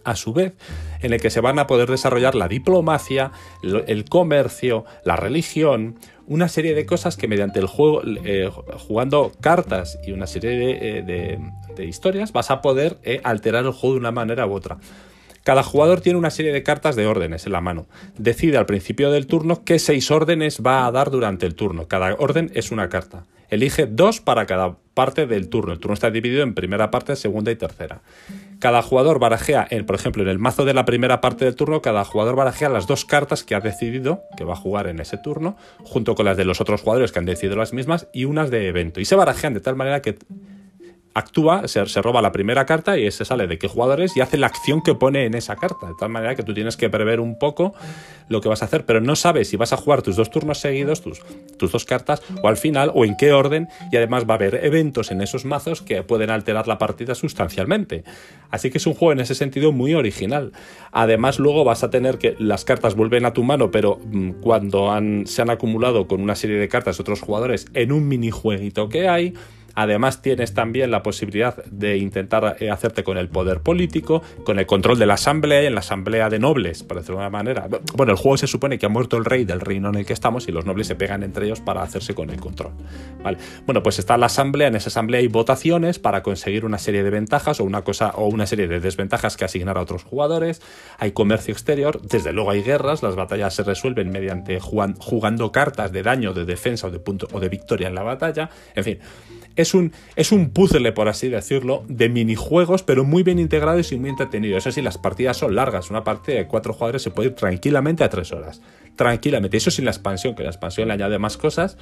a 0.03 0.15
su 0.15 0.33
vez, 0.33 0.53
en 1.01 1.13
el 1.13 1.21
que 1.21 1.29
se 1.29 1.39
van 1.39 1.59
a 1.59 1.67
poder 1.67 1.89
desarrollar 1.89 2.35
la 2.35 2.47
diplomacia, 2.47 3.31
el 3.61 4.05
comercio, 4.05 4.85
la 5.05 5.15
religión, 5.15 5.97
una 6.27 6.47
serie 6.47 6.73
de 6.73 6.85
cosas 6.85 7.17
que 7.17 7.27
mediante 7.27 7.59
el 7.59 7.67
juego, 7.67 8.01
eh, 8.05 8.49
jugando 8.87 9.31
cartas 9.41 9.99
y 10.05 10.11
una 10.11 10.27
serie 10.27 11.03
de, 11.03 11.39
eh, 11.77 11.85
historias, 11.85 12.31
vas 12.31 12.51
a 12.51 12.61
poder 12.61 12.97
eh, 13.03 13.19
alterar 13.23 13.65
el 13.65 13.71
juego 13.71 13.95
de 13.95 13.99
una 13.99 14.11
manera 14.11 14.45
u 14.45 14.53
otra. 14.53 14.77
Cada 15.43 15.63
jugador 15.63 16.01
tiene 16.01 16.17
una 16.17 16.29
serie 16.29 16.53
de 16.53 16.63
cartas 16.63 16.95
de 16.95 17.05
órdenes 17.05 17.45
en 17.45 17.51
la 17.51 17.61
mano. 17.61 17.85
Decide 18.17 18.57
al 18.57 18.65
principio 18.65 19.11
del 19.11 19.27
turno 19.27 19.63
qué 19.65 19.77
seis 19.77 20.09
órdenes 20.09 20.61
va 20.65 20.85
a 20.85 20.91
dar 20.91 21.11
durante 21.11 21.45
el 21.45 21.55
turno. 21.55 21.87
Cada 21.87 22.15
orden 22.15 22.49
es 22.53 22.71
una 22.71 22.89
carta. 22.89 23.25
Elige 23.49 23.85
dos 23.85 24.19
para 24.19 24.45
cada 24.45 24.77
parte 24.93 25.27
del 25.27 25.49
turno. 25.49 25.73
El 25.73 25.79
turno 25.79 25.93
está 25.93 26.09
dividido 26.09 26.43
en 26.43 26.55
primera 26.55 26.89
parte, 26.89 27.15
segunda 27.15 27.51
y 27.51 27.55
tercera. 27.55 28.01
Cada 28.59 28.81
jugador 28.81 29.19
barajea, 29.19 29.67
por 29.85 29.95
ejemplo, 29.95 30.23
en 30.23 30.29
el 30.29 30.39
mazo 30.39 30.63
de 30.63 30.73
la 30.73 30.85
primera 30.85 31.19
parte 31.19 31.45
del 31.45 31.55
turno, 31.55 31.81
cada 31.81 32.05
jugador 32.05 32.35
barajea 32.35 32.69
las 32.69 32.87
dos 32.87 33.03
cartas 33.03 33.43
que 33.43 33.53
ha 33.53 33.59
decidido 33.59 34.23
que 34.37 34.45
va 34.45 34.53
a 34.53 34.55
jugar 34.55 34.87
en 34.87 34.99
ese 35.01 35.17
turno, 35.17 35.57
junto 35.83 36.15
con 36.15 36.25
las 36.25 36.37
de 36.37 36.45
los 36.45 36.61
otros 36.61 36.81
jugadores 36.81 37.11
que 37.11 37.19
han 37.19 37.25
decidido 37.25 37.57
las 37.57 37.73
mismas 37.73 38.07
y 38.13 38.25
unas 38.25 38.49
de 38.49 38.67
evento. 38.67 39.01
Y 39.01 39.05
se 39.05 39.15
barajean 39.15 39.53
de 39.53 39.59
tal 39.59 39.75
manera 39.75 40.01
que 40.01 40.17
actúa, 41.13 41.67
se, 41.67 41.83
roba 42.01 42.21
la 42.21 42.31
primera 42.31 42.65
carta 42.65 42.97
y 42.97 43.05
ese 43.05 43.25
sale 43.25 43.47
de 43.47 43.57
qué 43.57 43.67
jugador 43.67 44.01
es 44.01 44.17
y 44.17 44.21
hace 44.21 44.37
la 44.37 44.47
acción 44.47 44.81
que 44.81 44.95
pone 44.95 45.25
en 45.25 45.35
esa 45.35 45.55
carta. 45.55 45.87
De 45.87 45.93
tal 45.99 46.09
manera 46.09 46.35
que 46.35 46.43
tú 46.43 46.53
tienes 46.53 46.77
que 46.77 46.89
prever 46.89 47.19
un 47.19 47.37
poco 47.37 47.73
lo 48.29 48.41
que 48.41 48.49
vas 48.49 48.61
a 48.61 48.65
hacer, 48.65 48.85
pero 48.85 49.01
no 49.01 49.15
sabes 49.15 49.49
si 49.49 49.57
vas 49.57 49.73
a 49.73 49.77
jugar 49.77 50.01
tus 50.01 50.15
dos 50.15 50.31
turnos 50.31 50.59
seguidos, 50.59 51.01
tus, 51.01 51.21
tus 51.57 51.71
dos 51.71 51.85
cartas, 51.85 52.21
o 52.41 52.47
al 52.47 52.57
final, 52.57 52.91
o 52.95 53.05
en 53.05 53.15
qué 53.17 53.33
orden, 53.33 53.67
y 53.91 53.97
además 53.97 54.25
va 54.27 54.33
a 54.33 54.37
haber 54.37 54.65
eventos 54.65 55.11
en 55.11 55.21
esos 55.21 55.45
mazos 55.45 55.81
que 55.81 56.03
pueden 56.03 56.29
alterar 56.29 56.67
la 56.67 56.77
partida 56.77 57.15
sustancialmente. 57.15 58.03
Así 58.49 58.71
que 58.71 58.77
es 58.77 58.87
un 58.87 58.93
juego 58.93 59.11
en 59.11 59.19
ese 59.19 59.35
sentido 59.35 59.71
muy 59.71 59.93
original. 59.93 60.51
Además, 60.91 61.39
luego 61.39 61.63
vas 61.63 61.83
a 61.83 61.89
tener 61.89 62.17
que 62.17 62.35
las 62.39 62.65
cartas 62.65 62.95
vuelven 62.95 63.25
a 63.25 63.33
tu 63.33 63.43
mano, 63.43 63.71
pero 63.71 63.99
mm, 64.03 64.41
cuando 64.41 64.91
han, 64.91 65.27
se 65.27 65.41
han 65.41 65.49
acumulado 65.49 66.07
con 66.07 66.21
una 66.21 66.35
serie 66.35 66.57
de 66.57 66.67
cartas 66.67 66.99
otros 66.99 67.21
jugadores 67.21 67.67
en 67.73 67.91
un 67.91 68.07
minijueguito 68.07 68.89
que 68.89 69.09
hay, 69.09 69.33
Además 69.75 70.21
tienes 70.21 70.53
también 70.53 70.91
la 70.91 71.03
posibilidad 71.03 71.63
de 71.65 71.97
intentar 71.97 72.57
eh, 72.59 72.69
hacerte 72.69 73.03
con 73.03 73.17
el 73.17 73.29
poder 73.29 73.61
político, 73.61 74.21
con 74.43 74.59
el 74.59 74.65
control 74.65 74.99
de 74.99 75.05
la 75.05 75.15
asamblea 75.15 75.63
y 75.63 75.65
en 75.65 75.73
la 75.73 75.79
asamblea 75.79 76.29
de 76.29 76.39
nobles, 76.39 76.83
por 76.83 76.97
decirlo 76.97 77.17
de 77.17 77.21
una 77.21 77.29
manera. 77.29 77.67
Bueno, 77.95 78.11
el 78.11 78.17
juego 78.17 78.37
se 78.37 78.47
supone 78.47 78.77
que 78.77 78.85
ha 78.85 78.89
muerto 78.89 79.17
el 79.17 79.25
rey 79.25 79.45
del 79.45 79.59
reino 79.59 79.89
en 79.89 79.95
el 79.95 80.05
que 80.05 80.13
estamos 80.13 80.47
y 80.47 80.51
los 80.51 80.65
nobles 80.65 80.87
se 80.87 80.95
pegan 80.95 81.23
entre 81.23 81.45
ellos 81.45 81.59
para 81.61 81.81
hacerse 81.81 82.13
con 82.13 82.29
el 82.29 82.39
control. 82.39 82.73
¿Vale? 83.23 83.37
Bueno, 83.65 83.81
pues 83.81 83.99
está 83.99 84.17
la 84.17 84.27
asamblea, 84.27 84.67
en 84.67 84.75
esa 84.75 84.89
asamblea 84.89 85.19
hay 85.19 85.27
votaciones 85.27 85.99
para 85.99 86.23
conseguir 86.23 86.65
una 86.65 86.77
serie 86.77 87.03
de 87.03 87.09
ventajas 87.09 87.59
o 87.59 87.63
una 87.63 87.83
cosa 87.83 88.11
o 88.15 88.27
una 88.27 88.45
serie 88.45 88.67
de 88.67 88.79
desventajas 88.79 89.37
que 89.37 89.45
asignar 89.45 89.77
a 89.77 89.81
otros 89.81 90.03
jugadores. 90.03 90.61
Hay 90.99 91.11
comercio 91.11 91.51
exterior, 91.51 92.01
desde 92.01 92.33
luego 92.33 92.51
hay 92.51 92.63
guerras, 92.63 93.03
las 93.03 93.15
batallas 93.15 93.55
se 93.55 93.63
resuelven 93.63 94.11
mediante 94.11 94.59
jugando 94.59 95.51
cartas 95.51 95.91
de 95.91 96.03
daño, 96.03 96.33
de 96.33 96.45
defensa 96.45 96.87
o 96.87 96.91
de 96.91 96.99
punto 96.99 97.27
o 97.31 97.39
de 97.39 97.49
victoria 97.49 97.87
en 97.87 97.95
la 97.95 98.03
batalla. 98.03 98.49
En 98.75 98.83
fin, 98.83 98.99
es 99.55 99.73
un, 99.73 99.91
es 100.15 100.31
un 100.31 100.49
puzzle, 100.49 100.91
por 100.91 101.07
así 101.07 101.29
decirlo, 101.29 101.83
de 101.87 102.09
minijuegos, 102.09 102.83
pero 102.83 103.03
muy 103.03 103.23
bien 103.23 103.39
integrados 103.39 103.91
y 103.91 103.97
muy 103.97 104.09
entretenidos. 104.09 104.65
Eso 104.65 104.71
sí, 104.71 104.81
las 104.81 104.97
partidas 104.97 105.37
son 105.37 105.55
largas. 105.55 105.89
Una 105.89 106.03
partida 106.03 106.37
de 106.37 106.47
cuatro 106.47 106.73
jugadores 106.73 107.01
se 107.01 107.11
puede 107.11 107.29
ir 107.29 107.35
tranquilamente 107.35 108.03
a 108.03 108.09
tres 108.09 108.31
horas. 108.31 108.61
Tranquilamente. 108.95 109.57
Eso 109.57 109.71
sin 109.71 109.85
la 109.85 109.91
expansión, 109.91 110.35
que 110.35 110.43
la 110.43 110.49
expansión 110.49 110.87
le 110.87 110.93
añade 110.93 111.19
más 111.19 111.37
cosas. 111.37 111.77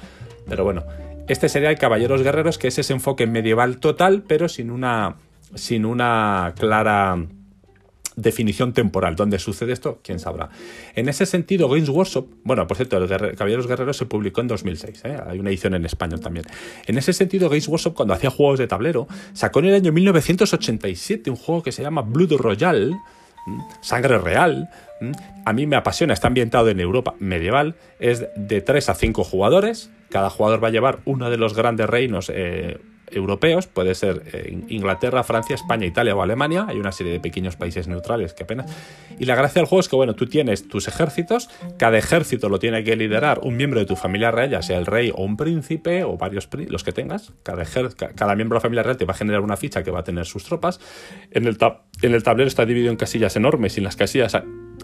Pero 0.48 0.64
bueno, 0.64 0.84
este 1.28 1.48
sería 1.48 1.70
el 1.70 1.78
Caballeros 1.78 2.22
Guerreros, 2.22 2.58
que 2.58 2.68
es 2.68 2.78
ese 2.78 2.92
enfoque 2.92 3.26
medieval 3.26 3.78
total, 3.78 4.22
pero 4.26 4.48
sin 4.48 4.70
una, 4.70 5.16
sin 5.54 5.84
una 5.84 6.54
clara 6.58 7.26
definición 8.16 8.72
temporal. 8.72 9.16
¿Dónde 9.16 9.38
sucede 9.38 9.72
esto? 9.72 10.00
¿Quién 10.02 10.18
sabrá? 10.18 10.50
En 10.94 11.08
ese 11.08 11.26
sentido, 11.26 11.68
Games 11.68 11.88
Workshop, 11.88 12.28
bueno, 12.44 12.66
por 12.66 12.76
cierto, 12.76 12.98
Caballeros 13.36 13.66
Guerreros 13.66 13.96
se 13.96 14.06
publicó 14.06 14.40
en 14.40 14.48
2006, 14.48 15.02
¿eh? 15.04 15.18
hay 15.26 15.38
una 15.38 15.50
edición 15.50 15.74
en 15.74 15.84
español 15.84 16.20
también. 16.20 16.46
En 16.86 16.98
ese 16.98 17.12
sentido, 17.12 17.48
Games 17.48 17.68
Workshop, 17.68 17.94
cuando 17.94 18.14
hacía 18.14 18.30
juegos 18.30 18.58
de 18.58 18.66
tablero, 18.66 19.06
sacó 19.32 19.60
en 19.60 19.66
el 19.66 19.74
año 19.74 19.92
1987 19.92 21.30
un 21.30 21.36
juego 21.36 21.62
que 21.62 21.72
se 21.72 21.82
llama 21.82 22.02
Blood 22.02 22.32
Royal, 22.36 22.94
Sangre 23.80 24.18
Real. 24.18 24.68
A 25.44 25.52
mí 25.52 25.66
me 25.66 25.76
apasiona, 25.76 26.14
está 26.14 26.28
ambientado 26.28 26.68
en 26.68 26.78
Europa 26.78 27.14
medieval, 27.18 27.74
es 27.98 28.26
de 28.36 28.60
3 28.60 28.88
a 28.88 28.94
5 28.94 29.24
jugadores, 29.24 29.90
cada 30.10 30.30
jugador 30.30 30.62
va 30.62 30.68
a 30.68 30.70
llevar 30.70 31.00
uno 31.04 31.30
de 31.30 31.36
los 31.38 31.54
grandes 31.54 31.88
reinos. 31.88 32.30
Eh, 32.32 32.78
europeos, 33.14 33.66
puede 33.66 33.94
ser 33.94 34.22
eh, 34.32 34.58
Inglaterra, 34.68 35.22
Francia, 35.22 35.54
España, 35.54 35.86
Italia 35.86 36.14
o 36.14 36.22
Alemania, 36.22 36.66
hay 36.68 36.78
una 36.78 36.92
serie 36.92 37.12
de 37.12 37.20
pequeños 37.20 37.56
países 37.56 37.88
neutrales 37.88 38.34
que 38.34 38.44
apenas... 38.44 38.70
Y 39.18 39.26
la 39.26 39.34
gracia 39.34 39.60
del 39.60 39.66
juego 39.66 39.80
es 39.80 39.88
que, 39.88 39.96
bueno, 39.96 40.14
tú 40.14 40.26
tienes 40.26 40.68
tus 40.68 40.88
ejércitos, 40.88 41.48
cada 41.78 41.98
ejército 41.98 42.48
lo 42.48 42.58
tiene 42.58 42.82
que 42.82 42.96
liderar 42.96 43.40
un 43.42 43.56
miembro 43.56 43.80
de 43.80 43.86
tu 43.86 43.96
familia 43.96 44.30
real, 44.30 44.50
ya 44.50 44.62
sea 44.62 44.78
el 44.78 44.86
rey 44.86 45.12
o 45.14 45.22
un 45.22 45.36
príncipe 45.36 46.04
o 46.04 46.16
varios 46.16 46.48
los 46.68 46.82
que 46.84 46.92
tengas, 46.92 47.32
cada, 47.42 47.64
cada 48.14 48.34
miembro 48.34 48.56
de 48.56 48.58
la 48.58 48.60
familia 48.60 48.82
real 48.82 48.96
te 48.96 49.04
va 49.04 49.12
a 49.12 49.16
generar 49.16 49.40
una 49.40 49.56
ficha 49.56 49.82
que 49.82 49.90
va 49.90 50.00
a 50.00 50.04
tener 50.04 50.26
sus 50.26 50.44
tropas. 50.44 50.80
En 51.30 51.46
el, 51.46 51.56
en 52.02 52.14
el 52.14 52.22
tablero 52.22 52.48
está 52.48 52.64
dividido 52.66 52.90
en 52.90 52.96
casillas 52.96 53.36
enormes 53.36 53.76
y 53.76 53.80
en 53.80 53.84
las 53.84 53.96
casillas 53.96 54.34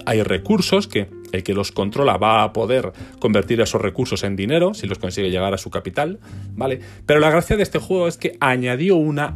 hay 0.08 0.22
recursos 0.22 0.88
que 0.88 1.10
el 1.32 1.42
que 1.42 1.52
los 1.52 1.70
controla 1.70 2.16
va 2.16 2.42
a 2.42 2.54
poder 2.54 2.92
convertir 3.20 3.60
esos 3.60 3.82
recursos 3.82 4.24
en 4.24 4.36
dinero 4.36 4.72
si 4.72 4.86
los 4.86 4.98
consigue 4.98 5.30
llegar 5.30 5.52
a 5.52 5.58
su 5.58 5.68
capital, 5.68 6.18
¿vale? 6.54 6.80
Pero 7.04 7.20
la 7.20 7.28
gracia 7.28 7.58
de 7.58 7.62
este 7.62 7.78
juego 7.78 8.08
es 8.08 8.16
que 8.16 8.38
añadió 8.40 8.96
una 8.96 9.34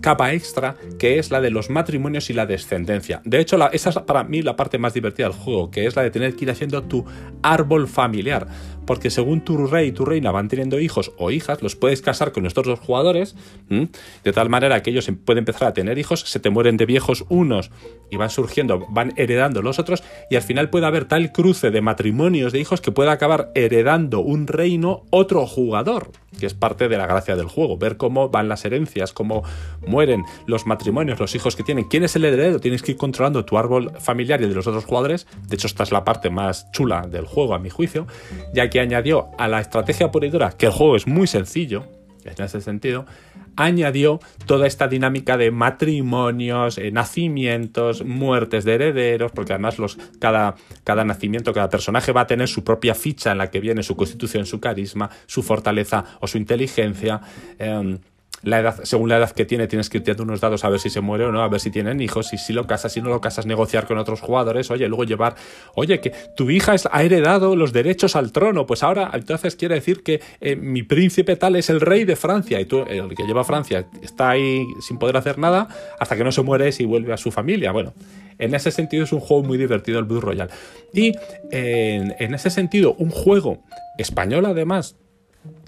capa 0.00 0.32
extra 0.32 0.76
que 1.00 1.18
es 1.18 1.32
la 1.32 1.40
de 1.40 1.50
los 1.50 1.68
matrimonios 1.68 2.30
y 2.30 2.32
la 2.32 2.46
descendencia. 2.46 3.22
De 3.24 3.40
hecho, 3.40 3.58
esa 3.72 3.90
es 3.90 3.98
para 3.98 4.22
mí 4.22 4.40
la 4.42 4.54
parte 4.54 4.78
más 4.78 4.94
divertida 4.94 5.28
del 5.28 5.36
juego, 5.36 5.72
que 5.72 5.86
es 5.86 5.96
la 5.96 6.02
de 6.02 6.12
tener 6.12 6.36
que 6.36 6.44
ir 6.44 6.50
haciendo 6.52 6.82
tu 6.84 7.04
árbol 7.42 7.88
familiar 7.88 8.46
porque 8.86 9.10
según 9.10 9.42
tu 9.42 9.66
rey 9.66 9.88
y 9.88 9.92
tu 9.92 10.04
reina 10.04 10.30
van 10.30 10.48
teniendo 10.48 10.78
hijos 10.80 11.12
o 11.18 11.30
hijas, 11.30 11.62
los 11.62 11.76
puedes 11.76 12.02
casar 12.02 12.32
con 12.32 12.46
estos 12.46 12.66
dos 12.66 12.80
jugadores, 12.80 13.34
de 13.68 14.32
tal 14.32 14.48
manera 14.48 14.82
que 14.82 14.90
ellos 14.90 15.08
em, 15.08 15.16
pueden 15.16 15.40
empezar 15.40 15.68
a 15.68 15.72
tener 15.72 15.98
hijos, 15.98 16.20
se 16.20 16.40
te 16.40 16.50
mueren 16.50 16.76
de 16.76 16.86
viejos 16.86 17.24
unos 17.28 17.70
y 18.10 18.16
van 18.16 18.30
surgiendo, 18.30 18.86
van 18.90 19.12
heredando 19.16 19.62
los 19.62 19.78
otros, 19.78 20.02
y 20.30 20.36
al 20.36 20.42
final 20.42 20.70
puede 20.70 20.86
haber 20.86 21.06
tal 21.06 21.32
cruce 21.32 21.70
de 21.70 21.80
matrimonios 21.80 22.52
de 22.52 22.60
hijos 22.60 22.80
que 22.80 22.92
pueda 22.92 23.12
acabar 23.12 23.50
heredando 23.54 24.20
un 24.20 24.46
reino 24.46 25.04
otro 25.10 25.46
jugador, 25.46 26.10
que 26.38 26.46
es 26.46 26.54
parte 26.54 26.88
de 26.88 26.98
la 26.98 27.06
gracia 27.06 27.36
del 27.36 27.46
juego, 27.46 27.78
ver 27.78 27.96
cómo 27.96 28.28
van 28.28 28.48
las 28.48 28.64
herencias, 28.64 29.12
cómo 29.12 29.42
mueren 29.86 30.24
los 30.46 30.66
matrimonios, 30.66 31.18
los 31.18 31.34
hijos 31.34 31.56
que 31.56 31.62
tienen, 31.62 31.84
quién 31.84 32.04
es 32.04 32.16
el 32.16 32.24
heredero, 32.24 32.60
tienes 32.60 32.82
que 32.82 32.92
ir 32.92 32.98
controlando 32.98 33.44
tu 33.44 33.58
árbol 33.58 33.92
familiar 34.00 34.40
y 34.40 34.44
el 34.44 34.50
de 34.50 34.56
los 34.56 34.66
otros 34.66 34.84
jugadores, 34.84 35.26
de 35.48 35.56
hecho 35.56 35.66
esta 35.66 35.82
es 35.82 35.92
la 35.92 36.04
parte 36.04 36.30
más 36.30 36.70
chula 36.72 37.06
del 37.06 37.26
juego 37.26 37.54
a 37.54 37.58
mi 37.58 37.70
juicio, 37.70 38.06
ya 38.52 38.68
que 38.70 38.73
que 38.74 38.80
añadió 38.80 39.28
a 39.38 39.46
la 39.46 39.60
estrategia 39.60 40.10
pura 40.10 40.50
que 40.50 40.66
el 40.66 40.72
juego 40.72 40.96
es 40.96 41.06
muy 41.06 41.28
sencillo, 41.28 41.84
en 42.24 42.44
ese 42.44 42.60
sentido, 42.60 43.06
añadió 43.54 44.18
toda 44.46 44.66
esta 44.66 44.88
dinámica 44.88 45.36
de 45.36 45.52
matrimonios, 45.52 46.78
eh, 46.78 46.90
nacimientos, 46.90 48.04
muertes 48.04 48.64
de 48.64 48.74
herederos, 48.74 49.30
porque 49.30 49.52
además 49.52 49.78
los, 49.78 49.96
cada, 50.18 50.56
cada 50.82 51.04
nacimiento, 51.04 51.52
cada 51.52 51.68
personaje 51.68 52.10
va 52.10 52.22
a 52.22 52.26
tener 52.26 52.48
su 52.48 52.64
propia 52.64 52.96
ficha 52.96 53.30
en 53.30 53.38
la 53.38 53.48
que 53.48 53.60
viene 53.60 53.84
su 53.84 53.94
constitución, 53.94 54.44
su 54.44 54.58
carisma, 54.58 55.08
su 55.26 55.44
fortaleza 55.44 56.04
o 56.18 56.26
su 56.26 56.36
inteligencia. 56.36 57.20
Em, 57.60 58.00
la 58.44 58.60
edad, 58.60 58.80
según 58.82 59.08
la 59.08 59.18
edad 59.18 59.30
que 59.30 59.44
tiene, 59.44 59.66
tienes 59.66 59.88
que 59.90 60.00
tirando 60.00 60.24
unos 60.24 60.40
dados 60.40 60.64
a 60.64 60.68
ver 60.68 60.80
si 60.80 60.90
se 60.90 61.00
muere 61.00 61.24
o 61.24 61.32
no, 61.32 61.42
a 61.42 61.48
ver 61.48 61.60
si 61.60 61.70
tienen 61.70 62.00
hijos, 62.00 62.32
y 62.32 62.38
si 62.38 62.52
lo 62.52 62.66
casas, 62.66 62.92
si 62.92 63.00
no 63.00 63.10
lo 63.10 63.20
casas, 63.20 63.46
negociar 63.46 63.86
con 63.86 63.98
otros 63.98 64.20
jugadores, 64.20 64.70
oye, 64.70 64.88
luego 64.88 65.04
llevar, 65.04 65.36
oye, 65.74 66.00
que 66.00 66.12
tu 66.36 66.50
hija 66.50 66.74
ha 66.90 67.02
heredado 67.02 67.56
los 67.56 67.72
derechos 67.72 68.16
al 68.16 68.32
trono, 68.32 68.66
pues 68.66 68.82
ahora 68.82 69.10
entonces 69.12 69.56
quiere 69.56 69.76
decir 69.76 70.02
que 70.02 70.20
eh, 70.40 70.56
mi 70.56 70.82
príncipe 70.82 71.36
tal 71.36 71.56
es 71.56 71.70
el 71.70 71.80
rey 71.80 72.04
de 72.04 72.16
Francia, 72.16 72.60
y 72.60 72.64
tú, 72.64 72.84
el 72.88 73.14
que 73.14 73.26
lleva 73.26 73.44
Francia, 73.44 73.86
está 74.02 74.30
ahí 74.30 74.64
sin 74.80 74.98
poder 74.98 75.16
hacer 75.16 75.38
nada 75.38 75.68
hasta 75.98 76.16
que 76.16 76.24
no 76.24 76.32
se 76.32 76.42
muere 76.42 76.64
y 76.78 76.84
vuelve 76.84 77.12
a 77.12 77.16
su 77.16 77.30
familia. 77.30 77.72
Bueno, 77.72 77.92
en 78.38 78.54
ese 78.54 78.70
sentido 78.70 79.04
es 79.04 79.12
un 79.12 79.20
juego 79.20 79.42
muy 79.42 79.58
divertido 79.58 79.98
el 79.98 80.04
Blue 80.04 80.20
Royale. 80.20 80.50
Y 80.92 81.12
en 81.50 82.34
ese 82.34 82.50
sentido, 82.50 82.94
un 82.98 83.10
juego 83.10 83.62
español 83.98 84.46
además, 84.46 84.96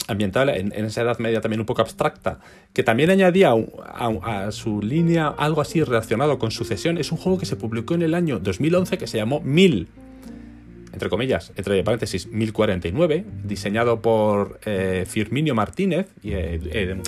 ambiental 0.09 0.49
en, 0.51 0.73
esa 0.73 1.03
edad 1.03 1.19
media 1.19 1.41
también 1.41 1.61
un 1.61 1.67
poco 1.67 1.83
abstracta, 1.83 2.41
que 2.73 2.83
también 2.83 3.11
añadía 3.11 3.53
a, 3.53 4.51
su 4.53 4.81
línea 4.81 5.29
algo 5.29 5.61
así 5.61 5.83
relacionado 5.83 6.39
con 6.39 6.51
sucesión, 6.51 6.99
es 6.99 7.13
un 7.13 7.19
juego 7.19 7.39
que 7.39 7.47
se 7.47 7.57
publicó 7.57 7.95
en 7.95 8.03
el 8.03 8.15
año 8.15 8.39
2011 8.39 8.99
que 8.99 9.07
se 9.07 9.19
llamó 9.19 9.41
1000, 9.41 9.89
entre 10.93 11.09
comillas, 11.09 11.53
entre 11.57 11.83
paréntesis, 11.83 12.27
1049, 12.29 13.25
diseñado 13.45 14.01
por 14.01 14.61
eh, 14.65 15.05
Firminio 15.07 15.55
Martínez 15.55 16.09
y... 16.23 16.33
Eh, 16.33 16.61
eh, 16.65 17.03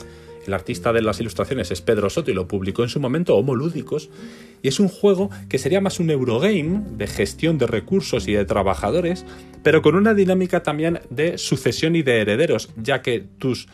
el 0.47 0.55
artista 0.55 0.93
de 0.93 1.03
las 1.03 1.20
ilustraciones 1.20 1.70
es 1.70 1.80
Pedro 1.80 2.11
Soto 2.11 2.30
y 2.30 2.34
lo 2.34 2.49
publicó 2.49 2.82
en 2.82 2.89
su 2.89 3.01
momento 3.01 3.36
Homolúdicos. 3.36 4.11
Y 4.62 4.68
es 4.68 4.80
un 4.80 4.89
juego 4.89 5.30
que 5.49 5.59
sería 5.59 5.80
más 5.80 6.01
un 6.01 6.11
Eurogame 6.11 6.82
de 6.91 7.07
gestión 7.07 7.59
de 7.59 7.66
recursos 7.66 8.26
y 8.28 8.32
de 8.32 8.45
trabajadores, 8.45 9.24
pero 9.62 9.82
con 9.82 9.95
una 9.95 10.14
dinámica 10.14 10.62
también 10.62 11.01
de 11.11 11.39
sucesión 11.39 11.97
y 11.97 12.03
de 12.03 12.20
herederos, 12.20 12.70
ya 12.76 13.03
que 13.03 13.20
tus 13.20 13.68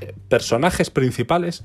eh, 0.00 0.12
personajes 0.28 0.90
principales 0.90 1.64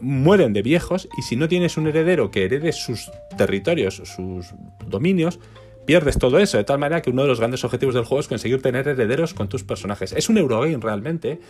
mueren 0.00 0.52
de 0.52 0.62
viejos 0.62 1.08
y 1.16 1.22
si 1.22 1.36
no 1.36 1.48
tienes 1.48 1.76
un 1.76 1.86
heredero 1.86 2.30
que 2.30 2.44
herede 2.44 2.72
sus 2.72 3.10
territorios, 3.36 4.02
sus 4.04 4.54
dominios, 4.86 5.38
pierdes 5.86 6.18
todo 6.18 6.38
eso, 6.38 6.58
de 6.58 6.64
tal 6.64 6.78
manera 6.78 7.02
que 7.02 7.10
uno 7.10 7.22
de 7.22 7.28
los 7.28 7.38
grandes 7.38 7.64
objetivos 7.64 7.94
del 7.94 8.04
juego 8.04 8.20
es 8.20 8.28
conseguir 8.28 8.60
tener 8.62 8.86
herederos 8.86 9.34
con 9.34 9.48
tus 9.48 9.64
personajes. 9.64 10.12
Es 10.12 10.28
un 10.28 10.38
Eurogame 10.38 10.76
realmente, 10.80 11.40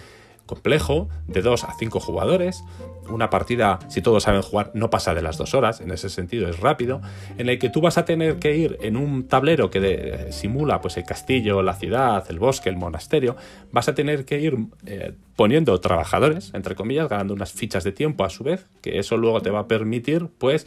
complejo, 0.50 1.08
de 1.28 1.42
2 1.42 1.62
a 1.64 1.74
5 1.78 2.00
jugadores. 2.00 2.64
Una 3.08 3.30
partida, 3.30 3.78
si 3.88 4.02
todos 4.02 4.24
saben 4.24 4.42
jugar, 4.42 4.72
no 4.74 4.90
pasa 4.90 5.14
de 5.14 5.22
las 5.22 5.38
2 5.38 5.54
horas, 5.54 5.80
en 5.80 5.92
ese 5.92 6.08
sentido 6.08 6.48
es 6.48 6.58
rápido, 6.58 7.00
en 7.38 7.48
el 7.48 7.58
que 7.60 7.70
tú 7.70 7.80
vas 7.80 7.98
a 7.98 8.04
tener 8.04 8.40
que 8.40 8.56
ir 8.56 8.78
en 8.82 8.96
un 8.96 9.28
tablero 9.28 9.70
que 9.70 10.28
simula 10.30 10.80
pues, 10.80 10.96
el 10.96 11.04
castillo, 11.04 11.62
la 11.62 11.74
ciudad, 11.74 12.24
el 12.28 12.40
bosque, 12.40 12.68
el 12.68 12.76
monasterio, 12.76 13.36
vas 13.70 13.88
a 13.88 13.94
tener 13.94 14.24
que 14.24 14.40
ir 14.40 14.56
eh, 14.86 15.12
poniendo 15.40 15.80
trabajadores, 15.80 16.52
entre 16.52 16.74
comillas, 16.74 17.08
ganando 17.08 17.32
unas 17.32 17.52
fichas 17.52 17.82
de 17.82 17.92
tiempo 17.92 18.24
a 18.24 18.28
su 18.28 18.44
vez, 18.44 18.66
que 18.82 18.98
eso 18.98 19.16
luego 19.16 19.40
te 19.40 19.48
va 19.48 19.60
a 19.60 19.68
permitir, 19.68 20.28
pues, 20.36 20.66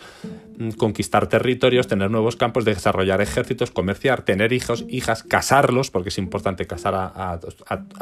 mm, 0.58 0.72
conquistar 0.72 1.28
territorios, 1.28 1.86
tener 1.86 2.10
nuevos 2.10 2.38
campos, 2.38 2.66
desarrollar 2.66 3.22
ejércitos, 3.22 3.70
comerciar, 3.70 4.24
tener 4.24 4.52
hijos, 4.52 4.84
hijas, 4.90 5.22
casarlos, 5.22 5.92
porque 5.92 6.10
es 6.10 6.18
importante 6.18 6.66
casar 6.66 6.96
a, 6.96 7.40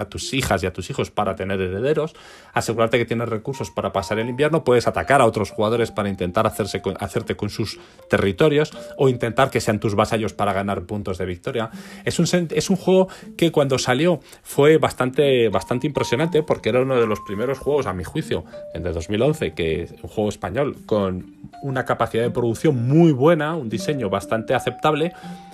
tus 0.10 0.34
hijas 0.34 0.64
y 0.64 0.66
a 0.66 0.72
tus 0.72 0.90
hijos 0.90 1.12
para 1.12 1.36
tener 1.36 1.60
herederos, 1.72 2.14
asegurarte 2.54 2.98
que 2.98 3.06
tienes 3.06 3.28
recursos 3.28 3.72
para 3.72 3.92
pasar 3.92 4.20
el 4.20 4.30
invierno, 4.30 4.64
puedes 4.64 4.88
atacar 4.88 5.22
a 5.22 5.26
otros 5.26 5.52
jugadores 5.52 5.92
para 5.92 6.08
intentar 6.08 6.48
hacerse 6.48 6.82
hacerte 7.00 7.36
con 7.36 7.50
sus 7.50 7.80
territorios 8.10 8.72
o 8.98 9.10
intentar 9.10 9.50
que 9.50 9.60
sean 9.60 9.80
tus 9.80 9.96
vasallos 9.96 10.34
para 10.34 10.54
ganar 10.54 10.84
puntos 10.84 11.18
de 11.18 11.26
victoria. 11.26 11.70
Es 12.06 12.20
un, 12.20 12.28
es 12.50 12.70
un 12.70 12.78
juego 12.78 13.10
que 13.38 13.52
cuando 13.52 13.78
salió 13.78 14.22
fue 14.44 14.78
bastante, 14.78 15.50
bastante 15.50 15.88
impresionante 15.88 16.44
porque 16.44 16.62
que 16.62 16.70
era 16.70 16.82
uno 16.82 17.00
de 17.00 17.08
los 17.08 17.20
primeros 17.22 17.60
juegos, 17.60 17.88
a 17.88 17.94
mi 17.94 18.04
juicio, 18.04 18.46
de 18.74 18.92
2011, 18.92 19.54
que 19.54 19.84
es 19.84 19.92
un 19.92 20.10
juego 20.10 20.30
español 20.30 20.78
con 20.86 21.36
una 21.64 21.86
capacidad 21.86 22.24
de 22.24 22.30
producción 22.30 22.88
muy 22.88 23.12
buena, 23.12 23.56
un 23.56 23.70
diseño 23.70 24.10
bastante 24.10 24.54
aceptable 24.54 25.12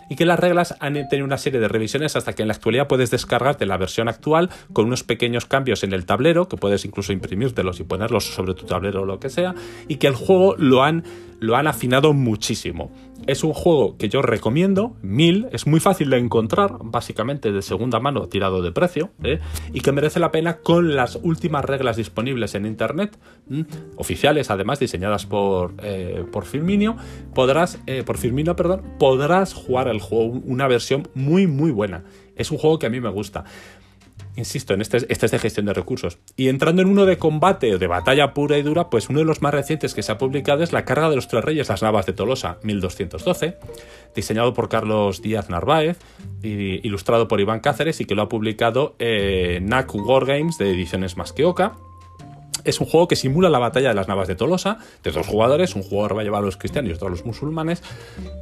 y 0.09 0.15
que 0.15 0.25
las 0.25 0.39
reglas 0.39 0.75
han 0.79 0.93
tenido 1.09 1.25
una 1.25 1.37
serie 1.37 1.59
de 1.59 1.67
revisiones 1.67 2.15
hasta 2.15 2.33
que 2.33 2.41
en 2.41 2.47
la 2.47 2.53
actualidad 2.53 2.87
puedes 2.87 3.11
descargarte 3.11 3.65
la 3.65 3.77
versión 3.77 4.07
actual 4.07 4.49
con 4.73 4.85
unos 4.85 5.03
pequeños 5.03 5.45
cambios 5.45 5.83
en 5.83 5.93
el 5.93 6.05
tablero, 6.05 6.47
que 6.47 6.57
puedes 6.57 6.85
incluso 6.85 7.13
imprimírtelos 7.13 7.79
y 7.79 7.83
ponerlos 7.83 8.25
sobre 8.25 8.53
tu 8.53 8.65
tablero 8.65 9.01
o 9.01 9.05
lo 9.05 9.19
que 9.19 9.29
sea, 9.29 9.55
y 9.87 9.95
que 9.97 10.07
el 10.07 10.15
juego 10.15 10.55
lo 10.57 10.83
han, 10.83 11.03
lo 11.39 11.55
han 11.55 11.67
afinado 11.67 12.13
muchísimo. 12.13 12.91
Es 13.27 13.43
un 13.43 13.53
juego 13.53 13.97
que 13.97 14.07
yo 14.07 14.21
recomiendo, 14.21 14.95
mil, 15.01 15.49
es 15.51 15.67
muy 15.67 15.81
fácil 15.81 16.09
de 16.09 16.17
encontrar, 16.17 16.77
básicamente 16.81 17.51
de 17.51 17.61
segunda 17.61 17.99
mano 17.99 18.29
tirado 18.29 18.61
de 18.61 18.71
precio, 18.71 19.11
¿eh? 19.21 19.39
y 19.73 19.81
que 19.81 19.91
merece 19.91 20.21
la 20.21 20.31
pena 20.31 20.59
con 20.59 20.95
las 20.95 21.19
últimas 21.21 21.65
reglas 21.65 21.97
disponibles 21.97 22.55
en 22.55 22.65
internet, 22.65 23.19
oficiales 23.97 24.49
además, 24.49 24.79
diseñadas 24.79 25.25
por, 25.25 25.73
eh, 25.83 26.23
por 26.31 26.45
podrás, 27.35 27.79
eh, 27.85 28.03
por 28.05 28.17
Firmino, 28.17 28.55
perdón, 28.55 28.81
podrás 28.97 29.53
jugar 29.53 29.89
el 29.89 29.99
juego, 29.99 30.27
una 30.45 30.67
versión 30.67 31.09
muy 31.13 31.47
muy 31.47 31.71
buena. 31.71 32.05
Es 32.37 32.51
un 32.51 32.57
juego 32.57 32.79
que 32.79 32.85
a 32.85 32.89
mí 32.89 33.01
me 33.01 33.09
gusta. 33.09 33.43
Insisto, 34.37 34.75
en 34.75 34.81
este, 34.81 34.97
este 35.09 35.25
es 35.25 35.31
de 35.31 35.39
gestión 35.39 35.65
de 35.65 35.73
recursos. 35.73 36.19
Y 36.35 36.49
entrando 36.49 36.83
en 36.83 36.89
uno 36.89 37.07
de 37.07 37.17
combate 37.17 37.73
o 37.73 37.79
de 37.79 37.87
batalla 37.87 38.35
pura 38.35 38.59
y 38.59 38.61
dura, 38.61 38.87
pues 38.91 39.09
uno 39.09 39.17
de 39.17 39.25
los 39.25 39.41
más 39.41 39.51
recientes 39.51 39.95
que 39.95 40.03
se 40.03 40.11
ha 40.11 40.19
publicado 40.19 40.61
es 40.61 40.71
La 40.71 40.85
carga 40.85 41.09
de 41.09 41.15
los 41.15 41.27
tres 41.27 41.43
reyes, 41.43 41.69
las 41.69 41.81
navas 41.81 42.05
de 42.05 42.13
Tolosa, 42.13 42.59
1212, 42.61 43.57
diseñado 44.15 44.53
por 44.53 44.69
Carlos 44.69 45.23
Díaz 45.23 45.49
Narváez, 45.49 45.97
y 46.43 46.87
ilustrado 46.87 47.27
por 47.27 47.41
Iván 47.41 47.61
Cáceres 47.61 47.99
y 47.99 48.05
que 48.05 48.13
lo 48.13 48.21
ha 48.21 48.29
publicado 48.29 48.95
eh, 48.99 49.59
NAC 49.63 49.95
Wargames 49.95 50.59
de 50.59 50.69
Ediciones 50.69 51.17
Masqueoka 51.17 51.75
es 52.67 52.79
un 52.79 52.87
juego 52.87 53.07
que 53.07 53.15
simula 53.15 53.49
la 53.49 53.59
batalla 53.59 53.89
de 53.89 53.95
las 53.95 54.07
navas 54.07 54.27
de 54.27 54.35
Tolosa, 54.35 54.77
de 55.03 55.11
dos 55.11 55.25
jugadores, 55.25 55.75
un 55.75 55.83
jugador 55.83 56.17
va 56.17 56.21
a 56.21 56.23
llevar 56.23 56.43
a 56.43 56.45
los 56.45 56.57
cristianos 56.57 56.91
y 56.91 56.93
otro 56.93 57.07
a 57.07 57.09
los 57.09 57.25
musulmanes, 57.25 57.81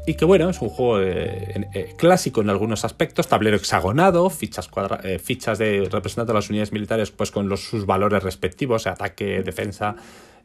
y 0.08 0.16
que 0.16 0.26
bueno, 0.26 0.50
es 0.50 0.62
un 0.62 0.70
juego 0.70 1.00
eh, 1.00 1.68
eh, 1.74 1.94
clásico 1.98 2.42
en 2.42 2.50
algunos 2.50 2.86
aspectos, 2.86 3.28
tablero 3.28 3.56
hexagonado, 3.56 4.30
fichas, 4.30 4.70
eh, 5.04 5.20
fichas 5.20 5.60
de 5.60 5.88
representando 5.92 6.32
a 6.34 6.36
las 6.36 6.50
unidades 6.50 6.72
militares 6.72 7.12
pues 7.12 7.32
con 7.32 7.48
los, 7.50 7.62
sus 7.62 7.86
valores 7.86 8.24
respectivos, 8.24 8.88
ataque, 8.88 9.44
defensa, 9.44 9.96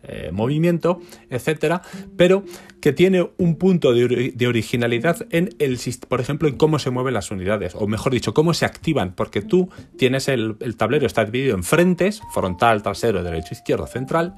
eh, 0.03 0.31
movimiento, 0.33 1.01
etcétera, 1.29 1.83
pero 2.17 2.45
que 2.81 2.93
tiene 2.93 3.31
un 3.37 3.57
punto 3.57 3.93
de, 3.93 4.47
originalidad 4.47 5.27
en 5.31 5.51
el, 5.59 5.79
por 6.09 6.21
ejemplo, 6.21 6.49
en 6.49 6.57
cómo 6.57 6.79
se 6.79 6.91
mueven 6.91 7.15
las 7.15 7.31
unidades, 7.31 7.75
o 7.75 7.87
mejor 7.87 8.13
dicho, 8.13 8.33
cómo 8.33 8.55
se 8.55 8.65
activan, 8.65 9.15
porque 9.15 9.43
tú 9.43 9.69
tienes 9.99 10.29
el, 10.29 10.57
el 10.61 10.77
tablero, 10.77 11.07
está 11.07 11.25
dividido 11.25 11.55
en 11.55 11.65
frentes, 11.65 12.23
frontal, 12.33 12.83
trasero, 12.83 13.23
derecho, 13.23 13.53
izquierdo, 13.53 13.87
central, 13.87 14.35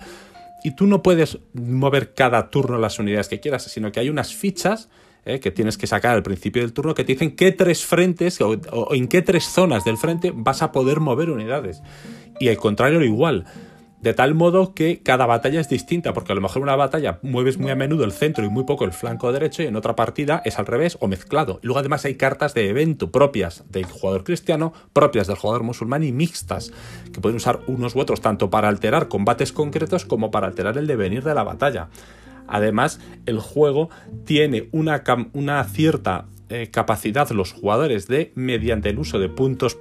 y 0.65 0.75
tú 0.75 0.87
no 0.87 1.03
puedes 1.03 1.39
mover 1.55 2.15
cada 2.15 2.51
turno 2.51 2.79
las 2.79 2.99
unidades 2.99 3.29
que 3.29 3.41
quieras, 3.41 3.65
sino 3.65 3.93
que 3.93 4.01
hay 4.01 4.11
unas 4.11 4.35
fichas 4.35 4.89
eh, 5.25 5.39
que 5.39 5.53
tienes 5.53 5.79
que 5.79 5.87
sacar 5.87 6.17
al 6.17 6.25
principio 6.25 6.63
del 6.63 6.73
turno 6.73 6.95
que 6.95 7.05
te 7.05 7.13
dicen 7.13 7.37
qué 7.37 7.53
tres 7.53 7.85
frentes 7.85 8.41
o, 8.41 8.59
o, 8.73 8.95
en 8.95 9.07
qué 9.07 9.23
tres 9.23 9.45
zonas 9.45 9.85
del 9.85 9.97
frente 9.97 10.33
vas 10.35 10.63
a 10.63 10.73
poder 10.73 10.99
mover 10.99 11.31
unidades. 11.31 11.81
Y 12.41 12.49
al 12.49 12.57
contrario, 12.57 13.03
igual. 13.03 13.45
De 14.03 14.15
tal 14.15 14.35
modo 14.35 14.75
que 14.75 15.01
cada 15.01 15.27
batalla 15.27 15.61
es 15.61 15.69
distinta, 15.69 16.13
porque 16.13 16.33
a 16.33 16.35
lo 16.35 16.41
mejor 16.41 16.59
en 16.59 16.65
una 16.65 16.75
batalla 16.75 17.21
mueves 17.23 17.59
muy 17.59 17.71
a 17.71 17.77
menudo 17.77 18.05
el 18.05 18.11
centro 18.11 18.45
y 18.45 18.49
muy 18.49 18.65
poco 18.65 18.85
el 18.85 18.93
flanco 18.93 19.33
derecho, 19.33 19.63
y 19.63 19.67
en 19.67 19.77
otra 19.77 19.95
partida 19.95 20.43
es 20.45 20.59
al 20.59 20.67
revés 20.67 20.99
o 21.01 21.07
mezclado. 21.07 21.61
Y 21.63 21.67
luego 21.67 21.79
además 21.79 22.05
hay 22.05 22.17
cartas 22.17 22.53
de 22.53 22.69
evento 22.69 23.13
propias 23.13 23.65
del 23.71 23.85
jugador 23.85 24.25
cristiano, 24.25 24.73
propias 24.93 25.29
del 25.29 25.37
jugador 25.37 25.63
musulmán 25.63 26.03
y 26.03 26.11
mixtas, 26.11 26.73
que 27.13 27.21
pueden 27.21 27.37
usar 27.37 27.61
unos 27.69 27.95
u 27.95 28.01
otros 28.01 28.21
tanto 28.21 28.51
para 28.51 28.69
alterar 28.69 29.07
combates 29.07 29.53
concretos 29.53 30.05
como 30.05 30.33
para 30.33 30.49
alterar 30.49 30.77
el 30.79 30.89
devenir 30.89 31.23
de 31.23 31.35
la 31.35 31.45
batalla. 31.45 31.89
Además, 32.49 32.99
el 33.27 33.39
juego 33.39 33.89
tiene 34.25 34.69
una, 34.73 35.05
una 35.33 35.63
cierta 35.63 36.27
eh, 36.49 36.71
capacidad 36.71 37.31
los 37.31 37.53
jugadores 37.53 38.09
de, 38.09 38.33
mediante 38.35 38.91
el 38.91 38.99
uso 38.99 39.19
de 39.19 39.29
puntos 39.29 39.79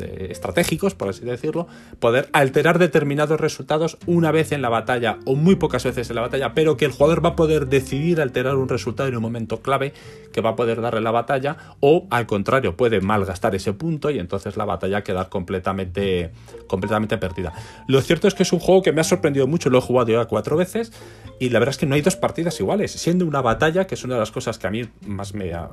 estratégicos, 0.00 0.94
por 0.94 1.08
así 1.08 1.24
decirlo, 1.24 1.66
poder 2.00 2.28
alterar 2.32 2.78
determinados 2.78 3.40
resultados 3.40 3.98
una 4.06 4.32
vez 4.32 4.52
en 4.52 4.62
la 4.62 4.68
batalla 4.68 5.18
o 5.24 5.34
muy 5.34 5.56
pocas 5.56 5.84
veces 5.84 6.10
en 6.10 6.16
la 6.16 6.22
batalla, 6.22 6.54
pero 6.54 6.76
que 6.76 6.84
el 6.84 6.92
jugador 6.92 7.24
va 7.24 7.30
a 7.30 7.36
poder 7.36 7.66
decidir 7.66 8.20
alterar 8.20 8.56
un 8.56 8.68
resultado 8.68 9.08
en 9.08 9.16
un 9.16 9.22
momento 9.22 9.60
clave 9.60 9.92
que 10.32 10.40
va 10.40 10.50
a 10.50 10.56
poder 10.56 10.80
darle 10.80 11.00
la 11.00 11.10
batalla 11.10 11.56
o 11.80 12.06
al 12.10 12.26
contrario 12.26 12.76
puede 12.76 13.00
malgastar 13.00 13.54
ese 13.54 13.72
punto 13.72 14.10
y 14.10 14.18
entonces 14.18 14.56
la 14.56 14.64
batalla 14.64 15.02
quedar 15.02 15.28
completamente, 15.28 16.30
completamente 16.66 17.18
perdida. 17.18 17.52
Lo 17.86 18.00
cierto 18.00 18.28
es 18.28 18.34
que 18.34 18.42
es 18.42 18.52
un 18.52 18.60
juego 18.60 18.82
que 18.82 18.92
me 18.92 19.00
ha 19.00 19.04
sorprendido 19.04 19.46
mucho, 19.46 19.70
lo 19.70 19.78
he 19.78 19.82
jugado 19.82 20.12
ya 20.12 20.24
cuatro 20.26 20.56
veces 20.56 20.92
y 21.38 21.50
la 21.50 21.58
verdad 21.58 21.74
es 21.74 21.78
que 21.78 21.86
no 21.86 21.94
hay 21.94 22.02
dos 22.02 22.16
partidas 22.16 22.58
iguales, 22.60 22.92
siendo 22.92 23.24
una 23.26 23.40
batalla, 23.40 23.86
que 23.86 23.94
es 23.94 24.04
una 24.04 24.14
de 24.14 24.20
las 24.20 24.30
cosas 24.30 24.58
que 24.58 24.66
a 24.66 24.70
mí 24.70 24.82
más 25.06 25.34
me 25.34 25.52
ha, 25.52 25.70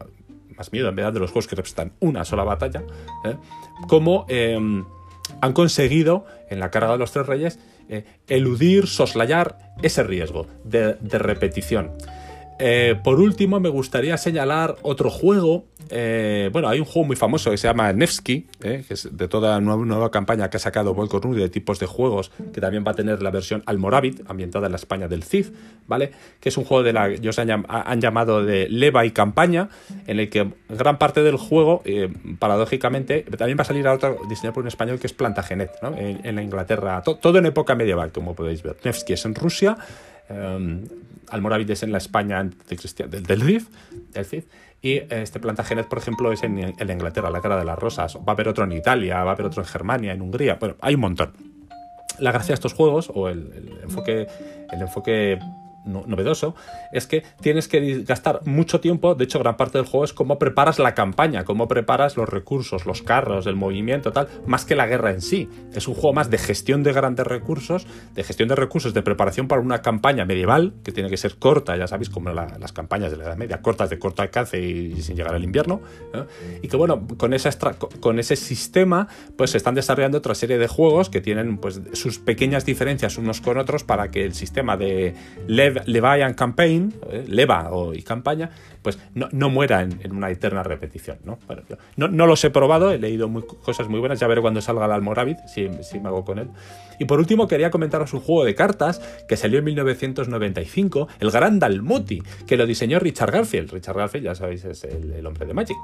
más 0.57 0.71
miedo 0.71 0.89
en 0.89 0.95
verdad 0.95 1.13
de 1.13 1.19
los 1.19 1.31
juegos 1.31 1.47
que 1.47 1.55
representan 1.55 1.93
una 1.99 2.25
sola 2.25 2.43
batalla, 2.43 2.83
¿eh? 3.23 3.35
como 3.87 4.25
eh, 4.29 4.57
han 5.41 5.53
conseguido 5.53 6.25
en 6.49 6.59
la 6.59 6.71
carga 6.71 6.93
de 6.93 6.97
los 6.97 7.11
tres 7.11 7.27
reyes 7.27 7.59
eh, 7.89 8.05
eludir, 8.27 8.87
soslayar 8.87 9.75
ese 9.83 10.03
riesgo 10.03 10.47
de, 10.63 10.95
de 10.95 11.19
repetición. 11.19 11.91
Eh, 12.57 12.95
por 13.03 13.19
último, 13.19 13.59
me 13.59 13.69
gustaría 13.69 14.17
señalar 14.17 14.77
otro 14.81 15.09
juego. 15.09 15.65
Eh, 15.89 16.49
bueno, 16.53 16.69
hay 16.69 16.79
un 16.79 16.85
juego 16.85 17.05
muy 17.05 17.15
famoso 17.15 17.51
que 17.51 17.57
se 17.57 17.67
llama 17.67 17.91
Nevsky, 17.91 18.47
eh, 18.63 18.83
que 18.87 18.93
es 18.93 19.09
de 19.11 19.27
toda 19.27 19.57
una 19.57 19.75
nueva 19.75 20.09
campaña 20.09 20.49
que 20.49 20.57
ha 20.57 20.59
sacado 20.59 20.93
Volcornu 20.93 21.35
de 21.35 21.49
tipos 21.49 21.79
de 21.79 21.85
juegos, 21.85 22.31
que 22.53 22.61
también 22.61 22.83
va 22.87 22.91
a 22.91 22.95
tener 22.95 23.21
la 23.21 23.29
versión 23.29 23.61
Almorávid, 23.65 24.21
ambientada 24.27 24.67
en 24.67 24.71
la 24.71 24.77
España 24.77 25.07
del 25.07 25.23
Cid, 25.23 25.47
¿vale? 25.85 26.11
Que 26.39 26.49
es 26.49 26.57
un 26.57 26.63
juego 26.63 26.83
de 26.83 26.93
la 26.93 27.09
que 27.09 27.15
ellos 27.15 27.37
han, 27.39 28.01
llamado 28.01 28.43
de 28.43 28.69
leva 28.69 29.05
y 29.05 29.11
campaña, 29.11 29.69
en 30.07 30.19
el 30.19 30.29
que 30.29 30.53
gran 30.69 30.97
parte 30.97 31.21
del 31.23 31.35
juego, 31.35 31.83
paradójicamente, 32.39 33.23
también 33.37 33.57
va 33.57 33.63
a 33.63 33.65
salir 33.65 33.87
a 33.87 33.93
otro 33.93 34.17
diseñado 34.29 34.53
por 34.53 34.63
un 34.63 34.69
español 34.69 34.99
que 34.99 35.07
es 35.07 35.13
Plantagenet, 35.13 35.71
¿no? 35.81 35.93
En, 35.95 36.35
la 36.35 36.41
Inglaterra, 36.41 37.01
to, 37.03 37.15
todo 37.17 37.37
en 37.37 37.45
época 37.45 37.75
medieval, 37.75 38.11
como 38.11 38.33
podéis 38.33 38.63
ver. 38.63 38.77
Nevsky 38.83 39.13
es 39.13 39.25
en 39.25 39.35
Rusia. 39.35 39.77
Um, 40.29 40.83
Almorávid 41.29 41.69
es 41.71 41.83
en 41.83 41.91
la 41.91 41.97
España 41.97 42.43
del, 42.43 43.23
del 43.23 43.41
RIF, 43.41 43.67
del 44.13 44.25
CID, 44.25 44.43
y 44.81 45.01
este 45.09 45.39
Plantagenet, 45.39 45.87
por 45.87 45.97
ejemplo, 45.97 46.31
es 46.31 46.43
en, 46.43 46.59
en, 46.59 46.89
Inglaterra, 46.89 47.29
la 47.31 47.41
cara 47.41 47.57
de 47.57 47.65
las 47.65 47.77
rosas. 47.77 48.15
Va 48.17 48.23
a 48.27 48.31
haber 48.31 48.47
otro 48.47 48.63
en 48.63 48.71
Italia, 48.71 49.23
va 49.23 49.31
a 49.31 49.33
haber 49.33 49.47
otro 49.47 49.63
en 49.63 49.67
Germania, 49.67 50.13
en 50.13 50.21
Hungría. 50.21 50.57
Bueno, 50.59 50.75
hay 50.81 50.93
un 50.95 51.01
montón. 51.01 51.33
La 52.19 52.31
gracia 52.31 52.49
de 52.49 52.55
estos 52.55 52.73
juegos, 52.73 53.11
o 53.13 53.27
el 53.27 53.79
enfoque, 53.83 54.27
el 54.71 54.81
enfoque 54.81 55.39
novedoso 55.85 56.55
es 56.91 57.07
que 57.07 57.23
tienes 57.41 57.67
que 57.67 58.03
gastar 58.03 58.41
mucho 58.45 58.79
tiempo, 58.79 59.15
de 59.15 59.23
hecho 59.23 59.39
gran 59.39 59.57
parte 59.57 59.77
del 59.77 59.87
juego 59.87 60.05
es 60.05 60.13
cómo 60.13 60.39
preparas 60.39 60.79
la 60.79 60.93
campaña, 60.93 61.45
cómo 61.45 61.67
preparas 61.67 62.17
los 62.17 62.27
recursos, 62.27 62.85
los 62.85 63.01
carros, 63.01 63.47
el 63.47 63.55
movimiento, 63.55 64.11
tal, 64.11 64.27
más 64.45 64.65
que 64.65 64.75
la 64.75 64.87
guerra 64.87 65.11
en 65.11 65.21
sí. 65.21 65.49
Es 65.73 65.87
un 65.87 65.93
juego 65.93 66.13
más 66.13 66.29
de 66.29 66.37
gestión 66.37 66.83
de 66.83 66.93
grandes 66.93 67.25
recursos, 67.27 67.87
de 68.13 68.23
gestión 68.23 68.49
de 68.49 68.55
recursos, 68.55 68.93
de 68.93 69.01
preparación 69.01 69.47
para 69.47 69.61
una 69.61 69.81
campaña 69.81 70.25
medieval, 70.25 70.73
que 70.83 70.91
tiene 70.91 71.09
que 71.09 71.17
ser 71.17 71.37
corta, 71.37 71.75
ya 71.77 71.87
sabéis, 71.87 72.09
como 72.09 72.31
la, 72.31 72.57
las 72.59 72.71
campañas 72.71 73.11
de 73.11 73.17
la 73.17 73.25
Edad 73.25 73.37
Media, 73.37 73.61
cortas 73.61 73.89
de 73.89 73.99
corto 73.99 74.21
alcance 74.21 74.59
y, 74.59 75.01
sin 75.01 75.15
llegar 75.15 75.35
al 75.35 75.43
invierno, 75.43 75.81
¿no? 76.13 76.25
y 76.61 76.67
que 76.67 76.77
bueno, 76.77 77.07
con, 77.17 77.33
con 77.99 78.19
ese 78.19 78.35
sistema 78.35 79.07
pues 79.37 79.51
se 79.51 79.57
están 79.57 79.75
desarrollando 79.75 80.17
otra 80.17 80.35
serie 80.35 80.57
de 80.57 80.67
juegos 80.67 81.09
que 81.09 81.21
tienen 81.21 81.57
pues 81.57 81.81
sus 81.93 82.19
pequeñas 82.19 82.65
diferencias 82.65 83.17
unos 83.17 83.41
con 83.41 83.57
otros 83.57 83.83
para 83.83 84.11
que 84.11 84.25
el 84.25 84.33
sistema 84.33 84.77
de 84.77 85.13
Lev 85.47 85.74
Levian 85.85 86.33
Campaign, 86.33 86.93
Leva 87.27 87.69
o, 87.71 87.93
y 87.93 88.01
campaña, 88.01 88.51
pues 88.81 88.99
no, 89.13 89.27
no 89.31 89.49
muera 89.49 89.81
en, 89.81 89.99
en, 90.03 90.15
una 90.15 90.29
eterna 90.29 90.63
repetición. 90.63 91.17
¿no? 91.23 91.39
Bueno, 91.47 91.63
no, 91.95 92.07
no, 92.07 92.27
los 92.27 92.43
he 92.43 92.49
probado, 92.49 92.91
he 92.91 92.99
leído 92.99 93.27
muy, 93.27 93.43
cosas 93.43 93.89
muy 93.89 93.99
buenas, 93.99 94.19
ya 94.19 94.27
veré 94.27 94.41
cuando 94.41 94.61
salga 94.61 94.85
el 94.85 94.91
Almorávid, 94.91 95.37
si, 95.47 95.69
si 95.83 95.99
me 95.99 96.09
hago 96.09 96.23
con 96.23 96.39
él. 96.39 96.49
Y 96.99 97.05
por 97.05 97.19
último 97.19 97.47
quería 97.47 97.71
comentaros 97.71 98.13
un 98.13 98.21
juego 98.21 98.45
de 98.45 98.55
cartas 98.55 99.01
que 99.27 99.37
salió 99.37 99.59
en 99.59 99.65
1995, 99.65 101.07
el 101.19 101.31
Gran 101.31 101.59
Dalmuti, 101.59 102.21
que 102.47 102.57
lo 102.57 102.65
diseñó 102.65 102.99
Richard 102.99 103.31
Garfield. 103.31 103.71
Richard 103.71 103.97
Garfield, 103.97 104.25
ya 104.25 104.35
sabéis, 104.35 104.65
es 104.65 104.83
el, 104.83 105.11
el 105.11 105.25
hombre 105.25 105.45
de 105.45 105.53
Magic. 105.53 105.77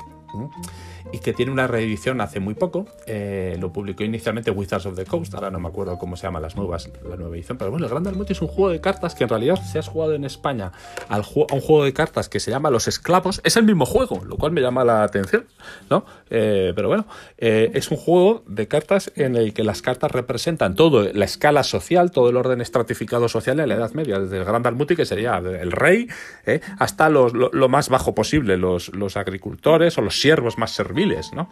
Y 1.12 1.20
que 1.20 1.34
tiene 1.34 1.52
una 1.52 1.68
reedición 1.68 2.22
hace 2.22 2.40
muy 2.40 2.54
poco. 2.54 2.86
Eh, 3.06 3.58
lo 3.60 3.74
publicó 3.74 4.04
inicialmente 4.04 4.52
Wizards 4.52 4.86
of 4.86 4.96
the 4.96 5.06
Coast, 5.06 5.34
ahora 5.34 5.52
no 5.52 5.60
me 5.60 5.68
acuerdo 5.68 5.98
cómo 5.98 6.16
se 6.16 6.24
llama 6.24 6.40
las 6.40 6.56
nuevas, 6.56 6.90
la 7.08 7.18
nueva 7.18 7.36
edición. 7.36 7.58
Pero 7.58 7.72
bueno, 7.72 7.86
el 7.86 7.92
Gran 7.92 8.04
Dalmuti 8.04 8.34
es 8.34 8.42
un 8.42 8.48
juego 8.48 8.70
de 8.70 8.80
cartas 8.80 9.16
que 9.16 9.24
en 9.24 9.30
realidad, 9.30 9.56
si 9.56 9.78
has 9.82 9.90
jugado 9.90 10.14
en 10.14 10.24
España 10.24 10.72
al 11.10 11.22
a 11.22 11.54
un 11.54 11.62
juego 11.62 11.84
de 11.84 11.94
cartas 11.94 12.30
que 12.30 12.40
se 12.40 12.52
llama 12.52 12.70
Los 12.70 12.88
Esclavos, 12.88 13.42
es 13.44 13.58
el 13.58 13.64
mismo 13.64 13.86
juego, 13.86 14.24
lo 14.26 14.38
cual 14.38 14.52
me 14.52 14.62
llama 14.62 14.84
la 14.84 15.04
atención, 15.04 15.46
¿no? 15.90 16.06
Eh, 16.30 16.74
pero 16.76 16.88
bueno, 16.88 17.06
eh, 17.38 17.72
es 17.74 17.92
un 17.92 17.98
juego 17.98 18.44
de 18.48 18.68
cartas 18.68 19.12
en 19.16 19.36
el 19.36 19.54
que 19.54 19.64
las 19.64 19.82
cartas 19.82 20.12
representan 20.12 20.76
todo 20.76 21.12
la 21.14 21.26
escala 21.26 21.64
social, 21.64 22.12
todo 22.12 22.30
el 22.30 22.38
orden 22.38 22.62
estratificado 22.62 23.28
social 23.30 23.60
en 23.60 23.70
la 23.70 23.76
Edad 23.76 23.92
Media, 23.94 24.20
desde 24.20 24.38
el 24.38 24.46
Gran 24.46 24.64
Dalmuti, 24.64 24.96
que 24.96 25.06
sería 25.06 25.38
el 25.38 25.72
rey, 25.72 26.08
¿eh? 26.46 26.62
hasta 26.80 27.10
los, 27.10 27.34
lo, 27.34 27.50
lo, 27.52 27.70
más 27.70 27.90
bajo 27.90 28.16
posible, 28.16 28.58
los, 28.58 28.90
los 28.96 29.18
agricultores 29.18 29.98
o 29.98 30.02
los 30.02 30.20
siervos 30.20 30.58
más 30.58 30.72
serviles, 30.72 31.32
¿no? 31.34 31.50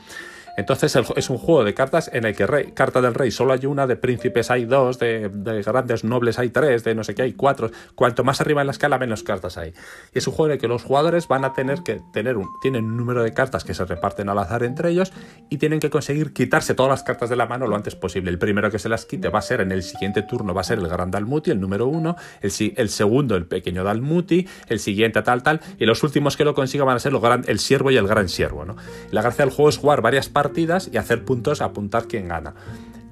Entonces 0.57 0.95
es 1.15 1.29
un 1.29 1.37
juego 1.37 1.63
de 1.63 1.73
cartas 1.73 2.09
en 2.13 2.25
el 2.25 2.35
que 2.35 2.45
rey, 2.45 2.71
carta 2.73 3.01
del 3.01 3.13
rey 3.13 3.31
solo 3.31 3.53
hay 3.53 3.65
una, 3.65 3.87
de 3.87 3.95
príncipes 3.95 4.51
hay 4.51 4.65
dos, 4.65 4.99
de, 4.99 5.29
de, 5.29 5.61
grandes 5.61 6.03
nobles 6.03 6.39
hay 6.39 6.49
tres, 6.49 6.83
de 6.83 6.95
no 6.95 7.03
sé 7.03 7.15
qué 7.15 7.21
hay 7.21 7.33
cuatro. 7.33 7.71
Cuanto 7.95 8.23
más 8.23 8.41
arriba 8.41 8.61
en 8.61 8.67
la 8.67 8.71
escala, 8.71 8.97
menos 8.97 9.23
cartas 9.23 9.57
hay. 9.57 9.73
Y 10.13 10.19
es 10.19 10.27
un 10.27 10.33
juego 10.33 10.47
en 10.47 10.53
el 10.53 10.59
que 10.59 10.67
los 10.67 10.83
jugadores 10.83 11.27
van 11.27 11.45
a 11.45 11.53
tener 11.53 11.83
que 11.83 12.01
tener 12.11 12.37
un, 12.37 12.47
tienen 12.61 12.85
un 12.85 12.97
número 12.97 13.23
de 13.23 13.33
cartas 13.33 13.63
que 13.63 13.73
se 13.73 13.85
reparten 13.85 14.29
al 14.29 14.37
azar 14.39 14.63
entre 14.63 14.89
ellos 14.89 15.13
y 15.49 15.57
tienen 15.57 15.79
que 15.79 15.89
conseguir 15.89 16.33
quitarse 16.33 16.73
todas 16.73 16.89
las 16.89 17.03
cartas 17.03 17.29
de 17.29 17.35
la 17.35 17.45
mano 17.45 17.67
lo 17.67 17.75
antes 17.75 17.95
posible. 17.95 18.29
El 18.29 18.37
primero 18.37 18.69
que 18.69 18.79
se 18.79 18.89
las 18.89 19.05
quite 19.05 19.29
va 19.29 19.39
a 19.39 19.43
ser 19.43 19.61
en 19.61 19.71
el 19.71 19.83
siguiente 19.83 20.23
turno, 20.23 20.53
va 20.53 20.61
a 20.61 20.65
ser 20.65 20.79
el 20.79 20.87
gran 20.87 21.11
Dalmuti, 21.11 21.51
el 21.51 21.61
número 21.61 21.87
uno, 21.87 22.15
el, 22.41 22.51
el 22.75 22.89
segundo 22.89 23.35
el 23.35 23.45
pequeño 23.45 23.83
Dalmuti, 23.83 24.47
el 24.67 24.79
siguiente 24.79 25.21
tal 25.21 25.43
tal, 25.43 25.61
y 25.77 25.85
los 25.85 26.03
últimos 26.03 26.35
que 26.35 26.43
lo 26.43 26.53
consigan 26.53 26.87
van 26.87 26.97
a 26.97 26.99
ser 26.99 27.17
gran, 27.19 27.43
el 27.47 27.59
siervo 27.59 27.91
y 27.91 27.97
el 27.97 28.07
gran 28.07 28.27
siervo. 28.27 28.65
¿no? 28.65 28.75
La 29.11 29.21
gracia 29.21 29.45
del 29.45 29.53
juego 29.53 29.69
es 29.69 29.77
jugar 29.77 30.01
varias 30.01 30.27
partidas 30.27 30.48
partidas 30.49 30.89
y 30.91 30.97
hacer 30.97 31.23
puntos, 31.25 31.61
apuntar 31.61 32.07
quién 32.07 32.27
gana. 32.27 32.55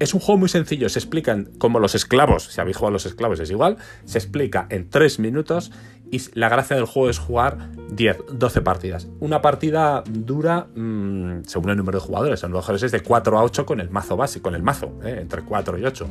Es 0.00 0.14
un 0.14 0.20
juego 0.20 0.38
muy 0.38 0.48
sencillo, 0.48 0.88
se 0.88 0.98
explican 0.98 1.50
como 1.58 1.80
los 1.80 1.94
esclavos, 1.94 2.44
si 2.44 2.60
habéis 2.60 2.76
jugado 2.76 2.90
a 2.90 2.92
los 2.92 3.06
esclavos 3.06 3.40
es 3.40 3.50
igual, 3.50 3.78
se 4.04 4.18
explica 4.18 4.66
en 4.70 4.88
3 4.90 5.18
minutos 5.18 5.72
y 6.10 6.20
la 6.34 6.48
gracia 6.48 6.76
del 6.76 6.86
juego 6.86 7.10
es 7.10 7.18
jugar 7.18 7.70
10, 7.90 8.18
12 8.32 8.60
partidas. 8.62 9.08
Una 9.20 9.42
partida 9.42 10.04
dura, 10.08 10.68
mmm, 10.74 11.42
según 11.46 11.70
el 11.70 11.76
número 11.76 11.98
de 11.98 12.04
jugadores, 12.04 12.44
a 12.44 12.48
lo 12.48 12.56
mejor 12.56 12.76
es 12.76 12.92
de 12.92 13.00
4 13.00 13.38
a 13.38 13.42
8 13.42 13.66
con 13.66 13.80
el 13.80 13.90
mazo 13.90 14.16
básico, 14.16 14.44
con 14.44 14.54
el 14.54 14.62
mazo, 14.62 14.92
¿eh? 15.04 15.18
entre 15.20 15.42
4 15.42 15.78
y 15.78 15.84
8 15.84 16.08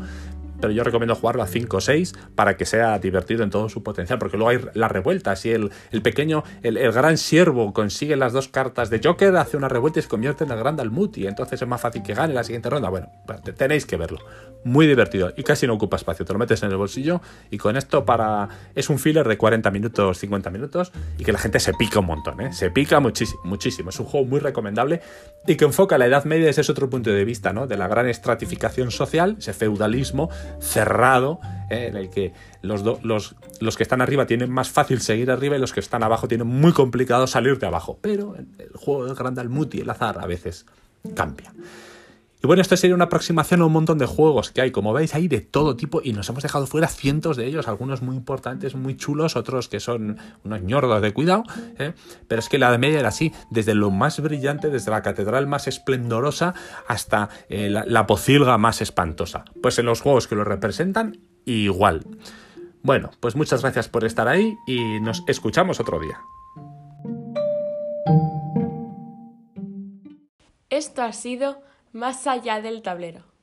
pero 0.59 0.71
yo 0.71 0.83
recomiendo 0.83 1.15
jugarlo 1.15 1.43
a 1.43 1.47
5 1.47 1.77
o 1.77 1.81
6 1.81 2.13
para 2.35 2.57
que 2.57 2.65
sea 2.65 2.99
divertido 2.99 3.43
en 3.43 3.49
todo 3.49 3.69
su 3.69 3.83
potencial, 3.83 4.19
porque 4.19 4.37
luego 4.37 4.49
hay 4.49 4.59
las 4.73 4.91
revueltas 4.91 5.45
y 5.45 5.51
el, 5.51 5.71
el 5.91 6.01
pequeño, 6.01 6.43
el, 6.63 6.77
el, 6.77 6.91
gran 6.91 7.17
siervo 7.17 7.73
consigue 7.73 8.15
las 8.15 8.33
dos 8.33 8.47
cartas 8.47 8.89
de 8.89 9.01
Joker, 9.03 9.35
hace 9.35 9.57
una 9.57 9.69
revuelta 9.69 9.99
y 9.99 10.03
se 10.03 10.09
convierte 10.09 10.43
en 10.43 10.51
el 10.51 10.59
gran 10.59 10.75
Dalmuti, 10.75 11.27
entonces 11.27 11.61
es 11.61 11.67
más 11.67 11.81
fácil 11.81 12.03
que 12.03 12.13
gane 12.13 12.33
la 12.33 12.43
siguiente 12.43 12.69
ronda. 12.69 12.89
Bueno, 12.89 13.09
tenéis 13.55 13.85
que 13.85 13.97
verlo. 13.97 14.19
Muy 14.63 14.87
divertido 14.87 15.33
y 15.35 15.43
casi 15.43 15.67
no 15.67 15.75
ocupa 15.75 15.97
espacio, 15.97 16.25
te 16.25 16.33
lo 16.33 16.39
metes 16.39 16.61
en 16.63 16.71
el 16.71 16.77
bolsillo 16.77 17.21
y 17.49 17.57
con 17.57 17.77
esto 17.77 18.05
para... 18.05 18.49
es 18.75 18.89
un 18.89 18.99
filler 18.99 19.27
de 19.27 19.37
40 19.37 19.71
minutos, 19.71 20.17
50 20.17 20.49
minutos 20.49 20.91
y 21.17 21.23
que 21.23 21.31
la 21.31 21.39
gente 21.39 21.59
se 21.59 21.73
pica 21.73 21.99
un 21.99 22.07
montón, 22.07 22.41
¿eh? 22.41 22.53
se 22.53 22.69
pica 22.71 22.99
muchísimo, 22.99 23.41
muchísimo. 23.45 23.89
Es 23.89 23.99
un 23.99 24.07
juego 24.07 24.25
muy 24.25 24.39
recomendable 24.39 25.01
y 25.45 25.55
que 25.55 25.65
enfoca 25.65 25.97
la 25.97 26.07
Edad 26.07 26.25
Media 26.25 26.47
desde 26.47 26.61
otro 26.69 26.89
punto 26.89 27.11
de 27.11 27.23
vista, 27.23 27.53
¿no? 27.53 27.67
De 27.67 27.77
la 27.77 27.87
gran 27.87 28.07
estratificación 28.07 28.91
social, 28.91 29.37
ese 29.39 29.53
feudalismo 29.53 30.29
cerrado, 30.59 31.39
¿eh? 31.69 31.87
en 31.87 31.97
el 31.97 32.09
que 32.09 32.33
los, 32.61 32.83
los, 33.03 33.35
los, 33.59 33.77
que 33.77 33.83
están 33.83 34.01
arriba 34.01 34.25
tienen 34.25 34.51
más 34.51 34.69
fácil 34.69 35.01
seguir 35.01 35.31
arriba 35.31 35.55
y 35.55 35.59
los 35.59 35.73
que 35.73 35.79
están 35.79 36.03
abajo 36.03 36.27
tienen 36.27 36.47
muy 36.47 36.71
complicado 36.71 37.27
salir 37.27 37.59
de 37.59 37.67
abajo. 37.67 37.99
Pero 38.01 38.35
el 38.35 38.71
juego 38.75 39.05
de 39.05 39.13
Grandalmuti, 39.13 39.81
el 39.81 39.89
azar, 39.89 40.17
a 40.19 40.25
veces 40.25 40.65
cambia. 41.15 41.53
Bueno, 42.47 42.61
esto 42.61 42.77
sería 42.77 42.95
una 42.95 43.03
aproximación 43.05 43.59
a 43.59 43.65
un 43.65 43.73
montón 43.73 43.97
de 43.97 44.05
juegos 44.05 44.51
que 44.51 44.61
hay. 44.61 44.71
Como 44.71 44.93
veis, 44.93 45.13
hay 45.13 45.27
de 45.27 45.41
todo 45.41 45.75
tipo 45.75 45.99
y 46.01 46.13
nos 46.13 46.29
hemos 46.29 46.43
dejado 46.43 46.65
fuera 46.65 46.87
cientos 46.87 47.35
de 47.35 47.45
ellos, 47.45 47.67
algunos 47.67 48.01
muy 48.01 48.15
importantes, 48.15 48.73
muy 48.73 48.95
chulos, 48.95 49.35
otros 49.35 49.67
que 49.67 49.81
son 49.81 50.17
unos 50.45 50.61
ñordos 50.61 51.01
de 51.01 51.11
cuidado. 51.11 51.43
¿eh? 51.77 51.91
Pero 52.29 52.39
es 52.39 52.47
que 52.47 52.57
la 52.57 52.71
de 52.71 52.77
media 52.77 52.99
era 52.99 53.09
así, 53.09 53.33
desde 53.49 53.75
lo 53.75 53.91
más 53.91 54.21
brillante, 54.21 54.69
desde 54.69 54.91
la 54.91 55.01
catedral 55.01 55.45
más 55.45 55.67
esplendorosa 55.67 56.53
hasta 56.87 57.27
eh, 57.49 57.69
la, 57.69 57.83
la 57.85 58.07
pocilga 58.07 58.57
más 58.57 58.81
espantosa. 58.81 59.43
Pues 59.61 59.77
en 59.79 59.85
los 59.85 59.99
juegos 59.99 60.29
que 60.29 60.35
lo 60.35 60.45
representan, 60.45 61.17
igual. 61.43 62.05
Bueno, 62.81 63.11
pues 63.19 63.35
muchas 63.35 63.61
gracias 63.61 63.89
por 63.89 64.05
estar 64.05 64.29
ahí 64.29 64.55
y 64.65 65.01
nos 65.01 65.21
escuchamos 65.27 65.81
otro 65.81 65.99
día. 65.99 66.17
Esto 70.69 71.01
ha 71.01 71.11
sido 71.11 71.66
más 71.97 72.27
allá 72.27 72.61
del 72.61 72.83
tablero. 72.83 73.36